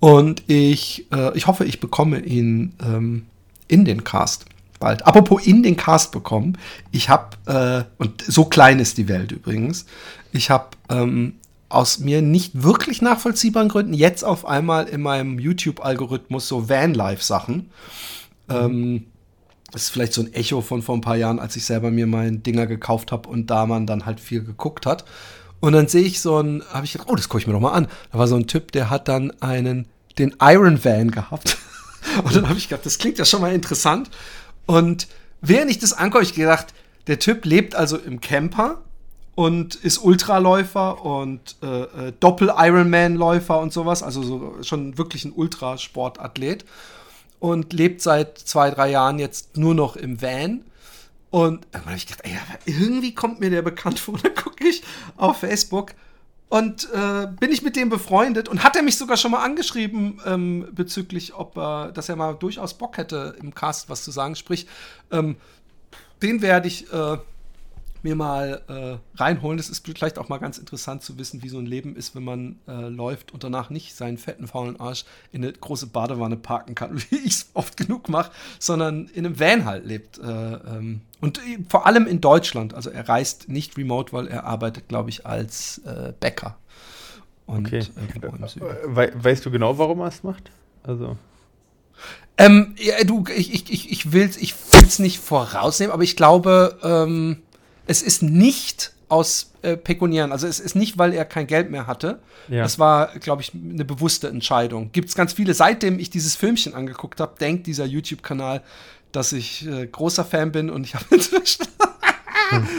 Und 0.00 0.42
ich, 0.48 1.06
äh, 1.12 1.36
ich 1.36 1.46
hoffe, 1.46 1.64
ich 1.64 1.78
bekomme 1.78 2.20
ihn 2.20 2.74
ähm, 2.82 3.26
in 3.68 3.84
den 3.84 4.02
Cast 4.02 4.46
bald. 4.80 5.06
Apropos 5.06 5.46
in 5.46 5.62
den 5.62 5.76
Cast 5.76 6.10
bekommen, 6.10 6.58
ich 6.90 7.08
habe, 7.08 7.36
äh, 7.46 8.02
und 8.02 8.22
so 8.26 8.46
klein 8.46 8.80
ist 8.80 8.98
die 8.98 9.08
Welt 9.08 9.30
übrigens, 9.30 9.86
ich 10.32 10.50
habe 10.50 10.70
ähm, 10.88 11.34
aus 11.68 12.00
mir 12.00 12.20
nicht 12.20 12.62
wirklich 12.62 13.00
nachvollziehbaren 13.00 13.68
Gründen 13.68 13.94
jetzt 13.94 14.24
auf 14.24 14.44
einmal 14.44 14.88
in 14.88 15.02
meinem 15.02 15.38
YouTube-Algorithmus 15.38 16.48
so 16.48 16.68
Vanlife-Sachen. 16.68 17.70
Mhm. 18.48 18.54
Ähm, 18.54 19.06
das 19.70 19.84
ist 19.84 19.90
vielleicht 19.90 20.12
so 20.12 20.22
ein 20.22 20.32
Echo 20.32 20.60
von 20.60 20.82
vor 20.82 20.96
ein 20.96 21.00
paar 21.00 21.16
Jahren, 21.16 21.38
als 21.38 21.56
ich 21.56 21.64
selber 21.64 21.90
mir 21.90 22.06
meinen 22.06 22.42
Dinger 22.42 22.66
gekauft 22.66 23.12
habe 23.12 23.28
und 23.28 23.50
da 23.50 23.66
man 23.66 23.86
dann 23.86 24.06
halt 24.06 24.20
viel 24.20 24.42
geguckt 24.42 24.86
hat. 24.86 25.04
Und 25.60 25.72
dann 25.74 25.88
sehe 25.88 26.02
ich 26.02 26.20
so 26.20 26.40
ein, 26.40 26.62
habe 26.72 26.86
ich 26.86 26.92
gedacht, 26.92 27.08
oh, 27.10 27.14
das 27.14 27.28
gucke 27.28 27.42
ich 27.42 27.46
mir 27.46 27.52
doch 27.52 27.60
mal 27.60 27.72
an. 27.72 27.86
Da 28.12 28.18
war 28.18 28.26
so 28.26 28.36
ein 28.36 28.46
Typ, 28.46 28.72
der 28.72 28.90
hat 28.90 29.08
dann 29.08 29.30
einen, 29.40 29.86
den 30.18 30.34
Iron 30.40 30.82
Van 30.82 31.10
gehabt. 31.10 31.58
und 32.24 32.34
dann 32.34 32.48
habe 32.48 32.58
ich 32.58 32.68
gedacht, 32.68 32.86
das 32.86 32.98
klingt 32.98 33.18
ja 33.18 33.24
schon 33.24 33.42
mal 33.42 33.52
interessant. 33.52 34.10
Und 34.66 35.06
während 35.40 35.70
ich 35.70 35.78
das 35.78 35.92
angucke, 35.92 36.24
ich 36.24 36.34
gedacht, 36.34 36.74
der 37.06 37.18
Typ 37.18 37.44
lebt 37.44 37.74
also 37.74 37.98
im 37.98 38.20
Camper 38.20 38.82
und 39.34 39.74
ist 39.74 39.98
Ultraläufer 39.98 41.04
und 41.04 41.56
äh, 41.62 41.82
äh, 41.82 42.12
Doppel-Ironman-Läufer 42.20 43.58
und 43.60 43.72
sowas, 43.72 44.02
also 44.02 44.22
so 44.22 44.56
schon 44.62 44.98
wirklich 44.98 45.24
ein 45.24 45.32
Ultrasportathlet 45.32 46.64
und 47.40 47.72
lebt 47.72 48.02
seit 48.02 48.38
zwei, 48.38 48.70
drei 48.70 48.90
Jahren 48.90 49.18
jetzt 49.18 49.56
nur 49.56 49.74
noch 49.74 49.96
im 49.96 50.22
Van. 50.22 50.64
Und 51.30 51.66
dann 51.72 51.86
habe 51.86 51.96
ich 51.96 52.06
gedacht, 52.06 52.24
ey, 52.24 52.36
irgendwie 52.66 53.14
kommt 53.14 53.40
mir 53.40 53.50
der 53.50 53.62
bekannt 53.62 53.98
vor. 53.98 54.18
Dann 54.22 54.34
gucke 54.34 54.66
ich 54.66 54.82
auf 55.16 55.38
Facebook 55.38 55.94
und 56.48 56.88
äh, 56.92 57.28
bin 57.38 57.52
ich 57.52 57.62
mit 57.62 57.76
dem 57.76 57.88
befreundet 57.88 58.48
und 58.48 58.64
hat 58.64 58.74
er 58.74 58.82
mich 58.82 58.98
sogar 58.98 59.16
schon 59.16 59.30
mal 59.30 59.44
angeschrieben 59.44 60.20
ähm, 60.26 60.68
bezüglich, 60.72 61.32
ob 61.34 61.56
er, 61.56 61.92
dass 61.92 62.08
er 62.08 62.16
mal 62.16 62.34
durchaus 62.34 62.74
Bock 62.74 62.98
hätte, 62.98 63.36
im 63.40 63.54
Cast 63.54 63.88
was 63.88 64.02
zu 64.02 64.10
sagen. 64.10 64.34
Sprich, 64.34 64.66
ähm, 65.12 65.36
den 66.22 66.42
werde 66.42 66.66
ich 66.66 66.92
äh, 66.92 67.18
mir 68.04 68.14
mal 68.14 68.62
äh, 68.68 69.18
reinholen. 69.18 69.58
Es 69.58 69.68
ist 69.68 69.86
vielleicht 69.86 70.18
auch 70.18 70.28
mal 70.28 70.38
ganz 70.38 70.58
interessant 70.58 71.02
zu 71.02 71.18
wissen, 71.18 71.42
wie 71.42 71.48
so 71.48 71.58
ein 71.58 71.66
Leben 71.66 71.96
ist, 71.96 72.14
wenn 72.14 72.24
man 72.24 72.58
äh, 72.66 72.88
läuft 72.88 73.32
und 73.32 73.44
danach 73.44 73.70
nicht 73.70 73.94
seinen 73.94 74.18
fetten, 74.18 74.46
faulen 74.46 74.78
Arsch 74.78 75.04
in 75.32 75.44
eine 75.44 75.52
große 75.52 75.88
Badewanne 75.88 76.36
parken 76.36 76.74
kann, 76.74 77.00
wie 77.10 77.16
ich 77.16 77.32
es 77.32 77.50
oft 77.54 77.76
genug 77.76 78.08
mache, 78.08 78.30
sondern 78.58 79.06
in 79.08 79.26
einem 79.26 79.38
Van 79.38 79.64
halt 79.64 79.86
lebt. 79.86 80.18
Äh, 80.18 80.24
ähm, 80.24 81.02
und 81.20 81.40
vor 81.68 81.86
allem 81.86 82.06
in 82.06 82.20
Deutschland. 82.20 82.74
Also 82.74 82.90
er 82.90 83.08
reist 83.08 83.48
nicht 83.48 83.76
remote, 83.76 84.12
weil 84.12 84.28
er 84.28 84.44
arbeitet, 84.44 84.88
glaube 84.88 85.10
ich, 85.10 85.26
als 85.26 85.78
äh, 85.78 86.12
Bäcker. 86.18 86.56
Und, 87.46 87.66
okay. 87.66 87.78
Äh, 87.78 88.62
We 88.86 89.12
weißt 89.14 89.44
du 89.44 89.50
genau, 89.50 89.76
warum 89.76 90.00
er 90.00 90.08
es 90.08 90.22
macht? 90.22 90.50
Also. 90.82 91.16
Ähm, 92.38 92.74
ja, 92.78 93.04
du, 93.04 93.24
ich, 93.36 93.52
ich, 93.52 93.70
ich, 93.70 93.90
ich 93.90 94.12
will 94.12 94.22
es 94.22 94.36
ich 94.36 94.54
will's 94.72 94.98
nicht 94.98 95.18
vorausnehmen, 95.18 95.92
aber 95.92 96.04
ich 96.04 96.16
glaube, 96.16 96.78
ähm, 96.82 97.42
es 97.90 98.02
ist 98.02 98.22
nicht 98.22 98.92
aus 99.08 99.50
äh, 99.62 99.76
Pekunieren, 99.76 100.30
also 100.30 100.46
es 100.46 100.60
ist 100.60 100.76
nicht, 100.76 100.96
weil 100.96 101.12
er 101.12 101.24
kein 101.24 101.48
Geld 101.48 101.72
mehr 101.72 101.88
hatte. 101.88 102.20
Ja. 102.46 102.62
Das 102.62 102.78
war, 102.78 103.18
glaube 103.18 103.42
ich, 103.42 103.52
eine 103.52 103.84
bewusste 103.84 104.28
Entscheidung. 104.28 104.92
Gibt 104.92 105.08
es 105.08 105.16
ganz 105.16 105.32
viele, 105.32 105.54
seitdem 105.54 105.98
ich 105.98 106.08
dieses 106.08 106.36
Filmchen 106.36 106.74
angeguckt 106.74 107.18
habe, 107.18 107.34
denkt 107.40 107.66
dieser 107.66 107.86
YouTube-Kanal, 107.86 108.62
dass 109.10 109.32
ich 109.32 109.66
äh, 109.66 109.88
großer 109.88 110.24
Fan 110.24 110.52
bin 110.52 110.70
und 110.70 110.84
ich 110.84 110.94
habe 110.94 111.04
inzwischen. 111.10 111.66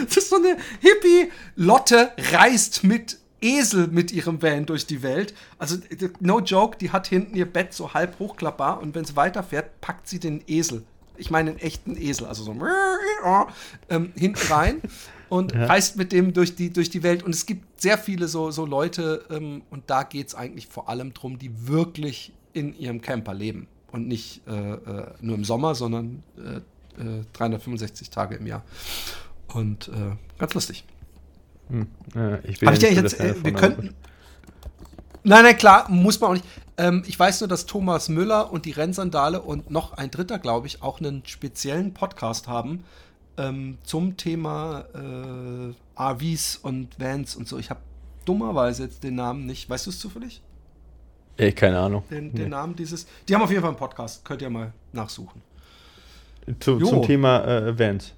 das 0.06 0.16
ist 0.16 0.30
so 0.30 0.36
eine 0.36 0.56
Hippie-Lotte 0.80 2.12
reist 2.32 2.82
mit 2.82 3.18
Esel 3.42 3.88
mit 3.88 4.12
ihrem 4.12 4.40
Van 4.40 4.64
durch 4.64 4.86
die 4.86 5.02
Welt. 5.02 5.34
Also, 5.58 5.76
no 6.20 6.40
joke, 6.40 6.78
die 6.78 6.90
hat 6.90 7.06
hinten 7.06 7.36
ihr 7.36 7.52
Bett 7.52 7.74
so 7.74 7.92
halb 7.92 8.18
hochklappbar 8.18 8.80
und 8.80 8.94
wenn 8.94 9.04
es 9.04 9.14
weiterfährt, 9.14 9.82
packt 9.82 10.08
sie 10.08 10.20
den 10.20 10.42
Esel 10.46 10.84
ich 11.16 11.30
meine 11.30 11.50
einen 11.50 11.58
echten 11.60 11.96
Esel, 11.96 12.26
also 12.26 12.42
so 12.42 12.54
ähm, 13.88 14.12
hinten 14.14 14.52
rein 14.52 14.80
und 15.28 15.54
ja. 15.54 15.66
reist 15.66 15.96
mit 15.96 16.12
dem 16.12 16.34
durch 16.34 16.56
die, 16.56 16.70
durch 16.70 16.90
die 16.90 17.02
Welt. 17.02 17.22
Und 17.22 17.34
es 17.34 17.46
gibt 17.46 17.80
sehr 17.80 17.96
viele 17.96 18.28
so, 18.28 18.50
so 18.50 18.66
Leute, 18.66 19.24
ähm, 19.30 19.62
und 19.70 19.88
da 19.88 20.02
geht 20.02 20.28
es 20.28 20.34
eigentlich 20.34 20.66
vor 20.66 20.88
allem 20.88 21.14
darum, 21.14 21.38
die 21.38 21.66
wirklich 21.66 22.32
in 22.52 22.78
ihrem 22.78 23.00
Camper 23.00 23.32
leben. 23.32 23.66
Und 23.90 24.08
nicht 24.08 24.42
äh, 24.46 24.52
äh, 24.52 25.06
nur 25.20 25.36
im 25.36 25.44
Sommer, 25.44 25.74
sondern 25.74 26.22
äh, 26.36 27.24
365 27.32 28.08
äh, 28.08 28.10
Tage 28.10 28.34
im 28.36 28.46
Jahr. 28.46 28.62
Und 29.48 29.88
äh, 29.88 30.16
ganz 30.38 30.54
lustig. 30.54 30.84
Hm. 31.68 31.86
Ja, 32.14 32.38
ich 32.44 32.58
bin 32.58 32.68
Hab 32.68 32.74
ich 32.74 32.80
dir 32.80 32.92
jetzt, 32.92 33.18
wir 33.18 33.52
könnten. 33.52 33.94
Nein, 35.24 35.44
nein, 35.44 35.56
klar, 35.56 35.90
muss 35.90 36.20
man 36.20 36.30
auch 36.30 36.34
nicht. 36.34 36.44
Ähm, 36.78 37.02
ich 37.06 37.18
weiß 37.18 37.40
nur, 37.40 37.48
dass 37.48 37.66
Thomas 37.66 38.08
Müller 38.08 38.52
und 38.52 38.64
die 38.64 38.70
Rennsandale 38.70 39.42
und 39.42 39.70
noch 39.70 39.92
ein 39.94 40.10
dritter, 40.10 40.38
glaube 40.38 40.66
ich, 40.66 40.82
auch 40.82 41.00
einen 41.00 41.22
speziellen 41.26 41.92
Podcast 41.92 42.48
haben, 42.48 42.84
ähm, 43.36 43.78
zum 43.82 44.16
Thema 44.16 44.84
äh, 44.94 46.00
RVs 46.00 46.56
und 46.56 46.98
Vans 46.98 47.36
und 47.36 47.48
so. 47.48 47.58
Ich 47.58 47.70
habe 47.70 47.80
dummerweise 48.24 48.84
jetzt 48.84 49.04
den 49.04 49.16
Namen 49.16 49.46
nicht. 49.46 49.68
Weißt 49.68 49.86
du 49.86 49.90
es 49.90 49.98
zufällig? 49.98 50.42
Ey, 51.36 51.52
keine 51.52 51.78
Ahnung. 51.78 52.04
Den, 52.10 52.32
den 52.32 52.44
nee. 52.44 52.48
Namen 52.48 52.76
dieses. 52.76 53.06
Die 53.28 53.34
haben 53.34 53.42
auf 53.42 53.50
jeden 53.50 53.62
Fall 53.62 53.70
einen 53.70 53.78
Podcast. 53.78 54.24
Könnt 54.24 54.42
ihr 54.42 54.50
mal 54.50 54.72
nachsuchen. 54.92 55.40
Zu, 56.60 56.78
zum 56.78 57.02
Thema 57.02 57.44
äh, 57.44 57.78
Vans. 57.78 58.12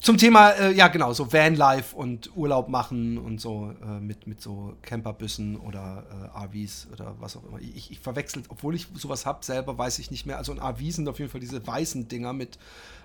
Zum 0.00 0.18
Thema, 0.18 0.50
äh, 0.50 0.72
ja 0.72 0.88
genau, 0.88 1.12
so 1.12 1.32
Vanlife 1.32 1.96
und 1.96 2.36
Urlaub 2.36 2.68
machen 2.68 3.18
und 3.18 3.40
so 3.40 3.72
äh, 3.82 4.00
mit, 4.00 4.26
mit 4.26 4.40
so 4.40 4.74
Camperbüssen 4.82 5.56
oder 5.56 6.04
äh, 6.34 6.44
RVs 6.44 6.88
oder 6.92 7.14
was 7.18 7.36
auch 7.36 7.44
immer. 7.44 7.60
Ich, 7.60 7.90
ich 7.90 8.00
verwechsel, 8.00 8.42
obwohl 8.48 8.74
ich 8.74 8.88
sowas 8.94 9.24
habe, 9.24 9.44
selber 9.44 9.78
weiß 9.78 9.98
ich 9.98 10.10
nicht 10.10 10.26
mehr. 10.26 10.38
Also 10.38 10.52
ein 10.52 10.58
RV 10.58 10.80
sind 10.90 11.08
auf 11.08 11.18
jeden 11.18 11.30
Fall 11.30 11.40
diese 11.40 11.66
weißen 11.66 12.08
Dinger 12.08 12.32
mit, 12.32 12.58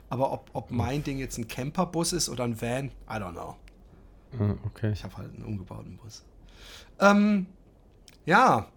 aber 0.10 0.32
ob, 0.32 0.50
ob 0.54 0.72
mein 0.72 1.04
Ding 1.04 1.18
jetzt 1.18 1.38
ein 1.38 1.48
Camperbus 1.48 2.14
ist 2.14 2.30
oder 2.30 2.44
ein 2.44 2.62
Van, 2.62 2.92
I 3.10 3.14
don't 3.14 3.32
know. 3.32 3.56
Ah, 4.40 4.56
okay. 4.66 4.92
Ich 4.92 5.04
habe 5.04 5.18
halt 5.18 5.34
einen 5.34 5.46
umgebauten 5.46 5.98
Bus. 5.98 6.24
Ähm, 7.00 7.48
ja, 8.26 8.68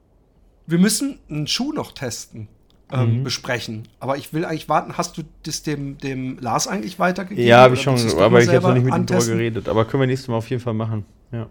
wir 0.67 0.79
müssen 0.79 1.19
einen 1.29 1.47
Schuh 1.47 1.73
noch 1.73 1.93
testen 1.93 2.49
ähm, 2.93 3.19
mhm. 3.19 3.25
besprechen. 3.25 3.89
Aber 4.01 4.17
ich 4.17 4.33
will 4.33 4.45
eigentlich 4.45 4.69
warten. 4.69 4.97
Hast 4.97 5.17
du 5.19 5.23
das 5.43 5.63
dem, 5.63 5.99
dem 5.99 6.39
Lars 6.39 6.69
eigentlich 6.69 6.99
weitergegeben? 6.99 7.47
Ja, 7.47 7.63
habe 7.63 7.75
ich 7.75 7.83
schon, 7.83 7.99
aber 8.19 8.43
ich 8.43 8.49
habe 8.49 8.69
noch 8.69 8.75
nicht 8.75 8.85
mit 8.85 8.95
ihm 8.95 9.07
drüber 9.07 9.25
geredet. 9.25 9.69
Aber 9.69 9.85
können 9.85 10.03
wir 10.03 10.07
nächstes 10.07 10.29
Mal 10.29 10.37
auf 10.37 10.49
jeden 10.51 10.63
Fall 10.63 10.75
machen. 10.75 11.05
Ja, 11.33 11.49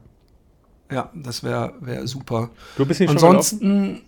ja 0.92 1.10
das 1.14 1.44
wäre 1.44 1.74
wär 1.82 2.08
super. 2.08 2.50
Du 2.78 2.86
bist 2.86 3.00
nicht 3.00 3.10
Ansonsten, 3.10 3.60
schon 3.60 3.72
Ansonsten. 3.72 4.02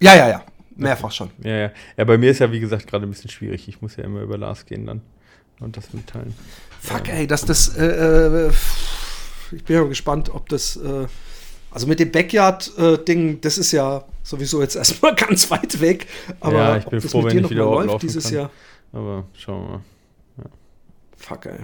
Ja, 0.00 0.14
ja, 0.14 0.28
ja. 0.28 0.42
Mehrfach 0.76 1.10
schon. 1.10 1.30
Ja, 1.42 1.56
ja. 1.56 1.70
Ja, 1.96 2.04
bei 2.04 2.18
mir 2.18 2.30
ist 2.30 2.38
ja, 2.38 2.52
wie 2.52 2.60
gesagt, 2.60 2.86
gerade 2.86 3.06
ein 3.06 3.10
bisschen 3.10 3.30
schwierig. 3.30 3.66
Ich 3.68 3.80
muss 3.80 3.96
ja 3.96 4.04
immer 4.04 4.20
über 4.20 4.36
Lars 4.36 4.66
gehen 4.66 4.86
dann 4.86 5.00
und 5.60 5.76
das 5.76 5.92
mitteilen. 5.92 6.34
Fuck, 6.80 7.08
ja. 7.08 7.14
ey, 7.14 7.26
dass 7.26 7.44
das. 7.44 7.76
Äh, 7.76 7.86
äh, 7.86 8.50
ich 9.52 9.64
bin 9.64 9.76
ja 9.76 9.82
gespannt, 9.84 10.30
ob 10.32 10.48
das. 10.48 10.76
Äh, 10.76 11.06
also 11.70 11.86
mit 11.86 12.00
dem 12.00 12.10
Backyard-Ding, 12.10 13.34
äh, 13.34 13.38
das 13.40 13.58
ist 13.58 13.72
ja 13.72 14.04
sowieso 14.22 14.62
jetzt 14.62 14.76
erstmal 14.76 15.14
ganz 15.14 15.50
weit 15.50 15.80
weg. 15.80 16.06
Aber 16.40 16.56
ja, 16.56 16.76
ich 16.78 16.84
bin 16.86 17.00
froh, 17.00 17.24
wenn 17.24 17.38
ich 17.38 17.50
wieder 17.50 17.64
läuft 17.64 18.02
dieses 18.02 18.24
kann. 18.24 18.34
Jahr. 18.34 18.50
Aber 18.92 19.24
schauen 19.34 19.62
wir 19.62 19.70
mal. 19.70 19.80
Ja. 20.38 20.44
Fuck, 21.16 21.46
ey. 21.46 21.58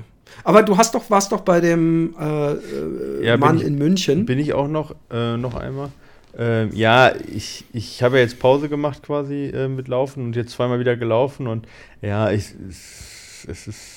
Aber 0.45 0.63
du 0.63 0.77
hast 0.77 0.95
doch, 0.95 1.09
warst 1.11 1.33
doch 1.33 1.43
bei 1.43 1.61
dem 1.61 2.15
äh, 2.19 2.53
äh 2.53 3.27
ja, 3.27 3.37
Mann 3.37 3.59
ich, 3.59 3.65
in 3.65 3.77
München. 3.77 4.27
Bin 4.27 4.39
ich 4.39 4.55
auch 4.55 4.69
noch, 4.69 4.95
äh, 5.11 5.37
noch 5.37 5.55
einmal. 5.55 5.91
Ähm, 6.37 6.71
ja, 6.73 7.13
ich, 7.15 7.67
ich 7.73 8.03
habe 8.03 8.17
ja 8.17 8.23
jetzt 8.23 8.39
Pause 8.39 8.69
gemacht 8.71 9.03
quasi 9.03 9.47
äh, 9.47 9.69
mit 9.69 9.89
Laufen 9.89 10.25
und 10.25 10.37
jetzt 10.37 10.53
zweimal 10.53 10.81
wieder 10.81 10.97
gelaufen 10.97 11.47
und 11.47 11.67
ja, 12.01 12.31
ich, 12.31 12.55
es, 12.69 13.45
es 13.47 13.67
ist 13.67 13.92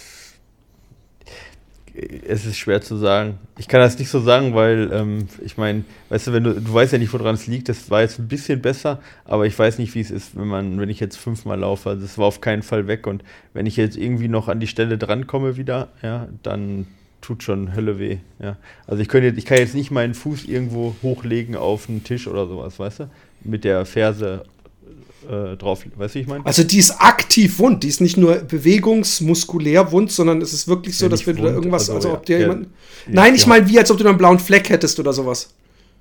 es 2.28 2.46
ist 2.46 2.58
schwer 2.58 2.82
zu 2.82 2.98
sagen. 2.98 3.38
Ich 3.58 3.68
kann 3.68 3.80
das 3.80 3.98
nicht 3.98 4.10
so 4.10 4.20
sagen, 4.20 4.54
weil 4.54 4.89
ähm, 4.91 5.28
ich 5.43 5.58
meine, 5.58 5.84
weißt 6.10 6.28
du, 6.28 6.34
wenn 6.34 6.43
du, 6.43 6.60
du 6.60 6.74
weißt 6.74 6.93
ja 6.93 7.00
nicht, 7.00 7.14
woran 7.14 7.36
es 7.36 7.48
liegt. 7.48 7.70
Das 7.70 7.89
war 7.89 8.02
jetzt 8.02 8.20
ein 8.20 8.28
bisschen 8.28 8.62
besser, 8.62 9.00
aber 9.24 9.46
ich 9.46 9.58
weiß 9.58 9.78
nicht, 9.78 9.96
wie 9.96 10.02
es 10.02 10.12
ist, 10.12 10.36
wenn 10.36 10.48
man, 10.48 10.80
wenn 10.80 10.89
ich 10.89 11.00
jetzt 11.00 11.18
fünfmal 11.18 11.60
laufe. 11.60 11.89
Also 11.89 12.04
es 12.04 12.18
war 12.18 12.26
auf 12.26 12.41
keinen 12.41 12.64
Fall 12.64 12.88
weg 12.88 13.08
und 13.08 13.24
wenn 13.54 13.66
ich 13.66 13.78
jetzt 13.78 13.98
irgendwie 13.98 14.28
noch 14.28 14.50
an 14.50 14.60
die 14.60 14.68
Stelle 14.68 14.98
drankomme 14.98 15.58
wieder, 15.58 15.89
ja, 16.02 16.28
dann 16.43 16.88
tut 17.22 17.43
schon 17.43 17.76
Hölle 17.76 17.98
weh. 17.98 18.18
Ja. 18.39 18.58
Also 18.88 19.02
ich 19.02 19.08
könnte, 19.08 19.30
ich 19.38 19.46
kann 19.46 19.58
jetzt 19.58 19.76
nicht 19.76 19.91
meinen 19.91 20.14
Fuß 20.14 20.46
irgendwo 20.46 20.96
hochlegen 21.02 21.56
auf 21.56 21.89
einen 21.89 22.04
Tisch 22.04 22.28
oder 22.28 22.46
sowas, 22.48 22.78
weißt 22.78 23.00
du, 23.02 23.10
mit 23.43 23.64
der 23.64 23.86
Ferse 23.86 24.43
äh, 25.30 25.57
drauf. 25.57 25.86
Weißt 25.95 26.15
du, 26.15 26.19
ich 26.19 26.28
meine? 26.28 26.45
Also 26.45 26.63
die 26.63 26.78
ist 26.78 26.91
aktiv 26.99 27.59
wund, 27.59 27.84
die 27.84 27.88
ist 27.88 28.01
nicht 28.01 28.17
nur 28.17 28.36
bewegungsmuskulär 28.36 29.91
wund, 29.91 30.11
sondern 30.11 30.41
es 30.41 30.53
ist 30.53 30.67
wirklich 30.67 30.97
so, 30.97 31.05
ja, 31.05 31.09
dass 31.09 31.26
wenn 31.28 31.36
du 31.36 31.43
da 31.43 31.49
irgendwas, 31.49 31.89
also, 31.89 32.09
also 32.09 32.13
ob 32.13 32.26
dir 32.26 32.39
ja, 32.39 32.47
jemand. 32.47 32.67
Nein, 33.07 33.36
ich 33.36 33.47
meine, 33.47 33.67
wie 33.67 33.80
als 33.80 33.91
ob 33.91 33.97
du 33.97 34.07
einen 34.07 34.17
blauen 34.17 34.39
Fleck 34.39 34.69
hättest 34.69 34.99
oder 34.99 35.13
sowas. 35.13 35.53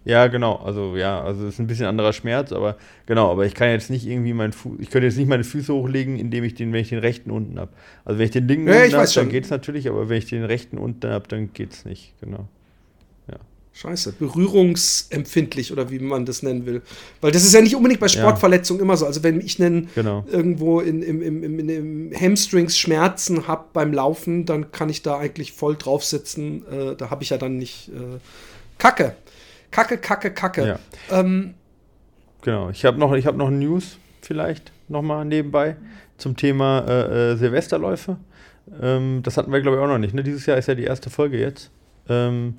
Ja, 0.05 0.27
genau. 0.27 0.57
Also 0.57 0.97
ja, 0.97 1.23
also 1.23 1.47
es 1.47 1.55
ist 1.55 1.61
ein 1.61 1.67
bisschen 1.67 1.87
anderer 1.87 2.13
Schmerz, 2.13 2.53
aber 2.53 2.77
genau, 3.07 3.31
aber 3.31 3.47
ich 3.47 3.55
kann 3.55 3.71
jetzt 3.71 3.91
nicht 3.91 4.07
irgendwie 4.07 4.35
meinen 4.35 4.53
Fuß, 4.53 4.79
ich 4.81 4.91
könnte 4.91 5.07
jetzt 5.07 5.17
nicht 5.17 5.29
meine 5.29 5.45
Füße 5.45 5.73
hochlegen, 5.73 6.19
indem 6.19 6.45
ich 6.45 6.55
den, 6.55 6.73
wenn 6.73 6.83
ich 6.83 6.91
den 6.91 6.99
rechten 6.99 7.31
unten 7.31 7.59
habe. 7.59 7.73
Also 8.05 8.19
wenn 8.19 8.27
ich 8.27 8.33
den 8.33 8.47
linken 8.47 8.69
ja, 8.69 8.85
unten 8.85 8.97
habe, 8.97 9.11
dann 9.15 9.29
geht 9.31 9.45
es 9.45 9.51
natürlich, 9.51 9.89
aber 9.89 10.09
wenn 10.11 10.19
ich 10.19 10.27
den 10.27 10.45
rechten 10.45 10.77
unten 10.77 11.09
habe, 11.09 11.27
dann 11.29 11.53
geht 11.55 11.73
es 11.73 11.85
nicht, 11.87 12.13
genau. 12.21 12.49
Scheiße, 13.77 14.13
berührungsempfindlich 14.13 15.73
oder 15.73 15.91
wie 15.91 15.99
man 15.99 16.25
das 16.25 16.45
nennen 16.45 16.65
will. 16.65 16.81
Weil 17.21 17.33
das 17.33 17.45
ist 17.45 17.53
ja 17.55 17.61
nicht 17.61 17.75
unbedingt 17.75 18.01
bei 18.01 18.07
Sportverletzungen 18.07 18.79
ja. 18.79 18.85
immer 18.85 18.97
so. 18.97 19.05
Also 19.05 19.25
wenn 19.25 19.41
ich 19.41 19.61
einen 19.61 19.89
genau. 19.97 20.25
irgendwo 20.31 20.79
in, 20.79 21.03
im, 21.03 21.21
im, 21.21 21.43
im, 21.43 21.69
im 21.69 22.13
Hamstrings 22.15 22.79
Schmerzen 22.79 23.49
habe 23.49 23.65
beim 23.73 23.93
Laufen, 23.93 24.47
dann 24.47 24.71
kann 24.71 24.89
ich 24.91 25.03
da 25.03 25.19
eigentlich 25.19 25.53
voll 25.53 25.75
drauf 25.75 26.05
sitzen. 26.05 26.65
Äh, 26.71 26.95
da 26.95 27.11
habe 27.11 27.25
ich 27.25 27.31
ja 27.31 27.37
dann 27.37 27.59
nicht 27.59 27.89
äh, 27.89 28.21
Kacke. 28.79 29.17
Kacke, 29.73 29.99
Kacke, 29.99 30.31
Kacke. 30.31 30.67
Ja. 30.69 30.79
Ähm, 31.11 31.55
genau, 32.43 32.71
ich 32.71 32.85
habe 32.85 32.99
noch, 32.99 33.11
hab 33.13 33.37
noch 33.37 33.51
News 33.51 33.99
vielleicht 34.23 34.71
nochmal 34.89 35.25
nebenbei 35.25 35.77
zum 36.17 36.37
Thema 36.37 36.87
äh, 36.89 37.33
äh, 37.33 37.37
Silvesterläufe. 37.37 38.19
Ähm, 38.81 39.21
das 39.25 39.37
hatten 39.37 39.51
wir, 39.51 39.61
glaube 39.61 39.79
ich, 39.79 39.83
auch 39.83 39.89
noch 39.89 39.99
nicht. 39.99 40.15
Ne? 40.15 40.23
Dieses 40.23 40.47
Jahr 40.47 40.59
ist 40.59 40.69
ja 40.69 40.77
die 40.77 40.85
erste 40.85 41.11
Folge 41.11 41.41
jetzt. 41.41 41.73
Ähm, 42.09 42.55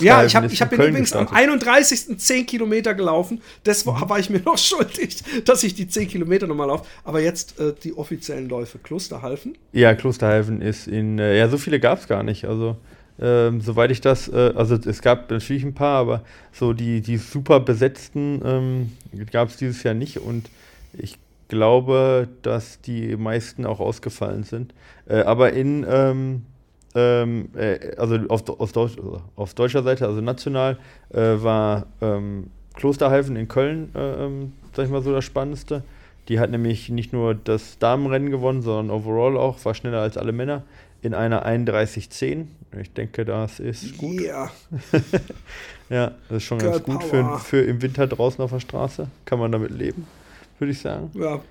ja, 0.00 0.24
ich 0.24 0.34
habe 0.36 0.48
hab 0.48 0.72
übrigens 0.72 1.12
am 1.12 1.28
31. 1.28 2.18
10 2.18 2.46
Kilometer 2.46 2.94
gelaufen. 2.94 3.40
Das 3.64 3.86
war, 3.86 4.08
war, 4.08 4.18
ich 4.18 4.30
mir 4.30 4.40
noch 4.40 4.58
schuldig, 4.58 5.22
dass 5.44 5.62
ich 5.62 5.74
die 5.74 5.88
10 5.88 6.08
Kilometer 6.08 6.46
nochmal 6.46 6.68
laufe. 6.68 6.84
Aber 7.04 7.20
jetzt 7.20 7.58
äh, 7.60 7.74
die 7.82 7.96
offiziellen 7.96 8.48
Läufe. 8.48 8.78
Klosterhalfen? 8.78 9.56
Ja, 9.72 9.94
Klosterhalfen 9.94 10.60
ist 10.60 10.88
in. 10.88 11.18
Äh, 11.18 11.38
ja, 11.38 11.48
so 11.48 11.58
viele 11.58 11.80
gab 11.80 11.98
es 11.98 12.08
gar 12.08 12.22
nicht. 12.22 12.44
Also, 12.46 12.76
ähm, 13.20 13.60
soweit 13.60 13.90
ich 13.90 14.00
das. 14.00 14.28
Äh, 14.28 14.52
also, 14.54 14.74
es 14.74 15.02
gab 15.02 15.30
natürlich 15.30 15.64
ein 15.64 15.74
paar, 15.74 16.00
aber 16.00 16.24
so 16.52 16.72
die, 16.72 17.00
die 17.00 17.16
super 17.16 17.60
besetzten 17.60 18.42
ähm, 18.44 18.92
gab 19.30 19.48
es 19.48 19.56
dieses 19.56 19.82
Jahr 19.82 19.94
nicht. 19.94 20.18
Und 20.18 20.50
ich 20.92 21.18
glaube, 21.48 22.28
dass 22.42 22.80
die 22.80 23.16
meisten 23.16 23.66
auch 23.66 23.80
ausgefallen 23.80 24.44
sind. 24.44 24.74
Äh, 25.08 25.20
aber 25.20 25.52
in. 25.52 25.86
Ähm, 25.88 26.42
ähm, 26.96 27.50
äh, 27.54 27.94
also 27.96 28.16
auf, 28.28 28.48
auf, 28.48 28.72
Deutsch, 28.72 28.96
auf, 29.36 29.54
deutscher 29.54 29.82
Seite, 29.82 30.06
also 30.06 30.22
national, 30.22 30.78
äh, 31.12 31.20
war 31.20 31.86
ähm, 32.00 32.50
Klosterhalfen 32.74 33.36
in 33.36 33.48
Köln, 33.48 33.90
äh, 33.94 34.24
ähm, 34.24 34.52
sag 34.72 34.86
ich 34.86 34.90
mal 34.90 35.02
so, 35.02 35.12
das 35.12 35.24
Spannendste. 35.24 35.84
Die 36.28 36.40
hat 36.40 36.50
nämlich 36.50 36.88
nicht 36.88 37.12
nur 37.12 37.34
das 37.34 37.78
Damenrennen 37.78 38.30
gewonnen, 38.30 38.62
sondern 38.62 38.90
overall 38.90 39.36
auch, 39.36 39.62
war 39.64 39.74
schneller 39.74 40.00
als 40.00 40.16
alle 40.16 40.32
Männer 40.32 40.62
in 41.02 41.12
einer 41.12 41.46
31.10. 41.46 42.46
Ich 42.80 42.92
denke, 42.92 43.26
das 43.26 43.60
ist 43.60 43.96
gut. 43.98 44.20
Yeah. 44.20 44.50
ja, 45.90 46.14
das 46.28 46.38
ist 46.38 46.44
schon 46.44 46.58
Girl 46.58 46.72
ganz 46.72 46.82
gut 46.82 47.04
für, 47.04 47.38
für 47.38 47.60
im 47.60 47.80
Winter 47.82 48.06
draußen 48.06 48.42
auf 48.42 48.50
der 48.50 48.60
Straße. 48.60 49.08
Kann 49.26 49.38
man 49.38 49.52
damit 49.52 49.70
leben, 49.70 50.06
würde 50.58 50.72
ich 50.72 50.80
sagen. 50.80 51.10
Ja, 51.14 51.42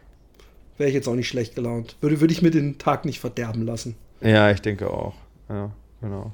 wäre 0.77 0.89
ich 0.89 0.95
jetzt 0.95 1.07
auch 1.07 1.15
nicht 1.15 1.29
schlecht 1.29 1.55
gelaunt. 1.55 1.95
Würde, 2.01 2.19
würde 2.19 2.33
ich 2.33 2.41
mir 2.41 2.51
den 2.51 2.79
Tag 2.79 3.05
nicht 3.05 3.19
verderben 3.19 3.61
lassen. 3.61 3.95
Ja, 4.21 4.49
ich 4.51 4.61
denke 4.61 4.89
auch. 4.89 5.13
Ja, 5.49 5.71
genau. 6.01 6.31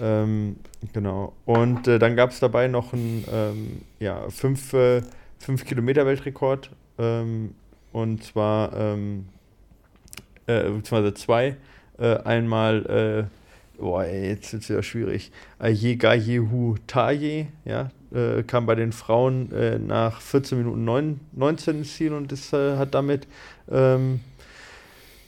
Ähm, 0.00 0.56
genau. 0.92 1.32
Und 1.44 1.88
äh, 1.88 1.98
dann 1.98 2.16
gab 2.16 2.30
es 2.30 2.40
dabei 2.40 2.68
noch 2.68 2.92
einen 2.92 3.24
ähm, 3.32 3.80
ja, 3.98 4.28
5 4.28 4.72
äh. 4.72 5.02
Ähm, 6.98 7.54
und 7.92 8.24
zwar, 8.24 8.76
ähm, 8.76 9.26
äh, 10.46 10.62
beziehungsweise 10.62 11.14
zwei. 11.14 11.56
Äh, 11.98 12.16
einmal, 12.18 13.28
äh, 13.78 13.80
boah, 13.80 14.04
ey, 14.04 14.28
jetzt 14.28 14.52
wird 14.52 14.62
es 14.62 14.68
wieder 14.68 14.82
schwierig. 14.82 15.32
Ayegayehu 15.58 16.76
Taye, 16.86 17.48
ja, 17.64 17.90
kam 18.46 18.64
bei 18.64 18.74
den 18.76 18.92
Frauen 18.92 19.50
nach 19.86 20.20
14 20.22 20.58
Minuten 20.58 20.84
9, 20.84 21.20
19 21.32 21.78
ins 21.78 21.96
Ziel 21.96 22.14
und 22.14 22.32
ist, 22.32 22.52
hat 22.52 22.94
damit 22.94 23.26
ähm, 23.70 24.20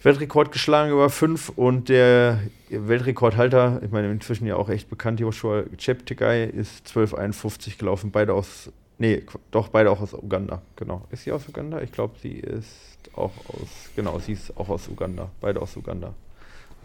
Weltrekord 0.03 0.53
geschlagen 0.53 0.93
über 0.93 1.11
fünf 1.11 1.49
und 1.51 1.89
der 1.89 2.41
Weltrekordhalter, 2.71 3.81
ich 3.83 3.91
meine 3.91 4.11
inzwischen 4.11 4.47
ja 4.47 4.55
auch 4.55 4.69
echt 4.69 4.89
bekannt, 4.89 5.19
Joshua 5.19 5.65
Cheptegei, 5.77 6.45
ist 6.45 6.87
12,51 6.87 7.79
gelaufen, 7.79 8.13
beide 8.13 8.33
aus, 8.35 8.71
nee, 8.99 9.25
doch, 9.51 9.69
beide 9.69 9.91
auch 9.91 10.01
aus 10.01 10.15
Uganda, 10.15 10.63
genau. 10.77 11.05
Ist 11.11 11.25
sie 11.25 11.33
aus 11.33 11.49
Uganda? 11.49 11.81
Ich 11.83 11.91
glaube, 11.91 12.15
sie 12.23 12.35
ist 12.35 12.99
auch 13.15 13.33
aus, 13.49 13.91
genau, 13.97 14.21
sie 14.21 14.35
ist 14.35 14.57
auch 14.57 14.69
aus 14.69 14.89
Uganda, 14.89 15.31
beide 15.41 15.61
aus 15.61 15.77
Uganda. 15.77 16.15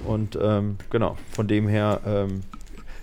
Und 0.06 0.38
ähm, 0.42 0.78
genau, 0.90 1.16
von 1.32 1.48
dem 1.48 1.68
her 1.68 2.02
ähm, 2.06 2.42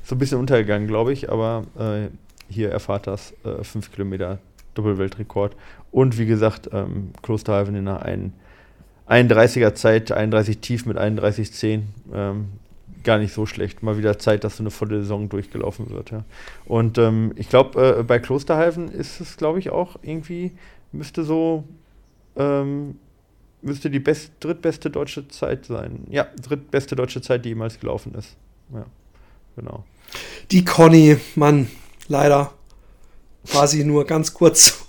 so 0.03 0.17
ein 0.17 0.19
bisschen 0.19 0.39
untergegangen, 0.39 0.89
glaube 0.89 1.13
ich, 1.13 1.31
aber 1.31 1.65
äh, 1.79 2.09
hier 2.53 2.71
erfahrt 2.73 3.07
das 3.07 3.33
äh, 3.45 3.63
5 3.63 3.93
Kilometer 3.93 4.39
Doppelweltrekord. 4.75 5.55
Und 5.93 6.19
wie 6.19 6.27
gesagt, 6.27 6.69
ähm, 6.73 7.13
Klosterhalfen 7.23 7.77
in 7.77 7.87
einer 7.87 8.05
31er 9.11 9.75
Zeit, 9.75 10.13
31 10.13 10.59
tief 10.59 10.87
mit 10.87 10.97
31,10. 10.97 11.83
Ähm, 12.15 12.49
gar 13.03 13.19
nicht 13.19 13.33
so 13.33 13.47
schlecht. 13.47 13.83
Mal 13.83 13.99
wieder 13.99 14.19
Zeit, 14.19 14.45
dass 14.45 14.57
so 14.57 14.63
eine 14.63 14.71
volle 14.71 15.01
Saison 15.01 15.29
durchgelaufen 15.29 15.91
wird. 15.91 16.11
Ja. 16.11 16.25
Und 16.67 16.99
ähm, 16.99 17.33
ich 17.37 17.49
glaube, 17.49 17.99
äh, 17.99 18.03
bei 18.03 18.19
Klosterhalfen 18.19 18.89
ist 18.89 19.21
es, 19.21 19.37
glaube 19.37 19.59
ich, 19.59 19.71
auch 19.71 19.97
irgendwie, 20.03 20.53
müsste 20.93 21.25
so 21.25 21.65
ähm, 22.37 22.97
müsste 23.63 23.91
die 23.91 23.99
best, 23.99 24.33
drittbeste 24.41 24.91
deutsche 24.91 25.29
Zeit 25.29 25.67
sein. 25.67 26.05
Ja, 26.09 26.27
drittbeste 26.41 26.97
deutsche 26.97 27.21
Zeit, 27.21 27.45
die 27.45 27.51
jemals 27.51 27.79
gelaufen 27.79 28.15
ist. 28.15 28.37
Ja, 28.73 28.87
genau. 29.57 29.85
Die 30.51 30.65
Conny, 30.65 31.19
Mann, 31.35 31.69
leider 32.09 32.53
sie 33.67 33.85
nur 33.85 34.07
ganz 34.07 34.35
kurz 34.35 34.85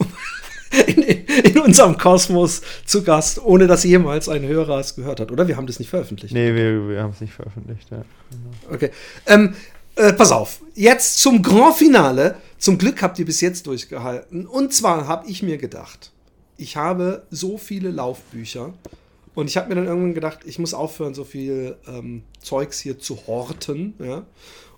in, 0.87 1.03
in, 1.03 1.59
unserem 1.59 1.97
Kosmos 1.97 2.61
zu 2.85 3.03
Gast, 3.03 3.43
ohne 3.43 3.67
dass 3.67 3.83
jemals 3.83 4.29
ein 4.29 4.43
Hörer 4.43 4.79
es 4.79 4.95
gehört 4.95 5.19
hat. 5.19 5.31
Oder 5.31 5.47
wir 5.47 5.57
haben 5.57 5.67
das 5.67 5.79
nicht 5.79 5.89
veröffentlicht. 5.89 6.33
Nee, 6.33 6.55
wir, 6.55 6.89
wir 6.89 7.03
haben 7.03 7.11
es 7.11 7.21
nicht 7.21 7.33
veröffentlicht, 7.33 7.89
ja. 7.91 8.03
Genau. 8.29 8.75
Okay. 8.75 8.91
Ähm, 9.27 9.55
äh, 9.95 10.13
pass 10.13 10.31
auf, 10.31 10.61
jetzt 10.73 11.19
zum 11.19 11.41
Grand 11.41 11.75
Finale. 11.75 12.35
Zum 12.57 12.77
Glück 12.77 13.01
habt 13.01 13.19
ihr 13.19 13.25
bis 13.25 13.41
jetzt 13.41 13.67
durchgehalten. 13.67 14.45
Und 14.45 14.73
zwar 14.73 15.07
habe 15.07 15.27
ich 15.27 15.43
mir 15.43 15.57
gedacht, 15.57 16.11
ich 16.57 16.77
habe 16.77 17.23
so 17.31 17.57
viele 17.57 17.89
Laufbücher 17.89 18.73
und 19.33 19.47
ich 19.47 19.57
habe 19.57 19.69
mir 19.69 19.75
dann 19.75 19.87
irgendwann 19.87 20.13
gedacht, 20.13 20.39
ich 20.45 20.59
muss 20.59 20.73
aufhören, 20.73 21.13
so 21.13 21.23
viel 21.23 21.75
ähm, 21.87 22.23
Zeugs 22.39 22.79
hier 22.79 22.99
zu 22.99 23.27
horten. 23.27 23.95
Ja? 23.99 24.23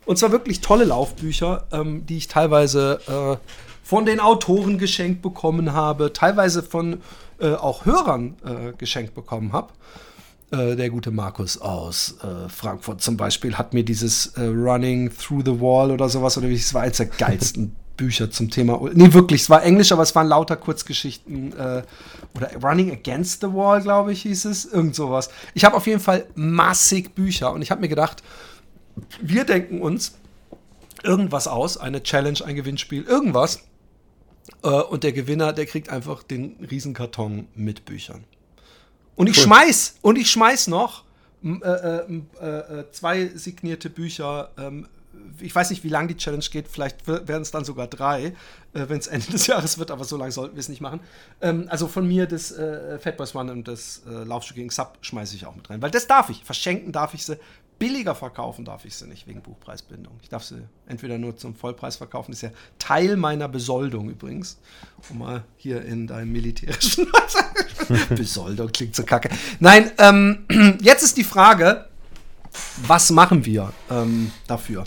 Und 0.06 0.18
zwar 0.18 0.32
wirklich 0.32 0.62
tolle 0.62 0.86
Laufbücher, 0.86 1.68
ähm, 1.72 2.06
die 2.06 2.18
ich 2.18 2.28
teilweise 2.28 3.00
äh, 3.08 3.38
von 3.84 4.06
den 4.06 4.20
Autoren 4.20 4.78
geschenkt 4.78 5.22
bekommen 5.22 5.74
habe, 5.74 6.14
teilweise 6.14 6.64
von 6.64 7.02
äh, 7.40 7.54
auch 7.54 7.86
Hörern 7.86 8.36
äh, 8.46 8.74
geschenkt 8.78 9.14
bekommen 9.14 9.54
habe. 9.54 9.74
Äh, 10.52 10.76
der 10.76 10.90
gute 10.90 11.12
Markus 11.12 11.60
aus 11.60 12.18
äh, 12.24 12.48
Frankfurt 12.50 13.02
zum 13.02 13.18
Beispiel 13.18 13.56
hat 13.56 13.74
mir 13.74 13.84
dieses 13.84 14.28
äh, 14.38 14.44
Running 14.44 15.12
Through 15.16 15.44
the 15.46 15.60
Wall 15.60 15.92
oder 15.92 16.10
sowas, 16.10 16.38
oder 16.38 16.48
wie 16.50 16.56
es 16.56 16.74
war, 16.74 16.84
eins 16.84 16.98
der 16.98 17.08
geilsten 17.08 17.76
Bücher 17.98 18.32
zum 18.32 18.50
Thema. 18.50 18.80
Nee, 18.94 19.14
wirklich, 19.14 19.44
es 19.44 19.50
war 19.50 19.64
Englisch, 19.64 19.92
aber 19.92 20.02
es 20.02 20.16
waren 20.16 20.28
lauter 20.28 20.56
Kurzgeschichten. 20.56 21.54
Äh, 21.54 21.84
oder 22.36 22.52
Running 22.64 22.92
Against 22.92 23.42
the 23.42 23.48
Wall, 23.54 23.82
glaube 23.82 24.14
ich, 24.14 24.24
hieß 24.24 24.46
es. 24.46 24.66
Irgend 24.66 24.96
sowas. 24.96 25.30
Ich 25.54 25.64
habe 25.64 25.76
auf 25.76 25.86
jeden 25.86 26.00
Fall 26.00 26.26
massig 26.36 27.14
Bücher 27.14 27.54
und 27.54 27.62
ich 27.62 27.70
habe 27.70 27.82
mir 27.82 27.90
gedacht, 27.90 28.24
wir 29.22 29.44
denken 29.44 29.82
uns 29.82 30.14
irgendwas 31.04 31.48
aus, 31.48 31.78
eine 31.78 32.02
Challenge, 32.04 32.40
ein 32.46 32.56
Gewinnspiel, 32.56 33.04
irgendwas. 33.04 33.60
Äh, 34.64 34.68
und 34.68 35.04
der 35.04 35.14
Gewinner, 35.14 35.54
der 35.54 35.66
kriegt 35.66 35.90
einfach 35.90 36.24
den 36.24 36.56
Riesenkarton 36.70 37.48
mit 37.56 37.86
Büchern. 37.86 38.24
Und 39.16 39.28
ich 39.28 39.38
cool. 39.38 39.44
schmeiß, 39.44 39.96
und 40.02 40.18
ich 40.18 40.30
schmeiß 40.32 40.68
noch 40.68 41.04
äh, 41.44 41.50
äh, 41.50 42.06
äh, 42.42 42.92
zwei 42.92 43.28
signierte 43.36 43.90
Bücher 43.90 44.50
ähm, 44.58 44.88
ich 45.40 45.54
weiß 45.54 45.70
nicht, 45.70 45.84
wie 45.84 45.90
lange 45.90 46.10
die 46.10 46.18
Challenge 46.18 46.44
geht, 46.52 46.68
vielleicht 46.68 47.08
werden 47.08 47.42
es 47.42 47.52
dann 47.52 47.66
sogar 47.66 47.88
drei, 47.88 48.26
äh, 48.74 48.86
wenn 48.88 48.98
es 48.98 49.08
Ende 49.14 49.32
des 49.32 49.48
Jahres 49.48 49.78
wird, 49.78 49.92
aber 49.92 50.04
so 50.04 50.18
lange 50.18 50.32
sollten 50.32 50.56
wir 50.56 50.60
es 50.60 50.70
nicht 50.70 50.82
machen. 50.82 51.00
Ähm, 51.42 51.68
also 51.70 51.88
von 51.88 52.08
mir 52.08 52.26
das 52.26 52.52
äh, 52.52 53.00
Fatboys 53.00 53.36
One 53.36 53.52
und 53.52 53.68
das 53.68 54.02
äh, 54.08 54.24
Laufstück 54.24 54.58
gegen 54.58 54.70
Sub 54.70 54.98
schmeiße 55.02 55.36
ich 55.36 55.46
auch 55.46 55.56
mit 55.56 55.70
rein, 55.70 55.82
weil 55.82 55.92
das 55.92 56.08
darf 56.08 56.30
ich. 56.30 56.44
Verschenken 56.44 56.92
darf 56.92 57.14
ich 57.14 57.26
sie, 57.26 57.38
billiger 57.80 58.16
verkaufen 58.16 58.66
darf 58.66 58.86
ich 58.86 58.96
sie 58.96 59.08
nicht 59.08 59.28
wegen 59.28 59.42
Buchpreisbindung. 59.42 60.14
Ich 60.22 60.30
darf 60.30 60.44
sie 60.44 60.64
entweder 60.88 61.18
nur 61.18 61.38
zum 61.38 61.56
Vollpreis 61.56 61.96
verkaufen, 61.96 62.32
das 62.32 62.44
ist 62.44 62.50
ja 62.50 62.58
Teil 62.80 63.18
meiner 63.18 63.48
Besoldung 63.48 64.10
übrigens. 64.10 64.58
Um 65.10 65.20
mal 65.20 65.44
hier 65.58 65.84
in 65.84 66.08
deinem 66.08 66.32
militärischen 66.32 67.08
Besoldung 68.10 68.72
klingt 68.72 68.96
so 68.96 69.04
kacke. 69.04 69.30
Nein, 69.60 69.92
ähm, 69.98 70.46
jetzt 70.82 71.04
ist 71.04 71.18
die 71.18 71.24
Frage, 71.24 71.88
was 72.88 73.12
machen 73.12 73.46
wir 73.46 73.74
ähm, 73.90 74.32
dafür? 74.48 74.86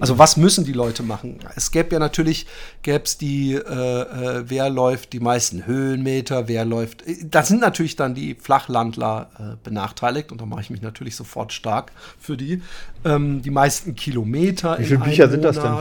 Also 0.00 0.18
was 0.18 0.36
müssen 0.36 0.64
die 0.64 0.72
Leute 0.72 1.02
machen? 1.02 1.38
Es 1.56 1.70
gäbe 1.70 1.94
ja 1.94 1.98
natürlich, 1.98 2.46
gäbe 2.82 3.04
es 3.04 3.16
die, 3.18 3.54
äh, 3.54 3.58
äh, 3.58 4.44
wer 4.46 4.68
läuft 4.70 5.12
die 5.12 5.20
meisten 5.20 5.66
Höhenmeter, 5.66 6.48
wer 6.48 6.64
läuft, 6.64 7.04
da 7.24 7.42
sind 7.42 7.60
natürlich 7.60 7.96
dann 7.96 8.14
die 8.14 8.34
Flachlandler 8.34 9.30
äh, 9.38 9.42
benachteiligt 9.62 10.32
und 10.32 10.40
da 10.40 10.46
mache 10.46 10.62
ich 10.62 10.70
mich 10.70 10.82
natürlich 10.82 11.16
sofort 11.16 11.52
stark 11.52 11.92
für 12.18 12.36
die. 12.36 12.62
Ähm, 13.04 13.42
die 13.42 13.50
meisten 13.50 13.94
Kilometer. 13.94 14.78
Wie 14.78 14.84
viele 14.84 14.98
Bücher 14.98 15.28
sind 15.28 15.44
das 15.44 15.60
denn? 15.60 15.76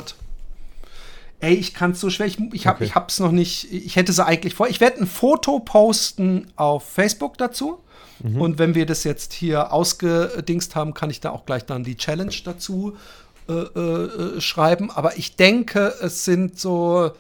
Ey, 1.40 1.56
ich 1.56 1.74
kann 1.74 1.92
es 1.92 2.00
so 2.00 2.10
schwer. 2.10 2.26
Ich, 2.26 2.40
ich 2.54 2.68
habe 2.68 2.86
okay. 2.86 3.04
es 3.08 3.20
noch 3.20 3.32
nicht. 3.32 3.72
Ich 3.74 3.98
hätte 3.98 4.14
sie 4.14 4.26
eigentlich 4.26 4.54
vor. 4.56 4.70
Ich 4.70 4.80
werde 4.80 5.02
ein 5.02 5.08
Foto 5.08 5.60
posten 5.60 6.48
auf 6.56 6.88
Facebook 6.88 7.38
dazu. 7.38 7.80
Mhm. 8.24 8.42
Und 8.42 8.60
wenn 8.60 8.76
wir 8.76 8.86
das 8.86 9.04
jetzt 9.04 9.34
hier 9.34 9.74
ausgedingst 9.74 10.76
haben, 10.76 10.94
kann 10.94 11.10
ich 11.10 11.20
da 11.20 11.32
auch 11.32 11.46
gleich 11.46 11.66
dann 11.66 11.84
die 11.84 11.98
Challenge 11.98 12.34
dazu 12.46 12.96
äh, 13.48 13.54
äh, 13.54 14.42
schreiben. 14.42 14.92
Aber 14.92 15.18
ich 15.18 15.36
denke, 15.36 15.94
es 16.02 16.26
sind 16.26 16.60
so 16.60 17.12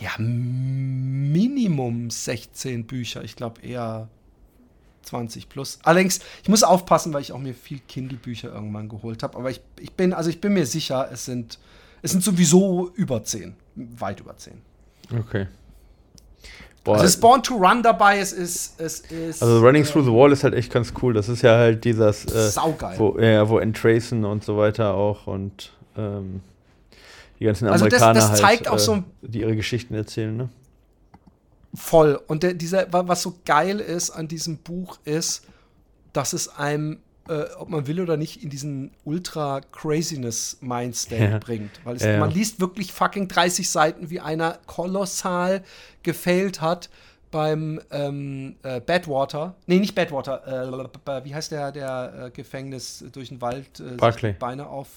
ja, 0.00 0.10
Minimum 0.18 2.10
16 2.10 2.86
Bücher. 2.86 3.22
Ich 3.22 3.36
glaube 3.36 3.62
eher 3.62 4.08
20 5.02 5.48
plus. 5.48 5.78
Allerdings, 5.82 6.20
ich 6.42 6.48
muss 6.48 6.62
aufpassen, 6.62 7.12
weil 7.12 7.22
ich 7.22 7.32
auch 7.32 7.38
mir 7.38 7.54
viel 7.54 7.80
Kindle-Bücher 7.80 8.52
irgendwann 8.52 8.88
geholt 8.88 9.22
habe. 9.22 9.36
Aber 9.36 9.50
ich, 9.50 9.60
ich 9.78 9.92
bin, 9.92 10.12
also 10.12 10.30
ich 10.30 10.40
bin 10.40 10.52
mir 10.54 10.66
sicher, 10.66 11.08
es 11.12 11.24
sind, 11.24 11.58
es 12.02 12.12
sind 12.12 12.22
sowieso 12.22 12.90
über 12.94 13.22
10. 13.22 13.54
Weit 13.74 14.20
über 14.20 14.36
10. 14.36 14.54
Okay. 15.18 15.46
Boah. 16.84 16.94
Also 16.94 17.04
es 17.04 17.14
ist 17.14 17.20
Born 17.20 17.42
to 17.42 17.54
Run 17.54 17.82
dabei, 17.82 18.18
es 18.18 18.32
ist, 18.32 18.80
es 18.80 19.00
ist. 19.00 19.42
Also 19.42 19.60
Running 19.64 19.84
äh, 19.84 19.86
Through 19.86 20.04
the 20.04 20.10
Wall 20.10 20.32
ist 20.32 20.42
halt 20.42 20.54
echt 20.54 20.72
ganz 20.72 20.92
cool. 21.00 21.14
Das 21.14 21.28
ist 21.28 21.42
ja 21.42 21.56
halt 21.56 21.84
dieses. 21.84 22.24
Äh, 22.24 22.50
saugeil. 22.50 22.98
Wo, 22.98 23.18
ja, 23.18 23.48
wo 23.48 23.58
Entracen 23.58 24.24
und 24.24 24.42
so 24.42 24.56
weiter 24.56 24.94
auch 24.94 25.26
und 25.28 25.72
ähm, 25.96 26.40
die 27.38 27.44
ganzen 27.44 27.68
Amerikaner 27.68 28.08
also 28.08 28.20
das, 28.20 28.30
das 28.30 28.40
zeigt 28.40 28.66
halt, 28.66 28.68
auch 28.68 28.78
so, 28.78 28.94
äh, 28.96 29.02
die 29.22 29.40
ihre 29.40 29.54
Geschichten 29.54 29.94
erzählen, 29.94 30.36
ne? 30.36 30.48
Voll. 31.74 32.20
Und 32.26 32.42
der, 32.42 32.54
dieser, 32.54 32.86
was 32.90 33.22
so 33.22 33.34
geil 33.44 33.80
ist 33.80 34.10
an 34.10 34.28
diesem 34.28 34.58
Buch 34.58 34.98
ist, 35.04 35.44
dass 36.12 36.32
es 36.32 36.48
einem 36.56 36.98
äh, 37.28 37.44
ob 37.58 37.68
man 37.68 37.86
will 37.86 38.00
oder 38.00 38.16
nicht, 38.16 38.42
in 38.42 38.48
diesen 38.50 38.90
Ultra-Craziness-Mindstate 39.04 41.30
ja. 41.30 41.38
bringt. 41.38 41.70
Weil 41.84 41.94
es, 41.96 42.02
ja, 42.02 42.12
ja. 42.12 42.20
man 42.20 42.30
liest 42.30 42.60
wirklich 42.60 42.92
fucking 42.92 43.28
30 43.28 43.70
Seiten, 43.70 44.10
wie 44.10 44.20
einer 44.20 44.58
kolossal 44.66 45.62
gefailt 46.02 46.60
hat 46.60 46.90
beim 47.30 47.80
ähm, 47.90 48.56
äh, 48.62 48.80
Badwater. 48.80 49.54
Nee, 49.66 49.78
nicht 49.78 49.94
Badwater. 49.94 50.46
Äh, 50.46 51.24
wie 51.24 51.34
heißt 51.34 51.52
der, 51.52 51.72
der 51.72 52.26
äh, 52.26 52.30
Gefängnis 52.30 53.02
durch 53.12 53.30
den 53.30 53.40
Wald? 53.40 53.80
Äh, 53.80 53.96
Barclay. 53.96 54.34
Beine 54.38 54.66
auf. 54.66 54.88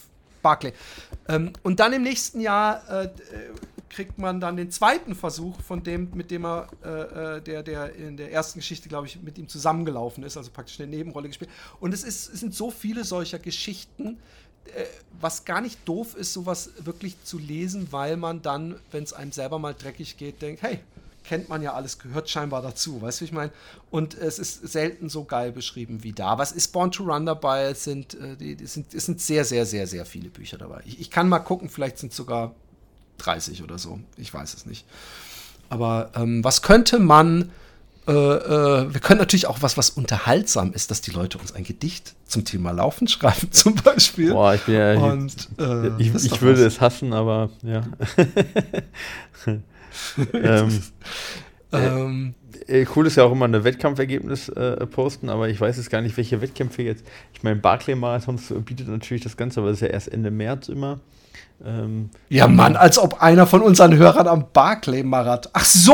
Barclay. 0.42 0.74
Ähm, 1.28 1.54
und 1.64 1.80
dann 1.80 1.94
im 1.94 2.04
nächsten 2.04 2.40
Jahr 2.40 3.04
äh, 3.04 3.10
kriegt 3.90 4.18
man 4.18 4.40
dann 4.40 4.58
den 4.58 4.72
zweiten 4.72 5.16
Versuch 5.16 5.60
von 5.62 5.84
dem, 5.84 6.10
mit 6.14 6.32
dem 6.32 6.46
er, 6.46 6.68
äh, 6.84 7.38
äh, 7.38 7.42
der, 7.42 7.64
der 7.64 7.96
in 7.96 8.18
der 8.18 8.32
ersten 8.32 8.60
Geschichte, 8.60 8.90
glaube 8.90 9.08
ich, 9.08 9.22
mit 9.22 9.38
ihm 9.38 9.48
zusammengelaufen 9.48 10.24
ist, 10.24 10.38
also 10.38 10.52
praktisch 10.52 10.80
eine 10.80 10.90
Nebenrolle 10.90 11.28
gespielt. 11.28 11.52
Und 11.80 11.94
es, 11.94 12.04
ist, 12.04 12.34
es 12.34 12.40
sind 12.40 12.54
so 12.54 12.72
viele 12.72 13.04
solcher 13.04 13.40
Geschichten, 13.40 14.18
äh, 14.66 14.86
was 15.22 15.46
gar 15.46 15.62
nicht 15.62 15.88
doof 15.88 16.16
ist, 16.16 16.34
sowas 16.34 16.72
wirklich 16.80 17.24
zu 17.24 17.38
lesen, 17.38 17.88
weil 17.92 18.18
man 18.18 18.42
dann, 18.42 18.76
wenn 18.92 19.04
es 19.04 19.14
einem 19.14 19.32
selber 19.32 19.60
mal 19.60 19.74
dreckig 19.74 20.18
geht, 20.18 20.42
denkt, 20.42 20.62
hey, 20.62 20.80
kennt 21.24 21.50
man 21.50 21.62
ja 21.62 21.74
alles, 21.74 22.00
gehört 22.00 22.30
scheinbar 22.30 22.62
dazu, 22.62 23.02
weißt 23.02 23.20
du, 23.20 23.22
wie 23.22 23.26
ich 23.26 23.32
meine? 23.32 23.52
Und 23.92 24.16
es 24.16 24.40
ist 24.40 24.68
selten 24.68 25.10
so 25.10 25.24
geil 25.24 25.52
beschrieben 25.52 26.04
wie 26.04 26.12
da. 26.12 26.38
Was 26.38 26.52
ist 26.52 26.70
Born 26.70 26.92
to 26.92 27.04
Run 27.04 27.26
dabei? 27.26 27.66
Es 27.66 27.84
sind, 27.84 28.14
äh, 28.16 28.36
die, 28.36 28.56
die 28.56 28.68
sind, 28.68 28.94
es 28.94 29.06
sind 29.06 29.22
sehr, 29.22 29.46
sehr, 29.46 29.66
sehr, 29.66 29.88
sehr 29.88 30.06
viele 30.06 30.30
Bücher 30.30 30.58
dabei. 30.58 30.84
Ich, 30.86 31.00
ich 31.00 31.12
kann 31.12 31.30
mal 31.30 31.40
gucken, 31.40 31.70
vielleicht 31.70 31.98
sind 31.98 32.14
sogar 32.14 32.54
30 33.18 33.64
oder 33.64 33.78
so. 33.78 34.00
Ich 34.18 34.34
weiß 34.34 34.54
es 34.54 34.66
nicht. 34.66 34.86
Aber 35.70 36.12
ähm, 36.16 36.44
was 36.44 36.62
könnte 36.62 37.00
man. 37.00 37.52
Äh, 38.08 38.12
äh, 38.12 38.94
wir 38.94 39.02
können 39.02 39.20
natürlich 39.20 39.48
auch 39.48 39.64
was, 39.64 39.78
was 39.78 39.90
unterhaltsam 39.90 40.74
ist, 40.74 40.92
dass 40.92 41.02
die 41.02 41.10
Leute 41.10 41.40
uns 41.40 41.54
ein 41.54 41.64
Gedicht 41.64 42.14
zum 42.28 42.46
Thema 42.46 42.70
Laufen 42.70 43.08
schreiben, 43.08 43.48
zum 43.52 43.74
Beispiel. 43.74 44.32
Boah, 44.32 44.54
ich 44.54 44.62
bin 44.62 44.76
ja. 44.76 44.94
Und, 44.94 45.50
äh, 45.58 45.88
ich, 45.98 46.14
ich 46.14 46.40
würde 46.40 46.64
was. 46.64 46.74
es 46.74 46.82
hassen, 46.82 47.14
aber 47.14 47.50
ja. 47.64 47.82
ähm, 50.34 50.84
ähm, 51.72 52.34
äh, 52.45 52.45
cool 52.96 53.08
ist 53.08 53.16
ja 53.16 53.24
auch 53.24 53.32
immer 53.32 53.46
ein 53.46 53.64
Wettkampfergebnis 53.64 54.50
äh, 54.50 54.86
posten, 54.88 55.30
aber 55.30 55.50
ich 55.50 55.60
weiß 55.62 55.78
jetzt 55.78 55.90
gar 55.90 56.02
nicht, 56.02 56.18
welche 56.18 56.42
Wettkämpfe 56.42 56.82
jetzt. 56.82 57.06
Ich 57.34 57.44
meine, 57.44 57.58
Barclay-Marathons 57.58 58.54
bietet 58.66 58.88
natürlich 58.88 59.24
das 59.24 59.38
Ganze, 59.38 59.60
aber 59.60 59.70
es 59.70 59.78
ist 59.78 59.82
ja 59.82 59.88
erst 59.88 60.12
Ende 60.12 60.32
März 60.32 60.70
immer. 60.70 61.00
Ähm, 61.64 62.10
ja, 62.30 62.48
Mann, 62.48 62.76
als 62.76 62.98
ob 62.98 63.22
einer 63.22 63.48
von 63.48 63.62
unseren 63.62 63.96
Hörern 63.96 64.28
am 64.28 64.46
Barclay-Marathon. 64.52 65.52
Ach 65.54 65.66
so! 65.66 65.94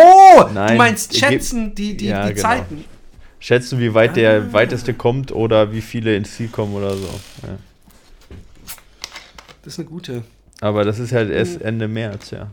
Nein, 0.53 0.69
du 0.69 0.75
meinst 0.75 1.17
schätzen 1.17 1.75
die, 1.75 1.95
die, 1.97 2.07
ja, 2.07 2.27
die 2.27 2.33
genau. 2.35 2.47
Zeiten. 2.47 2.85
Schätzen, 3.39 3.79
wie 3.79 3.93
weit 3.93 4.11
ah. 4.11 4.13
der 4.13 4.53
weiteste 4.53 4.93
kommt 4.93 5.31
oder 5.31 5.71
wie 5.71 5.81
viele 5.81 6.15
ins 6.15 6.35
Ziel 6.35 6.47
kommen 6.47 6.73
oder 6.75 6.95
so. 6.95 7.07
Ja. 7.43 7.57
Das 9.63 9.73
ist 9.73 9.79
eine 9.79 9.89
gute. 9.89 10.23
Aber 10.61 10.83
das 10.83 10.99
ist 10.99 11.11
halt 11.11 11.29
erst 11.31 11.61
Ende 11.61 11.87
März, 11.87 12.31
ja. 12.31 12.47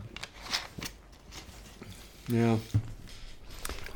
Ja. 2.27 2.57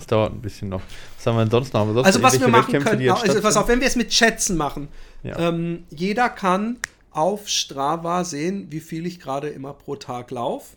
Das 0.03 0.07
dauert 0.07 0.33
ein 0.33 0.41
bisschen 0.41 0.67
noch. 0.67 0.81
Was 1.15 1.25
haben 1.25 1.37
wir 1.37 1.45
denn 1.45 1.51
sonst 1.51 1.73
noch? 1.73 1.85
Sonst 1.85 2.05
also 2.05 2.21
was 2.21 2.39
wir 2.39 2.47
machen 2.49 2.83
können, 2.83 3.09
also, 3.09 3.41
pass 3.41 3.55
auf, 3.55 3.69
wenn 3.69 3.79
wir 3.79 3.87
es 3.87 3.95
mit 3.95 4.13
Schätzen 4.13 4.57
machen. 4.57 4.89
Ja. 5.23 5.39
Ähm, 5.39 5.85
jeder 5.89 6.27
kann 6.27 6.77
auf 7.11 7.47
Strava 7.47 8.25
sehen, 8.25 8.67
wie 8.69 8.81
viel 8.81 9.05
ich 9.05 9.21
gerade 9.21 9.47
immer 9.47 9.73
pro 9.73 9.95
Tag 9.95 10.31
laufe. 10.31 10.75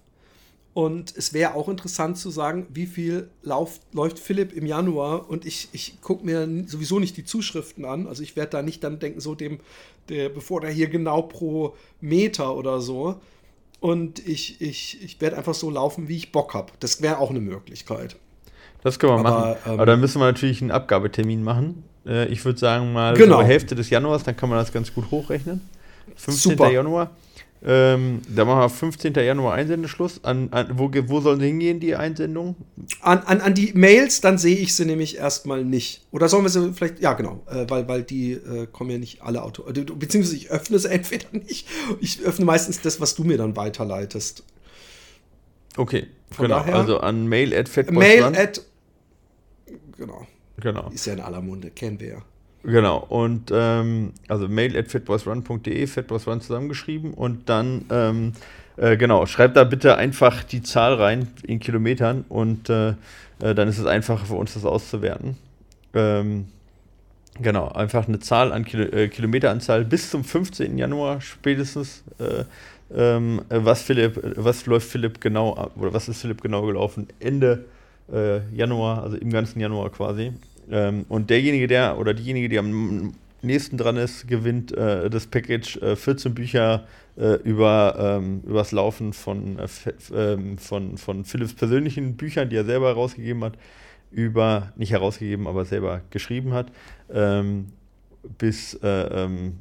Und 0.75 1.17
es 1.17 1.33
wäre 1.33 1.55
auch 1.55 1.69
interessant 1.69 2.19
zu 2.19 2.31
sagen, 2.31 2.69
wie 2.69 2.87
viel 2.87 3.31
lauf, 3.43 3.81
läuft 3.93 4.21
Philipp 4.21 4.53
im 4.53 4.65
Januar. 4.65 5.29
Und 5.29 5.45
ich, 5.45 5.71
ich 5.73 6.01
gucke 6.03 6.25
mir 6.25 6.47
sowieso 6.69 7.01
nicht 7.01 7.17
die 7.17 7.25
Zuschriften 7.25 7.85
an. 7.85 8.07
Also 8.07 8.23
ich 8.23 8.37
werde 8.37 8.51
da 8.51 8.63
nicht 8.63 8.85
dann 8.85 9.01
denken, 9.01 9.19
so 9.19 9.35
dem, 9.35 9.59
der, 10.09 10.29
bevor 10.29 10.61
der 10.61 10.71
hier 10.71 10.89
genau 10.89 11.23
pro 11.23 11.75
Meter 12.01 12.55
oder 12.55 12.81
so. 12.81 13.21
Und 13.81 14.25
ich, 14.29 14.61
ich, 14.61 15.03
ich 15.03 15.21
werde 15.21 15.37
einfach 15.37 15.55
so 15.55 15.69
laufen, 15.69 16.07
wie 16.07 16.17
ich 16.17 16.31
Bock 16.31 16.55
habe. 16.55 16.73
Das 16.79 17.03
wäre 17.03 17.19
auch 17.19 17.31
eine 17.31 17.41
Möglichkeit. 17.41 18.17
Das 18.87 19.01
können 19.01 19.15
wir 19.15 19.19
Aber, 19.19 19.31
machen. 19.31 19.57
Ähm, 19.67 19.73
Aber 19.73 19.87
dann 19.87 19.99
müssen 19.99 20.21
wir 20.21 20.27
natürlich 20.27 20.63
einen 20.63 20.71
Abgabetermin 20.71 21.43
machen. 21.43 21.83
Äh, 22.07 22.29
ich 22.29 22.45
würde 22.45 22.57
sagen 22.57 22.93
mal 22.93 23.17
genau. 23.17 23.41
so 23.41 23.43
Hälfte 23.43 23.75
des 23.75 23.91
Januars, 23.91 24.23
dann 24.23 24.37
kann 24.37 24.49
man 24.49 24.59
das 24.61 24.73
ganz 24.73 24.95
gut 24.95 25.11
hochrechnen. 25.11 25.61
15. 26.15 26.53
Super. 26.53 26.71
Januar. 26.71 27.11
Ähm, 27.65 28.23
da 28.29 28.45
machen 28.45 28.61
wir 28.61 28.69
15. 28.69 29.13
Januar 29.15 29.55
Einsendeschluss. 29.55 30.23
An, 30.23 30.51
an, 30.53 30.69
wo, 30.75 30.89
wo 31.09 31.21
sollen 31.21 31.41
sie 31.41 31.47
hingehen, 31.47 31.81
die 31.81 31.97
Einsendungen? 31.97 32.55
An, 33.01 33.19
an, 33.27 33.41
an 33.41 33.55
die 33.55 33.73
Mails, 33.75 34.21
dann 34.21 34.39
sehe 34.39 34.57
ich 34.57 34.77
sie 34.77 34.85
nämlich 34.85 35.17
erstmal 35.17 35.65
nicht. 35.65 36.07
Oder 36.13 36.29
sollen 36.29 36.45
wir 36.45 36.51
sie 36.51 36.73
vielleicht, 36.73 37.01
ja 37.01 37.15
genau, 37.15 37.43
äh, 37.51 37.69
weil, 37.69 37.89
weil 37.89 38.05
die 38.05 38.35
äh, 38.35 38.69
kommen 38.71 38.91
ja 38.91 38.99
nicht 38.99 39.21
alle 39.21 39.43
Auto. 39.43 39.69
Äh, 39.69 39.73
beziehungsweise 39.73 40.37
ich 40.37 40.53
öffne 40.53 40.79
sie 40.79 40.89
entweder 40.93 41.27
nicht. 41.33 41.67
Ich 42.01 42.21
öffne 42.21 42.45
meistens 42.45 42.83
das, 42.83 43.01
was 43.01 43.17
du 43.17 43.25
mir 43.25 43.37
dann 43.37 43.57
weiterleitest. 43.57 44.45
Okay, 45.77 46.07
Von 46.31 46.45
genau. 46.45 46.61
Daher, 46.61 46.77
also 46.77 47.01
an 47.01 47.27
mail 47.27 47.53
at 47.53 47.91
Mail 47.91 48.23
at, 48.23 48.63
genau. 49.97 50.27
Genau. 50.59 50.91
Ist 50.91 51.07
ja 51.07 51.13
in 51.13 51.21
aller 51.21 51.43
Munde, 51.43 51.71
kennen 51.71 52.01
wir 52.01 52.09
ja. 52.09 52.23
Genau, 52.63 52.99
und 52.99 53.53
ähm, 53.55 54.13
also 54.27 54.49
mail 54.49 54.77
at 54.77 54.89
fatboysrun.de, 54.89 55.87
fatboysrun 55.87 56.41
zusammengeschrieben 56.41 57.15
und 57.15 57.49
dann, 57.49 57.85
ähm, 57.91 58.33
äh, 58.77 58.97
genau, 58.97 59.27
schreibt 59.27 59.57
da 59.57 59.63
bitte 59.63 59.97
einfach 59.97 60.43
die 60.43 60.63
Zahl 60.63 60.95
rein 60.95 61.29
in 61.47 61.61
Kilometern 61.61 62.25
und 62.29 62.69
äh, 62.69 62.95
äh, 63.41 63.55
dann 63.55 63.69
ist 63.69 63.79
es 63.79 63.87
einfacher 63.87 64.27
für 64.27 64.35
uns, 64.35 64.55
das 64.55 64.65
auszuwerten. 64.65 65.37
Ähm, 65.95 66.47
genau, 67.41 67.69
einfach 67.69 68.09
eine 68.09 68.19
Zahl 68.19 68.53
an 68.53 68.65
Kilo, 68.65 68.83
äh, 68.85 69.09
Kilometeranzahl 69.09 69.85
bis 69.85 70.11
zum 70.11 70.25
15. 70.25 70.77
Januar 70.77 71.21
spätestens. 71.21 72.03
Äh, 72.19 72.45
ähm, 72.95 73.43
was 73.49 73.83
Philipp, 73.83 74.21
was 74.37 74.67
läuft 74.67 74.89
Philipp 74.89 75.21
genau 75.21 75.71
oder 75.77 75.93
was 75.93 76.09
ist 76.09 76.21
Philipp 76.21 76.41
genau 76.41 76.63
gelaufen? 76.63 77.09
Ende 77.19 77.65
äh, 78.13 78.41
Januar, 78.55 79.03
also 79.03 79.17
im 79.17 79.31
ganzen 79.31 79.61
Januar 79.61 79.91
quasi. 79.91 80.33
Ähm, 80.71 81.05
und 81.09 81.31
derjenige, 81.31 81.67
der 81.67 81.99
oder 81.99 82.15
diejenige, 82.15 82.49
die 82.49 82.59
am 82.59 83.15
nächsten 83.43 83.77
dran 83.77 83.97
ist, 83.97 84.27
gewinnt 84.29 84.73
äh, 84.73 85.09
das 85.09 85.27
Package 85.27 85.77
äh, 85.79 85.97
14 85.97 86.35
Bücher 86.35 86.87
äh, 87.17 87.35
über 87.43 88.19
ähm, 88.19 88.43
das 88.47 88.73
Laufen 88.73 89.13
von, 89.13 89.59
äh, 89.59 89.69
ähm, 90.15 90.59
von, 90.59 90.99
von 90.99 91.25
Philips 91.25 91.55
persönlichen 91.55 92.17
Büchern, 92.17 92.51
die 92.51 92.57
er 92.57 92.65
selber 92.65 92.89
herausgegeben 92.89 93.45
hat, 93.45 93.55
über, 94.11 94.73
nicht 94.77 94.93
herausgegeben, 94.93 95.47
aber 95.47 95.65
selber 95.65 96.03
geschrieben 96.11 96.53
hat, 96.53 96.71
ähm, 97.13 97.67
bis, 98.39 98.75
äh, 98.83 98.89
ähm, 98.89 99.59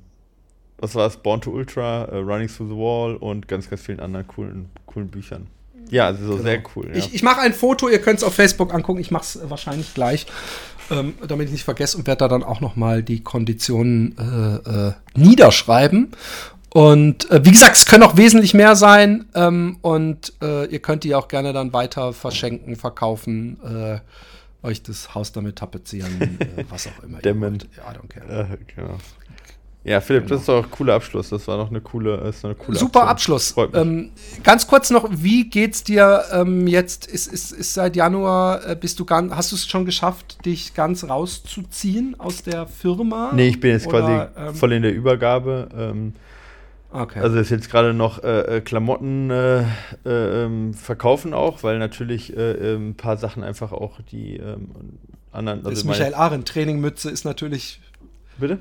was 0.78 0.96
war 0.96 1.08
es, 1.08 1.18
Born 1.18 1.42
to 1.42 1.52
Ultra, 1.52 2.06
äh, 2.06 2.18
Running 2.18 2.48
Through 2.48 2.70
the 2.70 2.76
Wall 2.76 3.16
und 3.16 3.48
ganz, 3.48 3.70
ganz 3.70 3.82
vielen 3.82 4.00
anderen 4.00 4.28
coolen, 4.28 4.70
coolen 4.86 5.10
Büchern. 5.10 5.48
Ja, 5.90 6.08
also 6.08 6.26
so 6.26 6.32
genau. 6.34 6.44
sehr 6.44 6.64
cool. 6.76 6.90
Ja. 6.90 6.96
Ich, 6.96 7.14
ich 7.14 7.24
mache 7.24 7.42
ein 7.42 7.54
Foto, 7.54 7.90
ihr 7.90 8.00
könnt 8.00 8.20
es 8.20 8.24
auf 8.24 8.34
Facebook 8.34 8.74
angucken, 8.74 9.00
ich 9.00 9.12
mache 9.12 9.24
es 9.24 9.40
wahrscheinlich 9.50 9.94
gleich 9.94 10.26
ähm, 10.92 11.16
damit 11.28 11.48
ich 11.48 11.54
nicht 11.54 11.64
vergesse 11.64 11.98
und 11.98 12.08
werde 12.08 12.20
da 12.20 12.28
dann 12.28 12.44
auch 12.44 12.62
noch 12.62 12.76
mal 12.76 13.04
die 13.04 13.24
Konditionen 13.24 14.16
äh, 14.18 14.88
äh, 14.90 14.94
niederschreiben. 15.16 16.12
Und 16.70 17.30
äh, 17.32 17.46
wie 17.46 17.52
gesagt, 17.52 17.78
es 17.78 17.86
können 17.86 18.04
auch 18.04 18.18
wesentlich 18.18 18.54
mehr 18.54 18.76
sein 18.76 19.26
ähm, 19.34 19.78
und 19.82 20.34
äh, 20.42 20.66
ihr 20.66 20.80
könnt 20.80 21.06
die 21.06 21.16
auch 21.16 21.30
gerne 21.30 21.54
dann 21.54 21.72
weiter 21.72 22.12
verschenken, 22.12 22.76
verkaufen, 22.76 23.58
äh, 23.64 24.00
euch 24.66 24.84
das 24.84 25.16
Haus 25.16 25.32
damit 25.32 25.58
tapezieren, 25.58 26.20
äh, 26.58 26.66
was 26.70 26.88
auch 26.88 27.04
immer. 27.04 27.20
Dämmen. 27.20 27.60
Ja, 27.78 27.92
I 27.92 27.96
don't 27.96 28.10
care. 28.10 28.58
genau. 28.76 28.98
Ja, 29.86 30.02
Philipp, 30.02 30.24
genau. 30.24 30.34
das 30.34 30.42
ist 30.42 30.50
doch 30.50 30.64
ein 30.64 30.72
cooler 30.72 30.96
Abschluss. 30.96 31.30
Das 31.30 31.48
war 31.48 31.58
noch 31.58 31.70
eine 31.70 31.80
coole, 31.80 32.16
ist 32.28 32.44
eine 32.44 32.56
coole 32.56 32.76
Super 32.76 33.08
Aktion. 33.08 33.36
Abschluss. 33.36 33.56
Ähm, 33.76 34.10
ganz 34.44 34.66
kurz 34.66 34.90
noch, 34.90 35.08
wie 35.12 35.48
geht's 35.48 35.84
dir 35.84 36.24
ähm, 36.32 36.66
jetzt? 36.66 37.06
Ist, 37.06 37.28
ist, 37.28 37.52
ist 37.52 37.76
seit 37.76 37.96
Januar, 37.96 38.68
äh, 38.68 38.76
bist 38.76 39.00
du 39.00 39.06
ganz, 39.06 39.32
hast 39.36 39.52
du 39.52 39.56
es 39.56 39.68
schon 39.68 39.86
geschafft, 39.86 40.44
dich 40.44 40.74
ganz 40.74 41.04
rauszuziehen 41.04 42.20
aus 42.20 42.42
der 42.42 42.66
Firma? 42.66 43.32
Nee, 43.36 43.50
ich 43.50 43.60
bin 43.60 43.72
jetzt 43.72 43.86
Oder, 43.86 44.32
quasi 44.34 44.48
ähm, 44.50 44.56
voll 44.56 44.74
in 44.74 44.82
der 44.82 44.92
Übergabe. 44.92 45.70
Ähm, 45.78 46.14
okay. 46.92 47.20
Also 47.20 47.38
ist 47.38 47.52
jetzt 47.52 47.70
gerade 47.70 47.94
noch 47.94 48.24
äh, 48.24 48.58
äh 48.58 48.62
Klamotten 48.62 49.30
äh, 49.30 49.60
äh, 49.62 49.66
ähm, 50.06 50.74
verkaufen 50.74 51.36
auch, 51.36 51.62
weil 51.62 51.78
natürlich 51.78 52.36
ein 52.36 52.96
paar 52.96 53.18
Sachen 53.18 53.44
einfach 53.44 53.72
auch 53.72 54.00
die 54.12 54.42
anderen. 55.32 55.60
Also 55.60 55.70
das 55.70 55.84
Michael 55.84 56.16
Arendt 56.16 56.48
Trainingmütze 56.48 57.12
ist 57.12 57.24
natürlich. 57.24 57.82
Bitte? 58.40 58.58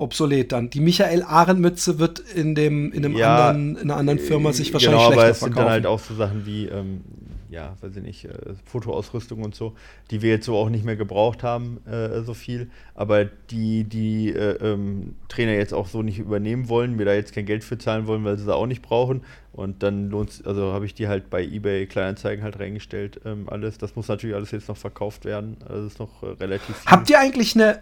Obsolet 0.00 0.52
dann. 0.52 0.70
Die 0.70 0.80
Michael 0.80 1.22
Arendt-Mütze 1.22 1.98
wird 1.98 2.20
in, 2.20 2.54
dem, 2.54 2.92
in, 2.92 3.04
einem 3.04 3.16
ja, 3.16 3.48
anderen, 3.48 3.76
in 3.76 3.90
einer 3.90 3.96
anderen 3.96 4.18
Firma 4.18 4.52
sich 4.52 4.72
wahrscheinlich 4.72 5.00
genau, 5.00 5.12
schlechter 5.12 5.22
aber 5.22 5.30
es 5.30 5.38
verkaufen. 5.38 5.56
sind 5.56 5.64
dann 5.64 5.72
halt 5.72 5.86
auch 5.86 5.98
so 5.98 6.14
Sachen 6.14 6.46
wie, 6.46 6.66
ähm, 6.66 7.02
ja, 7.50 7.74
weiß 7.80 7.96
ich 7.96 8.02
nicht, 8.02 8.24
äh, 8.24 8.30
Fotoausrüstung 8.64 9.42
und 9.42 9.54
so, 9.54 9.74
die 10.10 10.22
wir 10.22 10.30
jetzt 10.30 10.46
so 10.46 10.56
auch 10.56 10.70
nicht 10.70 10.84
mehr 10.84 10.96
gebraucht 10.96 11.42
haben, 11.42 11.80
äh, 11.86 12.22
so 12.22 12.32
viel, 12.32 12.70
aber 12.94 13.24
die 13.24 13.84
die 13.84 14.30
äh, 14.30 14.56
ähm, 14.62 15.16
Trainer 15.28 15.52
jetzt 15.52 15.74
auch 15.74 15.88
so 15.88 16.02
nicht 16.02 16.18
übernehmen 16.18 16.68
wollen, 16.68 16.96
mir 16.96 17.04
da 17.04 17.12
jetzt 17.12 17.34
kein 17.34 17.46
Geld 17.46 17.64
für 17.64 17.76
zahlen 17.76 18.06
wollen, 18.06 18.24
weil 18.24 18.36
sie 18.36 18.44
es 18.44 18.48
auch 18.48 18.66
nicht 18.66 18.82
brauchen 18.82 19.22
und 19.52 19.82
dann 19.82 20.10
lohnt 20.10 20.42
also 20.46 20.72
habe 20.72 20.86
ich 20.86 20.94
die 20.94 21.08
halt 21.08 21.28
bei 21.28 21.42
eBay 21.42 21.86
Kleinanzeigen 21.86 22.44
halt 22.44 22.58
reingestellt, 22.58 23.20
ähm, 23.24 23.48
alles. 23.48 23.78
Das 23.78 23.96
muss 23.96 24.08
natürlich 24.08 24.36
alles 24.36 24.52
jetzt 24.52 24.68
noch 24.68 24.76
verkauft 24.76 25.24
werden, 25.24 25.56
also 25.68 25.86
ist 25.86 25.98
noch 25.98 26.22
äh, 26.22 26.26
relativ 26.26 26.76
viel. 26.76 26.90
Habt 26.90 27.10
ihr 27.10 27.18
eigentlich 27.18 27.54
eine 27.56 27.80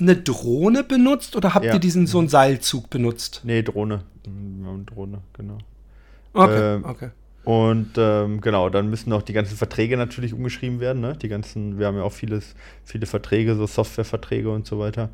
eine 0.00 0.16
Drohne 0.16 0.84
benutzt 0.84 1.36
oder 1.36 1.54
habt 1.54 1.66
ja. 1.66 1.74
ihr 1.74 1.80
diesen 1.80 2.06
so 2.06 2.18
einen 2.18 2.28
Seilzug 2.28 2.90
benutzt? 2.90 3.42
Nee, 3.44 3.62
Drohne. 3.62 4.02
Drohne, 4.86 5.18
genau. 5.32 5.58
Okay, 6.32 6.74
ähm, 6.74 6.84
okay. 6.84 7.10
Und 7.44 7.92
ähm, 7.96 8.40
genau, 8.40 8.68
dann 8.68 8.90
müssen 8.90 9.12
auch 9.12 9.22
die 9.22 9.32
ganzen 9.32 9.56
Verträge 9.56 9.96
natürlich 9.96 10.34
umgeschrieben 10.34 10.80
werden. 10.80 11.00
Ne? 11.00 11.16
Die 11.16 11.28
ganzen, 11.28 11.78
wir 11.78 11.86
haben 11.86 11.96
ja 11.96 12.02
auch 12.02 12.12
vieles, 12.12 12.54
viele 12.84 13.06
Verträge, 13.06 13.54
so 13.54 13.66
Softwareverträge 13.66 14.50
und 14.50 14.66
so 14.66 14.78
weiter. 14.78 15.08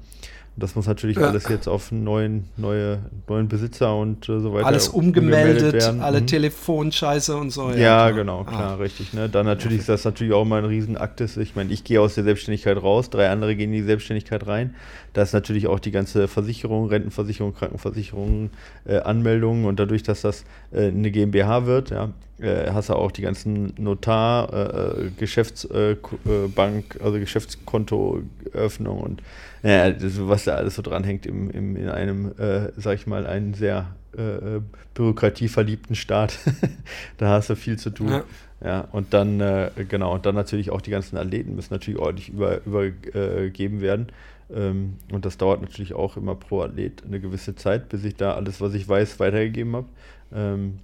Das 0.57 0.77
muss 0.77 0.87
natürlich 0.87 1.17
ja. 1.17 1.29
alles 1.29 1.49
jetzt 1.49 1.67
auf 1.67 1.91
neuen, 1.91 2.49
neue, 2.57 3.01
neuen 3.29 3.49
Besitzer 3.49 3.97
und 3.97 4.29
äh, 4.29 4.39
so 4.39 4.55
weiter. 4.55 4.67
Alles 4.67 4.89
umgemeldet, 4.89 5.83
alle 6.01 6.21
mhm. 6.21 6.27
Telefonscheiße 6.29 7.37
und 7.37 7.51
so. 7.51 7.71
Ja, 7.71 7.77
ja 7.77 8.11
genau, 8.11 8.45
klar, 8.45 8.73
ah. 8.73 8.75
richtig. 8.77 9.13
Ne? 9.15 9.29
Dann 9.29 9.47
natürlich 9.47 9.81
ist 9.81 9.89
das 9.89 10.05
natürlich 10.05 10.33
auch 10.33 10.45
mal 10.45 10.59
ein 10.59 10.65
Riesenakt. 10.67 11.21
Ich 11.21 11.57
meine, 11.57 11.73
ich 11.73 11.83
gehe 11.83 12.01
aus 12.01 12.15
der 12.15 12.23
Selbstständigkeit 12.23 12.81
raus, 12.81 13.11
drei 13.11 13.31
andere 13.31 13.57
gehen 13.57 13.73
in 13.73 13.81
die 13.81 13.83
Selbstständigkeit 13.83 14.47
rein. 14.47 14.75
Da 15.13 15.23
ist 15.23 15.33
natürlich 15.33 15.67
auch 15.67 15.81
die 15.81 15.91
ganze 15.91 16.29
Versicherung, 16.29 16.89
Rentenversicherung, 16.89 17.55
Krankenversicherung, 17.55 18.51
äh, 18.85 18.99
Anmeldungen 18.99 19.65
und 19.65 19.81
dadurch, 19.81 20.05
dass 20.05 20.21
das 20.21 20.45
äh, 20.73 20.89
eine 20.89 21.11
GmbH 21.11 21.67
wird, 21.67 21.91
ja, 21.91 22.11
äh, 22.41 22.71
hast 22.73 22.89
du 22.89 22.95
auch 22.95 23.13
die 23.13 23.23
ganzen 23.23 23.73
Notar, 23.79 24.53
äh, 24.53 25.07
äh, 25.07 25.11
Geschäftsbank, 25.17 26.99
also 27.03 27.19
Geschäftskontoöffnung 27.19 29.01
und 29.01 29.23
naja, 29.65 29.93
das, 29.93 30.13
was 30.19 30.45
da 30.45 30.57
alles 30.57 30.75
so 30.75 30.83
dranhängt 30.83 31.25
im, 31.25 31.51
im, 31.51 31.75
in 31.75 31.89
einem, 31.89 32.33
äh, 32.39 32.71
sag 32.77 32.97
ich 32.97 33.07
mal, 33.07 33.27
einen 33.27 33.55
sehr 33.55 33.87
äh, 34.13 34.61
bürokratieverliebten 34.93 35.97
Staat. 35.97 36.39
da 37.17 37.31
hast 37.31 37.49
du 37.49 37.57
viel 37.57 37.79
zu 37.79 37.89
tun. 37.89 38.11
Ja. 38.11 38.25
ja 38.63 38.81
und 38.93 39.15
dann, 39.15 39.41
äh, 39.41 39.71
genau, 39.89 40.13
und 40.13 40.27
dann 40.27 40.35
natürlich 40.35 40.71
auch 40.71 40.83
die 40.83 40.91
ganzen 40.91 41.17
Athleten 41.17 41.55
müssen 41.55 41.73
natürlich 41.73 41.99
ordentlich 41.99 42.29
über, 42.29 42.61
übergeben 42.67 43.81
werden. 43.81 44.09
Ähm, 44.55 44.99
und 45.11 45.25
das 45.25 45.39
dauert 45.39 45.63
natürlich 45.63 45.95
auch 45.95 46.19
immer 46.19 46.35
pro 46.35 46.61
Athlet 46.61 47.03
eine 47.03 47.19
gewisse 47.19 47.57
Zeit, 47.57 47.89
bis 47.89 48.05
ich 48.05 48.17
da 48.17 48.35
alles, 48.35 48.61
was 48.61 48.75
ich 48.75 48.87
weiß, 48.87 49.19
weitergegeben 49.19 49.77
habe. 49.77 49.87
Ähm, 50.35 50.81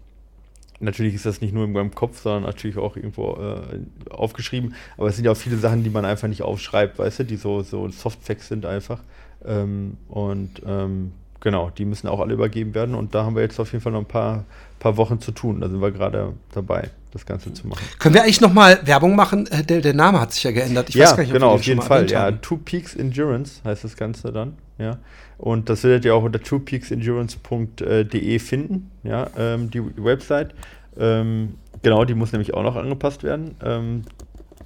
natürlich 0.80 1.14
ist 1.14 1.26
das 1.26 1.40
nicht 1.40 1.54
nur 1.54 1.64
in 1.64 1.72
meinem 1.72 1.94
Kopf, 1.94 2.20
sondern 2.20 2.44
natürlich 2.44 2.78
auch 2.78 2.96
irgendwo 2.96 3.36
äh, 3.36 4.10
aufgeschrieben. 4.10 4.74
Aber 4.96 5.08
es 5.08 5.16
sind 5.16 5.24
ja 5.24 5.32
auch 5.32 5.36
viele 5.36 5.56
Sachen, 5.56 5.84
die 5.84 5.90
man 5.90 6.04
einfach 6.04 6.28
nicht 6.28 6.42
aufschreibt, 6.42 6.98
weißt 6.98 7.20
du, 7.20 7.24
die 7.24 7.36
so, 7.36 7.62
so 7.62 7.88
Softfacts 7.90 8.48
sind 8.48 8.66
einfach. 8.66 9.00
Ähm, 9.44 9.96
und 10.08 10.62
ähm, 10.66 11.12
genau, 11.40 11.70
die 11.70 11.84
müssen 11.84 12.08
auch 12.08 12.20
alle 12.20 12.34
übergeben 12.34 12.74
werden. 12.74 12.94
Und 12.94 13.14
da 13.14 13.24
haben 13.24 13.36
wir 13.36 13.42
jetzt 13.42 13.60
auf 13.60 13.72
jeden 13.72 13.82
Fall 13.82 13.92
noch 13.92 14.00
ein 14.00 14.06
paar, 14.06 14.44
paar 14.78 14.96
Wochen 14.96 15.20
zu 15.20 15.32
tun. 15.32 15.60
Da 15.60 15.68
sind 15.68 15.80
wir 15.80 15.90
gerade 15.90 16.32
dabei, 16.52 16.90
das 17.12 17.26
Ganze 17.26 17.52
zu 17.52 17.66
machen. 17.66 17.82
Können 17.98 18.14
wir 18.14 18.22
eigentlich 18.22 18.40
nochmal 18.40 18.80
Werbung 18.84 19.16
machen? 19.16 19.46
Äh, 19.48 19.64
der, 19.64 19.80
der, 19.80 19.94
Name 19.94 20.20
hat 20.20 20.32
sich 20.32 20.44
ja 20.44 20.50
geändert. 20.50 20.88
Ich 20.88 20.94
ja, 20.94 21.16
nicht, 21.16 21.32
genau, 21.32 21.50
auf 21.52 21.62
jeden 21.62 21.82
Fall. 21.82 22.10
Ja, 22.10 22.30
Two 22.32 22.56
Peaks 22.56 22.94
Endurance 22.94 23.60
heißt 23.64 23.84
das 23.84 23.96
Ganze 23.96 24.32
dann. 24.32 24.54
Ja. 24.80 24.98
Und 25.38 25.68
das 25.68 25.84
werdet 25.84 26.04
ihr 26.04 26.14
auch 26.14 26.22
unter 26.22 26.40
twopeaksendurance.de 26.40 28.38
finden, 28.38 28.90
ja, 29.04 29.28
ähm, 29.38 29.70
die 29.70 29.82
Website. 30.02 30.54
Ähm, 30.98 31.54
genau, 31.82 32.04
die 32.04 32.14
muss 32.14 32.32
nämlich 32.32 32.54
auch 32.54 32.62
noch 32.62 32.76
angepasst 32.76 33.22
werden. 33.22 33.54
Ähm, 33.62 34.02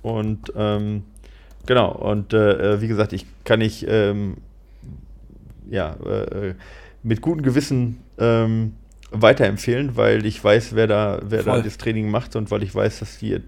und 0.03 0.53
ähm, 0.57 1.03
genau, 1.67 1.93
und 1.93 2.33
äh, 2.33 2.75
äh 2.75 2.81
wie 2.81 2.89
gesagt, 2.89 3.13
ich 3.13 3.27
kann 3.45 3.59
nicht 3.59 3.85
ähm, 3.89 4.37
ja, 5.71 5.95
äh, 6.05 6.55
mit 7.03 7.21
gutem 7.21 7.43
Gewissen 7.43 8.01
ähm, 8.19 8.75
weiterempfehlen, 9.11 9.97
weil 9.97 10.27
ich 10.27 10.43
weiß, 10.43 10.75
wer 10.75 10.87
da, 10.87 11.21
wer 11.25 11.43
da 11.43 11.61
das 11.61 11.79
Training 11.79 12.11
macht 12.11 12.37
und 12.37 12.51
weil 12.51 12.63
ich 12.63 12.75
weiß, 12.75 12.99
dass 13.01 13.19
die 13.19 13.41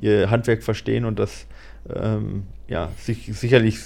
ihr, 0.00 0.30
Handwerk 0.30 0.62
verstehen 0.62 1.04
und 1.04 1.18
das 1.18 1.46
ähm, 1.94 2.44
ja, 2.68 2.90
sich, 2.96 3.30
sicherlich 3.38 3.78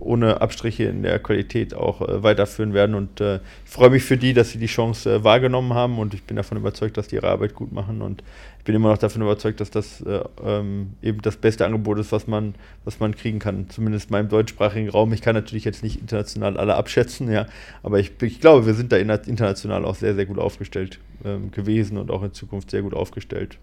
ohne 0.00 0.40
Abstriche 0.40 0.84
in 0.84 1.02
der 1.02 1.18
Qualität 1.18 1.74
auch 1.74 2.00
äh, 2.00 2.22
weiterführen 2.22 2.74
werden. 2.74 2.94
Und 2.94 3.20
äh, 3.20 3.36
ich 3.64 3.70
freue 3.70 3.90
mich 3.90 4.02
für 4.02 4.16
die, 4.16 4.34
dass 4.34 4.50
sie 4.50 4.58
die 4.58 4.66
Chance 4.66 5.12
äh, 5.12 5.24
wahrgenommen 5.24 5.74
haben 5.74 5.98
und 5.98 6.14
ich 6.14 6.24
bin 6.24 6.36
davon 6.36 6.58
überzeugt, 6.58 6.96
dass 6.96 7.08
die 7.08 7.16
ihre 7.16 7.28
Arbeit 7.28 7.54
gut 7.54 7.72
machen. 7.72 8.02
Und 8.02 8.22
ich 8.58 8.64
bin 8.64 8.74
immer 8.74 8.90
noch 8.90 8.98
davon 8.98 9.22
überzeugt, 9.22 9.60
dass 9.60 9.70
das 9.70 10.00
äh, 10.00 10.20
ähm, 10.44 10.94
eben 11.02 11.22
das 11.22 11.36
beste 11.36 11.64
Angebot 11.64 11.98
ist, 11.98 12.12
was 12.12 12.26
man, 12.26 12.54
was 12.84 12.98
man 12.98 13.14
kriegen 13.14 13.38
kann. 13.38 13.70
Zumindest 13.70 14.10
in 14.10 14.12
meinem 14.12 14.28
deutschsprachigen 14.28 14.88
Raum. 14.88 15.12
Ich 15.12 15.22
kann 15.22 15.34
natürlich 15.34 15.64
jetzt 15.64 15.82
nicht 15.82 16.00
international 16.00 16.56
alle 16.56 16.74
abschätzen, 16.74 17.30
ja, 17.30 17.46
aber 17.82 18.00
ich, 18.00 18.12
ich 18.22 18.40
glaube, 18.40 18.66
wir 18.66 18.74
sind 18.74 18.92
da 18.92 18.96
international 18.96 19.84
auch 19.84 19.94
sehr, 19.94 20.14
sehr 20.14 20.26
gut 20.26 20.38
aufgestellt 20.38 20.98
ähm, 21.24 21.50
gewesen 21.52 21.96
und 21.96 22.10
auch 22.10 22.22
in 22.22 22.32
Zukunft 22.32 22.70
sehr 22.70 22.82
gut 22.82 22.94
aufgestellt. 22.94 23.58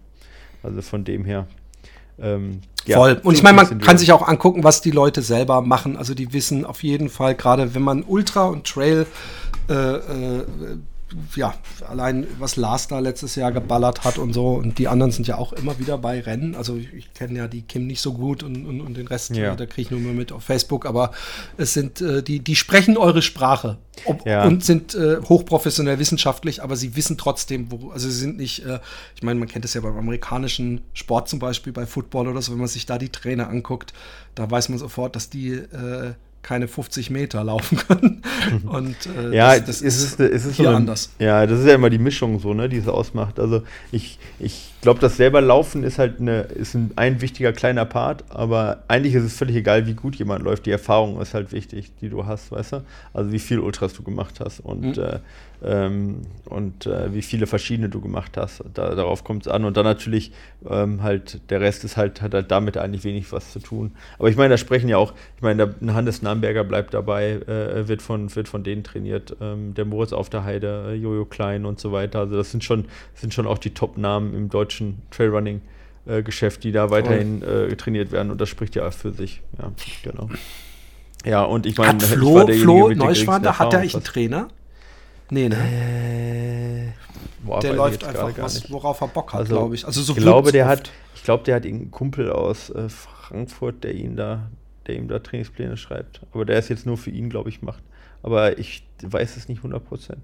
Also 0.62 0.82
von 0.82 1.04
dem 1.04 1.24
her. 1.24 1.46
Ähm, 2.20 2.60
ja, 2.86 2.96
Voll. 2.96 3.20
Und 3.22 3.34
ich 3.34 3.42
meine, 3.42 3.56
man 3.56 3.80
kann 3.80 3.98
sich 3.98 4.12
auch 4.12 4.26
angucken, 4.26 4.64
was 4.64 4.80
die 4.80 4.90
Leute 4.90 5.20
selber 5.20 5.60
machen. 5.60 5.96
Also 5.96 6.14
die 6.14 6.32
wissen 6.32 6.64
auf 6.64 6.82
jeden 6.82 7.10
Fall, 7.10 7.34
gerade 7.34 7.74
wenn 7.74 7.82
man 7.82 8.02
Ultra 8.02 8.46
und 8.46 8.66
Trail 8.66 9.06
äh, 9.68 9.74
äh, 9.74 10.44
ja, 11.36 11.54
allein 11.86 12.26
was 12.38 12.56
Lars 12.56 12.88
da 12.88 12.98
letztes 12.98 13.34
Jahr 13.34 13.52
geballert 13.52 14.04
hat 14.04 14.18
und 14.18 14.32
so. 14.32 14.54
Und 14.54 14.78
die 14.78 14.88
anderen 14.88 15.12
sind 15.12 15.26
ja 15.26 15.36
auch 15.36 15.52
immer 15.52 15.78
wieder 15.78 15.98
bei 15.98 16.20
Rennen. 16.20 16.54
Also 16.54 16.76
ich, 16.76 16.92
ich 16.92 17.14
kenne 17.14 17.38
ja 17.38 17.48
die 17.48 17.62
Kim 17.62 17.86
nicht 17.86 18.00
so 18.00 18.12
gut 18.12 18.42
und, 18.42 18.66
und, 18.66 18.80
und 18.80 18.96
den 18.96 19.06
Rest, 19.06 19.34
ja. 19.34 19.54
da 19.54 19.66
kriege 19.66 19.82
ich 19.82 19.90
nur 19.90 20.00
mal 20.00 20.12
mit 20.12 20.32
auf 20.32 20.44
Facebook. 20.44 20.86
Aber 20.86 21.12
es 21.56 21.72
sind, 21.72 22.00
äh, 22.00 22.22
die, 22.22 22.40
die 22.40 22.56
sprechen 22.56 22.96
eure 22.96 23.22
Sprache 23.22 23.78
ob, 24.04 24.26
ja. 24.26 24.44
und 24.44 24.64
sind 24.64 24.94
äh, 24.94 25.18
hochprofessionell 25.28 25.98
wissenschaftlich, 25.98 26.62
aber 26.62 26.76
sie 26.76 26.96
wissen 26.96 27.18
trotzdem, 27.18 27.70
wo, 27.70 27.90
also 27.90 28.08
sie 28.08 28.18
sind 28.18 28.36
nicht, 28.36 28.64
äh, 28.64 28.80
ich 29.14 29.22
meine, 29.22 29.38
man 29.38 29.48
kennt 29.48 29.64
es 29.64 29.74
ja 29.74 29.80
beim 29.80 29.96
amerikanischen 29.96 30.82
Sport 30.92 31.28
zum 31.28 31.38
Beispiel, 31.38 31.72
bei 31.72 31.86
Football 31.86 32.28
oder 32.28 32.42
so, 32.42 32.52
wenn 32.52 32.58
man 32.58 32.68
sich 32.68 32.86
da 32.86 32.98
die 32.98 33.10
Trainer 33.10 33.48
anguckt, 33.48 33.92
da 34.34 34.50
weiß 34.50 34.68
man 34.68 34.78
sofort, 34.78 35.16
dass 35.16 35.30
die 35.30 35.52
äh, 35.52 36.14
keine 36.42 36.68
50 36.68 37.10
Meter 37.10 37.44
laufen 37.44 37.76
können. 37.76 38.22
Und 38.66 38.96
äh, 39.16 39.34
ja, 39.34 39.56
das, 39.58 39.66
das 39.66 39.82
ist, 39.82 40.02
ist, 40.02 40.20
ist, 40.20 40.44
ist 40.46 40.56
hier 40.56 40.70
so 40.70 40.74
anders. 40.74 41.10
Ja, 41.18 41.46
das 41.46 41.60
ist 41.60 41.66
ja 41.66 41.74
immer 41.74 41.90
die 41.90 41.98
Mischung 41.98 42.38
so, 42.40 42.54
ne, 42.54 42.68
die 42.68 42.78
es 42.78 42.88
ausmacht. 42.88 43.38
Also 43.38 43.62
ich, 43.92 44.18
ich 44.38 44.72
glaube, 44.80 45.00
das 45.00 45.16
selber 45.16 45.40
Laufen 45.40 45.82
ist 45.82 45.98
halt 45.98 46.20
eine, 46.20 46.40
ist 46.42 46.74
ein, 46.74 46.92
ein, 46.96 47.20
wichtiger 47.20 47.52
kleiner 47.52 47.84
Part, 47.84 48.24
aber 48.28 48.84
eigentlich 48.88 49.14
ist 49.14 49.24
es 49.24 49.36
völlig 49.36 49.56
egal, 49.56 49.86
wie 49.86 49.94
gut 49.94 50.16
jemand 50.16 50.42
läuft. 50.44 50.66
Die 50.66 50.70
Erfahrung 50.70 51.20
ist 51.20 51.34
halt 51.34 51.52
wichtig, 51.52 51.92
die 52.00 52.08
du 52.08 52.26
hast, 52.26 52.52
weißt 52.52 52.72
du? 52.72 52.84
Also 53.12 53.32
wie 53.32 53.38
viel 53.38 53.58
Ultras 53.58 53.92
du 53.92 54.02
gemacht 54.02 54.40
hast 54.40 54.60
und 54.60 54.96
mhm. 54.96 55.02
äh, 55.02 55.18
ähm, 55.62 56.22
und 56.44 56.86
äh, 56.86 57.12
wie 57.12 57.22
viele 57.22 57.46
verschiedene 57.46 57.88
du 57.88 58.00
gemacht 58.00 58.36
hast. 58.36 58.62
Da, 58.74 58.94
darauf 58.94 59.24
kommt 59.24 59.46
es 59.46 59.52
an. 59.52 59.64
Und 59.64 59.76
dann 59.76 59.84
natürlich 59.84 60.32
ähm, 60.68 61.02
halt, 61.02 61.40
der 61.50 61.60
Rest 61.60 61.84
ist 61.84 61.96
halt, 61.96 62.22
hat 62.22 62.34
halt 62.34 62.50
damit 62.50 62.76
eigentlich 62.76 63.04
wenig 63.04 63.32
was 63.32 63.52
zu 63.52 63.60
tun. 63.60 63.92
Aber 64.18 64.28
ich 64.28 64.36
meine, 64.36 64.50
da 64.50 64.58
sprechen 64.58 64.88
ja 64.88 64.96
auch, 64.96 65.12
ich 65.36 65.42
meine, 65.42 65.68
der 65.68 65.94
Hannes 65.94 66.22
Namberger 66.22 66.64
bleibt 66.64 66.94
dabei, 66.94 67.32
äh, 67.32 67.88
wird, 67.88 68.02
von, 68.02 68.34
wird 68.34 68.48
von 68.48 68.62
denen 68.62 68.84
trainiert, 68.84 69.36
ähm, 69.40 69.74
der 69.74 69.84
Moritz 69.84 70.12
auf 70.12 70.30
der 70.30 70.44
Heide, 70.44 70.90
äh, 70.90 70.94
Jojo 70.94 71.24
Klein 71.24 71.64
und 71.64 71.80
so 71.80 71.92
weiter. 71.92 72.20
Also 72.20 72.36
das 72.36 72.50
sind 72.50 72.64
schon, 72.64 72.86
sind 73.14 73.34
schon 73.34 73.46
auch 73.46 73.58
die 73.58 73.70
Top-Namen 73.70 74.34
im 74.34 74.48
deutschen 74.48 75.02
Trailrunning. 75.10 75.60
Äh, 76.06 76.22
Geschäft, 76.22 76.64
die 76.64 76.72
da 76.72 76.88
weiterhin 76.88 77.42
äh, 77.42 77.76
trainiert 77.76 78.12
werden 78.12 78.30
und 78.30 78.40
das 78.40 78.48
spricht 78.48 78.74
ja 78.76 78.90
für 78.90 79.12
sich. 79.12 79.42
Ja, 79.58 79.70
genau. 80.02 80.30
Ja, 81.24 81.42
und 81.42 81.66
ich 81.66 81.76
meine, 81.76 82.00
Flo, 82.00 82.46
Flo 82.46 82.88
Neuschwander, 82.90 83.58
hat 83.58 83.74
er 83.74 83.80
eigentlich 83.80 83.94
einen 83.94 84.04
Trainer? 84.04 84.48
Nee, 85.30 85.48
ne? 85.48 85.56
Äh, 85.56 86.92
boah, 87.44 87.60
der 87.60 87.74
läuft 87.74 88.04
einfach, 88.04 88.32
was, 88.38 88.70
worauf 88.70 89.00
er 89.00 89.08
Bock 89.08 89.32
hat, 89.32 89.40
also, 89.40 89.54
glaube 89.54 89.74
ich. 89.74 89.84
Also 89.84 90.02
so 90.02 90.14
ich 90.14 90.18
glaube, 90.18 90.52
der 90.52 90.66
hat, 90.66 90.90
ich 91.14 91.22
glaube, 91.22 91.44
der 91.44 91.56
hat 91.56 91.66
einen 91.66 91.90
Kumpel 91.90 92.32
aus 92.32 92.70
äh, 92.70 92.88
Frankfurt, 92.88 93.84
der 93.84 93.94
ihn 93.94 94.16
da, 94.16 94.50
der 94.86 94.96
ihm 94.96 95.08
da 95.08 95.18
Trainingspläne 95.18 95.76
schreibt. 95.76 96.20
Aber 96.32 96.44
der 96.44 96.58
ist 96.58 96.68
jetzt 96.68 96.86
nur 96.86 96.96
für 96.96 97.10
ihn, 97.10 97.28
glaube 97.28 97.50
ich, 97.50 97.62
macht. 97.62 97.82
Aber 98.22 98.58
ich 98.58 98.86
weiß 99.02 99.36
es 99.36 99.48
nicht 99.48 99.62
100% 99.62 100.16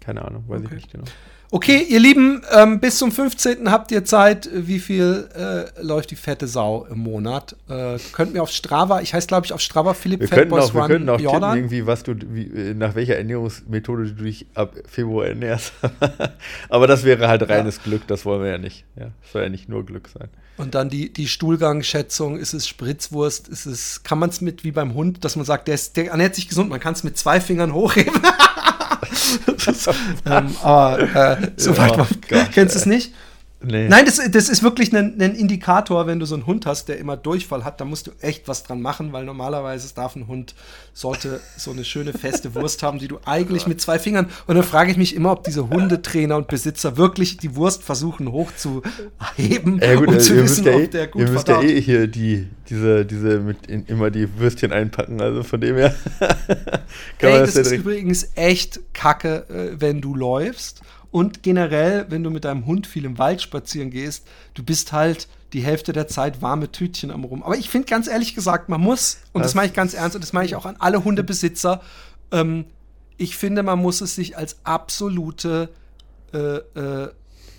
Keine 0.00 0.24
Ahnung, 0.24 0.44
weiß 0.48 0.60
okay. 0.60 0.68
ich 0.68 0.74
nicht 0.74 0.92
genau. 0.92 1.04
Okay, 1.50 1.86
ihr 1.88 2.00
Lieben, 2.00 2.42
ähm, 2.52 2.80
bis 2.80 2.98
zum 2.98 3.12
15. 3.12 3.70
habt 3.70 3.92
ihr 3.92 4.04
Zeit. 4.04 4.48
Wie 4.52 4.80
viel 4.80 5.28
äh, 5.36 5.82
läuft 5.82 6.10
die 6.10 6.16
fette 6.16 6.48
Sau 6.48 6.86
im 6.90 6.98
Monat? 6.98 7.54
Äh, 7.68 7.98
könnt 8.12 8.32
mir 8.32 8.42
auf 8.42 8.50
Strava, 8.50 9.00
ich 9.00 9.14
heiße 9.14 9.28
glaube 9.28 9.46
ich 9.46 9.52
auf 9.52 9.60
Strava 9.60 9.94
Philipp 9.94 10.20
wir 10.20 10.28
Fatboys 10.28 10.70
auch, 10.70 10.74
Run 10.74 10.80
Wir 10.80 10.88
könnten 10.88 11.08
auch 11.10 11.20
Jordan. 11.20 11.40
tippen, 11.40 11.58
irgendwie, 11.58 11.86
was 11.86 12.02
du, 12.02 12.14
wie, 12.30 12.46
äh, 12.46 12.74
nach 12.74 12.94
welcher 12.94 13.16
Ernährungsmethode 13.16 14.12
du 14.12 14.24
dich 14.24 14.46
ab 14.54 14.74
Februar 14.86 15.26
ernährst. 15.26 15.72
Aber 16.68 16.86
das 16.86 17.04
wäre 17.04 17.28
halt 17.28 17.48
reines 17.48 17.76
ja. 17.76 17.82
Glück, 17.84 18.06
das 18.08 18.24
wollen 18.24 18.42
wir 18.42 18.50
ja 18.50 18.58
nicht. 18.58 18.84
Ja, 18.96 19.10
das 19.22 19.32
soll 19.32 19.42
ja 19.42 19.48
nicht 19.48 19.68
nur 19.68 19.86
Glück 19.86 20.08
sein. 20.08 20.28
Und 20.56 20.74
dann 20.74 20.88
die, 20.88 21.12
die 21.12 21.26
Stuhlgangschätzung, 21.26 22.36
ist 22.38 22.54
es 22.54 22.68
Spritzwurst, 22.68 23.48
ist 23.48 23.66
es, 23.66 24.02
kann 24.04 24.18
man 24.18 24.30
es 24.30 24.40
mit 24.40 24.62
wie 24.62 24.70
beim 24.70 24.94
Hund, 24.94 25.24
dass 25.24 25.34
man 25.36 25.44
sagt, 25.44 25.66
der, 25.68 25.74
ist, 25.74 25.96
der 25.96 26.10
ernährt 26.10 26.34
sich 26.34 26.48
gesund, 26.48 26.70
man 26.70 26.80
kann 26.80 26.94
es 26.94 27.02
mit 27.02 27.18
zwei 27.18 27.40
Fingern 27.40 27.74
hochheben. 27.74 28.14
ist, 29.14 29.40
ähm, 30.26 30.56
aber 30.62 31.00
äh, 31.00 31.50
soweit 31.56 31.98
oh, 31.98 32.06
Kennst 32.52 32.74
du 32.74 32.78
es 32.80 32.86
nicht? 32.86 33.12
Nee. 33.66 33.88
Nein, 33.88 34.04
das, 34.04 34.20
das 34.30 34.48
ist 34.48 34.62
wirklich 34.62 34.94
ein, 34.94 35.20
ein, 35.20 35.34
Indikator, 35.34 36.06
wenn 36.06 36.18
du 36.18 36.26
so 36.26 36.34
einen 36.34 36.46
Hund 36.46 36.66
hast, 36.66 36.88
der 36.88 36.98
immer 36.98 37.16
Durchfall 37.16 37.64
hat, 37.64 37.80
da 37.80 37.84
musst 37.84 38.06
du 38.06 38.12
echt 38.20 38.46
was 38.48 38.62
dran 38.62 38.82
machen, 38.82 39.12
weil 39.12 39.24
normalerweise 39.24 39.92
darf 39.94 40.16
ein 40.16 40.26
Hund, 40.26 40.54
sollte 40.92 41.40
so 41.56 41.70
eine 41.70 41.84
schöne 41.84 42.12
feste 42.12 42.54
Wurst 42.54 42.82
haben, 42.82 42.98
die 42.98 43.08
du 43.08 43.18
eigentlich 43.24 43.66
mit 43.66 43.80
zwei 43.80 43.98
Fingern. 43.98 44.26
Und 44.46 44.56
dann 44.56 44.64
frage 44.64 44.90
ich 44.90 44.96
mich 44.96 45.14
immer, 45.14 45.32
ob 45.32 45.44
diese 45.44 45.68
Hundetrainer 45.68 46.36
und 46.36 46.48
Besitzer 46.48 46.96
wirklich 46.96 47.36
die 47.36 47.56
Wurst 47.56 47.82
versuchen 47.82 48.30
hochzuheben, 48.30 49.80
ja, 49.80 49.94
gut, 49.96 50.08
um 50.08 50.20
zu 50.20 50.36
wissen, 50.36 50.68
ob 50.68 50.80
eh, 50.80 50.86
der 50.88 51.06
gut 51.08 51.22
Ihr 51.22 51.30
müsst 51.30 51.48
ja 51.48 51.62
eh 51.62 51.80
hier 51.80 52.06
die, 52.06 52.48
diese, 52.68 53.04
diese 53.04 53.40
mit 53.40 53.66
in, 53.66 53.86
immer 53.86 54.10
die 54.10 54.28
Würstchen 54.38 54.72
einpacken, 54.72 55.20
also 55.20 55.42
von 55.42 55.60
dem 55.60 55.76
her. 55.76 55.94
Kann 57.18 57.30
Ey, 57.30 57.38
das, 57.40 57.54
das 57.54 57.68
ist 57.68 57.72
übrigens 57.72 58.30
echt 58.34 58.80
kacke, 58.92 59.46
äh, 59.48 59.80
wenn 59.80 60.00
du 60.00 60.14
läufst 60.14 60.82
und 61.14 61.44
generell, 61.44 62.06
wenn 62.08 62.24
du 62.24 62.30
mit 62.30 62.44
deinem 62.44 62.66
Hund 62.66 62.88
viel 62.88 63.04
im 63.04 63.18
Wald 63.18 63.40
spazieren 63.40 63.90
gehst, 63.90 64.26
du 64.54 64.64
bist 64.64 64.90
halt 64.90 65.28
die 65.52 65.60
Hälfte 65.60 65.92
der 65.92 66.08
Zeit 66.08 66.42
warme 66.42 66.72
Tütchen 66.72 67.12
am 67.12 67.22
Rum. 67.22 67.44
Aber 67.44 67.56
ich 67.56 67.70
finde 67.70 67.86
ganz 67.86 68.08
ehrlich 68.08 68.34
gesagt, 68.34 68.68
man 68.68 68.80
muss, 68.80 69.18
und 69.32 69.42
das, 69.42 69.52
das 69.52 69.54
meine 69.54 69.68
ich 69.68 69.74
ganz 69.74 69.94
ernst, 69.94 70.16
und 70.16 70.24
das 70.24 70.32
meine 70.32 70.46
ich 70.46 70.56
auch 70.56 70.66
an 70.66 70.74
alle 70.80 71.04
Hundebesitzer, 71.04 71.82
ähm, 72.32 72.64
ich 73.16 73.36
finde, 73.36 73.62
man 73.62 73.78
muss 73.78 74.00
es 74.00 74.16
sich 74.16 74.36
als 74.36 74.56
absolute 74.64 75.68
äh, 76.32 76.56
äh, 76.56 77.10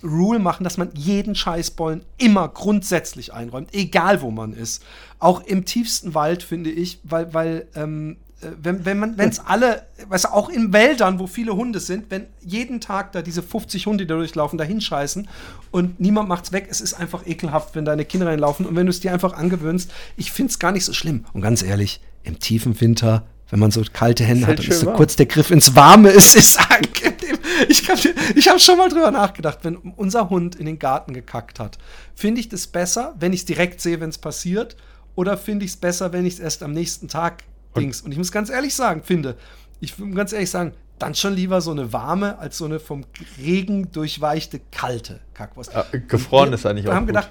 Rule 0.03 0.39
machen, 0.39 0.65
dass 0.65 0.75
man 0.75 0.89
jeden 0.93 1.33
Scheißbollen 1.33 2.03
immer 2.17 2.49
grundsätzlich 2.49 3.31
einräumt, 3.31 3.73
egal 3.73 4.21
wo 4.21 4.31
man 4.31 4.51
ist. 4.51 4.83
Auch 5.19 5.41
im 5.41 5.63
tiefsten 5.63 6.13
Wald, 6.13 6.43
finde 6.43 6.71
ich, 6.71 6.99
weil, 7.03 7.33
weil 7.33 7.67
ähm, 7.73 8.17
äh, 8.17 8.24
wenn, 8.61 8.85
wenn 8.85 8.99
man, 8.99 9.17
wenn 9.17 9.29
es 9.29 9.39
alle, 9.45 9.83
weißt 10.07 10.25
du, 10.25 10.33
auch 10.33 10.49
in 10.49 10.73
Wäldern, 10.73 11.19
wo 11.19 11.27
viele 11.27 11.55
Hunde 11.55 11.79
sind, 11.79 12.05
wenn 12.09 12.27
jeden 12.41 12.81
Tag 12.81 13.11
da 13.11 13.21
diese 13.21 13.43
50 13.43 13.85
Hunde, 13.85 14.05
die 14.05 14.07
da 14.07 14.15
durchlaufen, 14.15 14.57
da 14.57 14.63
hinscheißen 14.63 15.27
und 15.71 15.99
niemand 15.99 16.29
macht's 16.29 16.51
weg, 16.51 16.67
es 16.69 16.81
ist 16.81 16.93
einfach 16.93 17.25
ekelhaft, 17.25 17.75
wenn 17.75 17.85
deine 17.85 18.05
Kinder 18.05 18.27
reinlaufen 18.27 18.65
und 18.65 18.75
wenn 18.75 18.85
du 18.85 18.89
es 18.89 18.99
dir 18.99 19.13
einfach 19.13 19.33
angewöhnst, 19.33 19.91
ich 20.17 20.31
find's 20.31 20.59
gar 20.59 20.71
nicht 20.71 20.85
so 20.85 20.93
schlimm. 20.93 21.25
Und 21.33 21.41
ganz 21.41 21.63
ehrlich, 21.63 22.01
im 22.23 22.39
tiefen 22.39 22.79
Winter, 22.81 23.23
wenn 23.49 23.59
man 23.59 23.71
so 23.71 23.83
kalte 23.93 24.23
Hände 24.23 24.47
hat 24.47 24.59
und 24.59 24.73
so 24.73 24.91
kurz 24.91 25.15
der 25.15 25.27
Griff 25.27 25.51
ins 25.51 25.75
Warme 25.75 26.09
ist, 26.09 26.35
ist 26.35 26.59
angenehm. 26.59 27.37
Ich, 27.69 27.87
ich 28.35 28.49
habe 28.49 28.59
schon 28.59 28.77
mal 28.77 28.89
drüber 28.89 29.11
nachgedacht, 29.11 29.59
wenn 29.63 29.75
unser 29.75 30.29
Hund 30.29 30.55
in 30.55 30.65
den 30.65 30.79
Garten 30.79 31.13
gekackt 31.13 31.59
hat, 31.59 31.77
finde 32.15 32.41
ich 32.41 32.49
das 32.49 32.67
besser, 32.67 33.15
wenn 33.19 33.33
ich 33.33 33.41
es 33.41 33.45
direkt 33.45 33.81
sehe, 33.81 34.01
wenn 34.01 34.09
es 34.09 34.17
passiert, 34.17 34.75
oder 35.15 35.37
finde 35.37 35.65
ich 35.65 35.71
es 35.71 35.77
besser, 35.77 36.11
wenn 36.11 36.25
ich 36.25 36.35
es 36.35 36.39
erst 36.39 36.63
am 36.63 36.73
nächsten 36.73 37.07
Tag 37.07 37.43
Dings. 37.75 38.01
Und 38.01 38.11
ich 38.11 38.17
muss 38.17 38.31
ganz 38.31 38.49
ehrlich 38.49 38.75
sagen, 38.75 39.03
finde, 39.03 39.35
ich 39.79 39.99
will 39.99 40.13
ganz 40.13 40.33
ehrlich 40.33 40.49
sagen, 40.49 40.73
dann 40.99 41.13
schon 41.15 41.33
lieber 41.33 41.61
so 41.61 41.71
eine 41.71 41.91
warme 41.91 42.39
als 42.39 42.57
so 42.57 42.65
eine 42.65 42.79
vom 42.79 43.03
Regen 43.37 43.91
durchweichte 43.91 44.61
kalte 44.71 45.19
Kackwurst. 45.33 45.73
Ja, 45.73 45.85
gefroren 46.07 46.53
ist 46.53 46.65
eigentlich 46.65 46.87
auch. 46.87 46.91
Wir 46.91 46.95
haben 46.95 47.07
gedacht, 47.07 47.29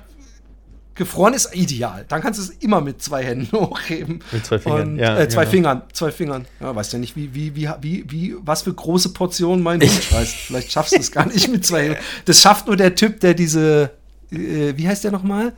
gefroren 0.95 1.34
ist 1.34 1.55
ideal. 1.55 2.05
Dann 2.09 2.20
kannst 2.20 2.38
du 2.38 2.45
es 2.45 2.51
immer 2.62 2.80
mit 2.80 3.03
zwei 3.03 3.24
Händen 3.24 3.53
hochheben. 3.57 4.20
Mit 4.32 4.45
zwei 4.45 4.59
Fingern. 4.59 4.88
Und, 4.92 4.99
ja, 4.99 5.18
äh, 5.18 5.28
zwei 5.28 5.42
genau. 5.42 5.51
Fingern, 5.51 5.82
zwei 5.92 6.11
Fingern. 6.11 6.47
Ja, 6.61 6.74
weißt 6.74 6.92
ja 6.92 6.99
nicht, 6.99 7.16
wie, 7.16 7.34
wie, 7.34 7.55
wie, 7.57 7.68
wie, 7.80 8.05
wie, 8.09 8.34
was 8.40 8.62
für 8.62 8.74
große 8.74 9.11
Portionen 9.11 9.62
mein 9.62 9.80
Hund 9.80 9.90
scheißt. 10.03 10.34
Vielleicht 10.34 10.72
schaffst 10.72 10.95
du 10.95 11.01
es 11.01 11.11
gar 11.11 11.26
nicht 11.26 11.49
mit 11.51 11.64
zwei 11.64 11.84
Händen. 11.84 11.99
Das 12.26 12.40
schafft 12.40 12.66
nur 12.66 12.76
der 12.76 12.95
Typ, 12.95 13.20
der 13.20 13.34
diese, 13.34 13.90
äh, 14.30 14.74
wie 14.76 14.86
heißt 14.86 15.05
der 15.05 15.11
nochmal? 15.11 15.55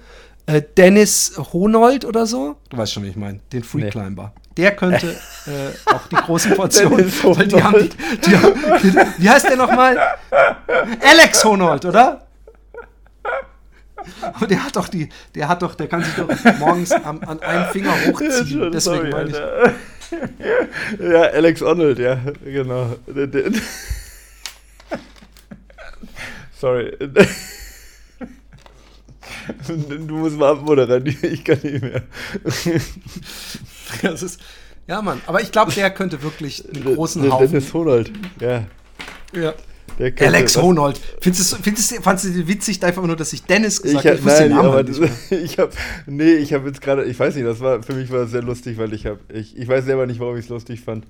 Äh, 0.47 0.63
Dennis 0.77 1.33
Honold 1.53 2.05
oder 2.05 2.27
so. 2.27 2.57
Du 2.71 2.77
weißt 2.77 2.93
schon, 2.93 3.03
wie 3.03 3.09
ich 3.09 3.17
meine. 3.17 3.41
Den 3.53 3.65
Free 3.65 3.83
nee. 3.83 3.91
Der 4.57 4.75
könnte 4.75 5.09
äh, 5.47 5.91
auch 5.91 6.07
die 6.07 6.17
großen 6.17 6.55
Portionen. 6.57 7.13
weil 7.23 7.47
die 7.47 7.63
haben 7.63 7.79
die, 7.81 7.89
die, 7.89 8.31
die, 8.83 8.95
wie 9.19 9.31
heißt 9.31 9.49
der 9.49 9.57
nochmal? 9.57 9.99
Alex 11.03 11.45
Honold, 11.45 11.85
oder? 11.85 12.27
Aber 14.23 14.47
der 14.47 14.65
hat 14.65 14.77
doch 14.77 14.89
die, 14.89 15.09
der 15.35 15.49
hat 15.49 15.63
doch, 15.63 15.75
der 15.75 15.89
kann 15.89 16.03
sich 16.03 16.15
doch 16.15 16.29
morgens 16.59 16.93
am, 16.93 17.21
an 17.27 17.43
einem 17.43 17.67
Finger 17.71 17.93
hochziehen. 18.07 18.63
Ja, 18.63 18.71
Deswegen 18.71 19.11
meine 19.11 19.31
ich. 19.31 19.37
Ja, 21.01 21.23
Alex 21.23 21.61
Honnold, 21.61 21.99
ja, 21.99 22.19
genau. 22.45 22.97
Sorry. 26.59 26.97
Du 29.69 30.17
musst 30.17 30.37
mal 30.37 30.53
abmoderieren, 30.53 31.07
ich 31.23 31.45
kann 31.45 31.59
nicht 31.63 31.83
mehr. 31.83 32.03
Das 34.03 34.23
ist, 34.23 34.41
ja, 34.87 35.03
Mann. 35.03 35.21
Aber 35.27 35.41
ich 35.43 35.51
glaube, 35.53 35.73
der 35.73 35.91
könnte 35.91 36.23
wirklich 36.23 36.65
einen 36.73 36.95
großen 36.95 37.23
der, 37.23 37.33
Haufen. 37.33 37.49
Dennis 37.49 37.73
Honold, 37.75 38.13
ja. 38.41 38.65
Ja. 39.35 39.55
Der 39.99 40.11
könnte, 40.13 40.27
Alex 40.35 40.57
Honold. 40.57 41.01
Findest 41.21 41.53
du, 41.53 41.57
findest 41.57 41.91
du, 41.91 42.03
fandst 42.03 42.25
du 42.27 42.47
witzig, 42.49 42.83
einfach 42.85 43.03
nur, 43.03 43.17
dass 43.17 43.33
ich 43.33 43.43
Dennis 43.45 43.81
gesagt 43.81 44.05
Ich 44.05 44.11
habe? 44.11 44.19
hab, 44.19 44.25
wusste 44.25 44.41
nein, 44.41 44.49
den 44.51 44.57
Namen 44.57 44.69
aber 44.69 44.85
das, 44.85 44.99
nicht 44.99 45.31
mehr. 45.31 45.41
ich 45.43 45.59
habe, 45.59 45.73
nee, 46.07 46.33
ich 46.35 46.53
habe 46.53 46.69
jetzt 46.69 46.81
gerade, 46.83 47.05
ich 47.05 47.19
weiß 47.19 47.35
nicht, 47.35 47.47
das 47.47 47.61
war 47.61 47.83
für 47.83 47.95
mich 47.95 48.11
war 48.11 48.21
das 48.21 48.31
sehr 48.31 48.43
lustig, 48.43 48.77
weil 48.79 48.93
ich 48.93 49.07
habe, 49.07 49.21
ich, 49.33 49.57
ich 49.57 49.67
weiß 49.67 49.85
selber 49.87 50.07
nicht, 50.07 50.21
warum 50.21 50.37
ich 50.37 50.45
es 50.45 50.49
lustig 50.51 50.81
fand. 50.83 51.07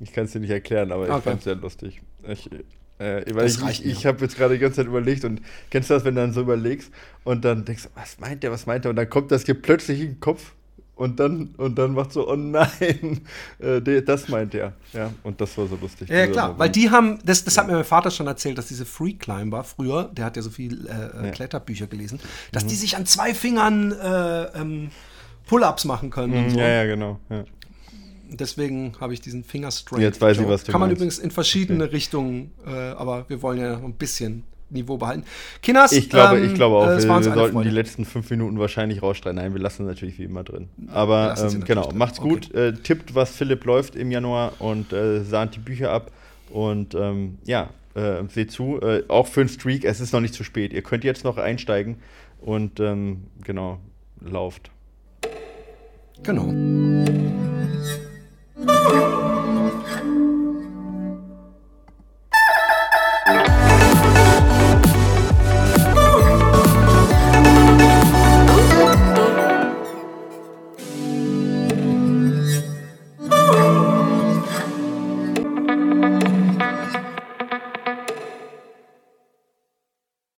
Ich 0.00 0.12
kann 0.12 0.24
es 0.24 0.32
dir 0.32 0.40
nicht 0.40 0.50
erklären, 0.50 0.90
aber 0.92 1.04
ich 1.06 1.12
Okay. 1.12 1.22
fand 1.24 1.38
es 1.38 1.44
sehr 1.44 1.56
lustig. 1.56 2.00
Ich, 2.26 2.50
äh, 2.98 3.24
weil 3.34 3.44
Das 3.44 3.56
ich, 3.56 3.62
reicht 3.62 3.84
ich, 3.84 3.92
ich 3.92 4.06
habe 4.06 4.22
jetzt 4.22 4.36
gerade 4.36 4.54
die 4.54 4.60
ganze 4.60 4.76
Zeit 4.76 4.86
überlegt 4.86 5.24
und 5.26 5.42
kennst 5.70 5.90
du 5.90 5.94
das, 5.94 6.04
wenn 6.04 6.14
du 6.14 6.22
dann 6.22 6.32
so 6.32 6.40
überlegst 6.40 6.90
und 7.24 7.44
dann 7.44 7.66
denkst 7.66 7.82
du, 7.84 7.88
was 7.94 8.18
meint 8.18 8.42
der, 8.42 8.50
was 8.52 8.64
meint 8.66 8.84
der? 8.84 8.90
Und 8.90 8.96
dann 8.96 9.10
kommt 9.10 9.30
das 9.32 9.44
dir 9.44 9.54
plötzlich 9.54 10.00
in 10.00 10.06
den 10.12 10.20
Kopf 10.20 10.52
und 11.00 11.18
dann, 11.18 11.54
und 11.56 11.78
dann 11.78 11.94
macht 11.94 12.12
so, 12.12 12.28
oh 12.28 12.36
nein, 12.36 13.20
äh, 13.58 14.02
das 14.02 14.28
meint 14.28 14.54
er. 14.54 14.74
Ja, 14.92 15.10
und 15.22 15.40
das 15.40 15.56
war 15.56 15.66
so 15.66 15.76
lustig. 15.76 16.08
Ja, 16.10 16.18
ja, 16.18 16.26
klar, 16.26 16.44
Moment. 16.48 16.60
weil 16.60 16.68
die 16.70 16.90
haben, 16.90 17.18
das, 17.24 17.42
das 17.42 17.56
hat 17.56 17.66
mir 17.66 17.72
mein 17.72 17.84
Vater 17.84 18.10
schon 18.10 18.26
erzählt, 18.26 18.58
dass 18.58 18.66
diese 18.66 18.84
Free 18.84 19.14
Climber 19.14 19.64
früher, 19.64 20.10
der 20.12 20.26
hat 20.26 20.36
ja 20.36 20.42
so 20.42 20.50
viel 20.50 20.86
äh, 20.86 20.90
äh, 20.90 20.92
Ja. 20.92 21.22
Mhm. 21.22 21.30
Kletterbücher 21.32 21.86
gelesen, 21.86 22.20
dass 22.52 22.66
die 22.66 22.74
sich 22.76 22.96
an 22.96 23.06
zwei 23.06 23.32
Fingern 23.34 23.92
äh, 23.92 24.42
ähm, 24.60 24.90
Pull-ups 25.46 25.84
machen 25.86 26.10
können 26.10 26.34
und 26.34 26.44
Mhm, 26.46 26.50
so. 26.50 26.58
Ja, 26.58 26.68
ja, 26.68 26.84
genau. 26.84 27.18
Ja. 27.30 27.44
Deswegen 28.32 28.92
habe 29.00 29.14
ich 29.14 29.20
diesen 29.20 29.42
Finger 29.42 29.70
Strength. 29.70 30.02
Jetzt 30.02 30.20
weiß 30.20 30.38
ich, 30.38 30.46
was 30.46 30.62
du 30.64 30.70
Kann 30.70 30.80
man 30.80 30.90
meinst. 30.90 31.00
übrigens 31.00 31.18
in 31.18 31.30
verschiedene 31.30 31.90
Richtungen, 31.90 32.52
äh, 32.66 32.70
aber 32.70 33.28
wir 33.28 33.42
wollen 33.42 33.58
ja 33.58 33.72
noch 33.72 33.82
ein 33.84 33.94
bisschen 33.94 34.44
Niveau 34.70 34.96
behalten. 34.96 35.24
Kinas, 35.62 35.92
ich 35.92 36.08
glaube, 36.08 36.38
ähm, 36.38 36.46
ich 36.46 36.54
glaube 36.54 36.76
auch, 36.76 36.86
äh, 36.86 37.02
wir, 37.02 37.08
wir 37.08 37.22
sollten 37.22 37.52
Freude. 37.52 37.68
die 37.68 37.74
letzten 37.74 38.04
fünf 38.04 38.30
Minuten 38.30 38.58
wahrscheinlich 38.58 39.02
rausstreiten. 39.02 39.36
Nein, 39.36 39.52
wir 39.52 39.60
lassen 39.60 39.86
natürlich 39.86 40.18
wie 40.18 40.24
immer 40.24 40.44
drin. 40.44 40.68
Aber 40.92 41.34
ähm, 41.38 41.64
genau, 41.64 41.88
drin. 41.88 41.98
macht's 41.98 42.20
gut, 42.20 42.50
okay. 42.50 42.68
äh, 42.68 42.72
tippt, 42.72 43.14
was 43.14 43.30
Philipp 43.30 43.64
läuft 43.64 43.96
im 43.96 44.10
Januar 44.10 44.52
und 44.58 44.92
äh, 44.92 45.22
sahnt 45.22 45.56
die 45.56 45.60
Bücher 45.60 45.90
ab. 45.92 46.10
Und 46.50 46.94
ähm, 46.94 47.38
ja, 47.44 47.70
äh, 47.94 48.22
seht 48.28 48.50
zu, 48.50 48.80
äh, 48.80 49.04
auch 49.08 49.26
für 49.26 49.40
einen 49.40 49.48
Streak, 49.48 49.84
es 49.84 50.00
ist 50.00 50.12
noch 50.12 50.20
nicht 50.20 50.34
zu 50.34 50.44
spät. 50.44 50.72
Ihr 50.72 50.82
könnt 50.82 51.04
jetzt 51.04 51.24
noch 51.24 51.36
einsteigen 51.36 51.96
und 52.40 52.80
ähm, 52.80 53.24
genau, 53.44 53.78
lauft. 54.20 54.70
Genau. 56.22 56.52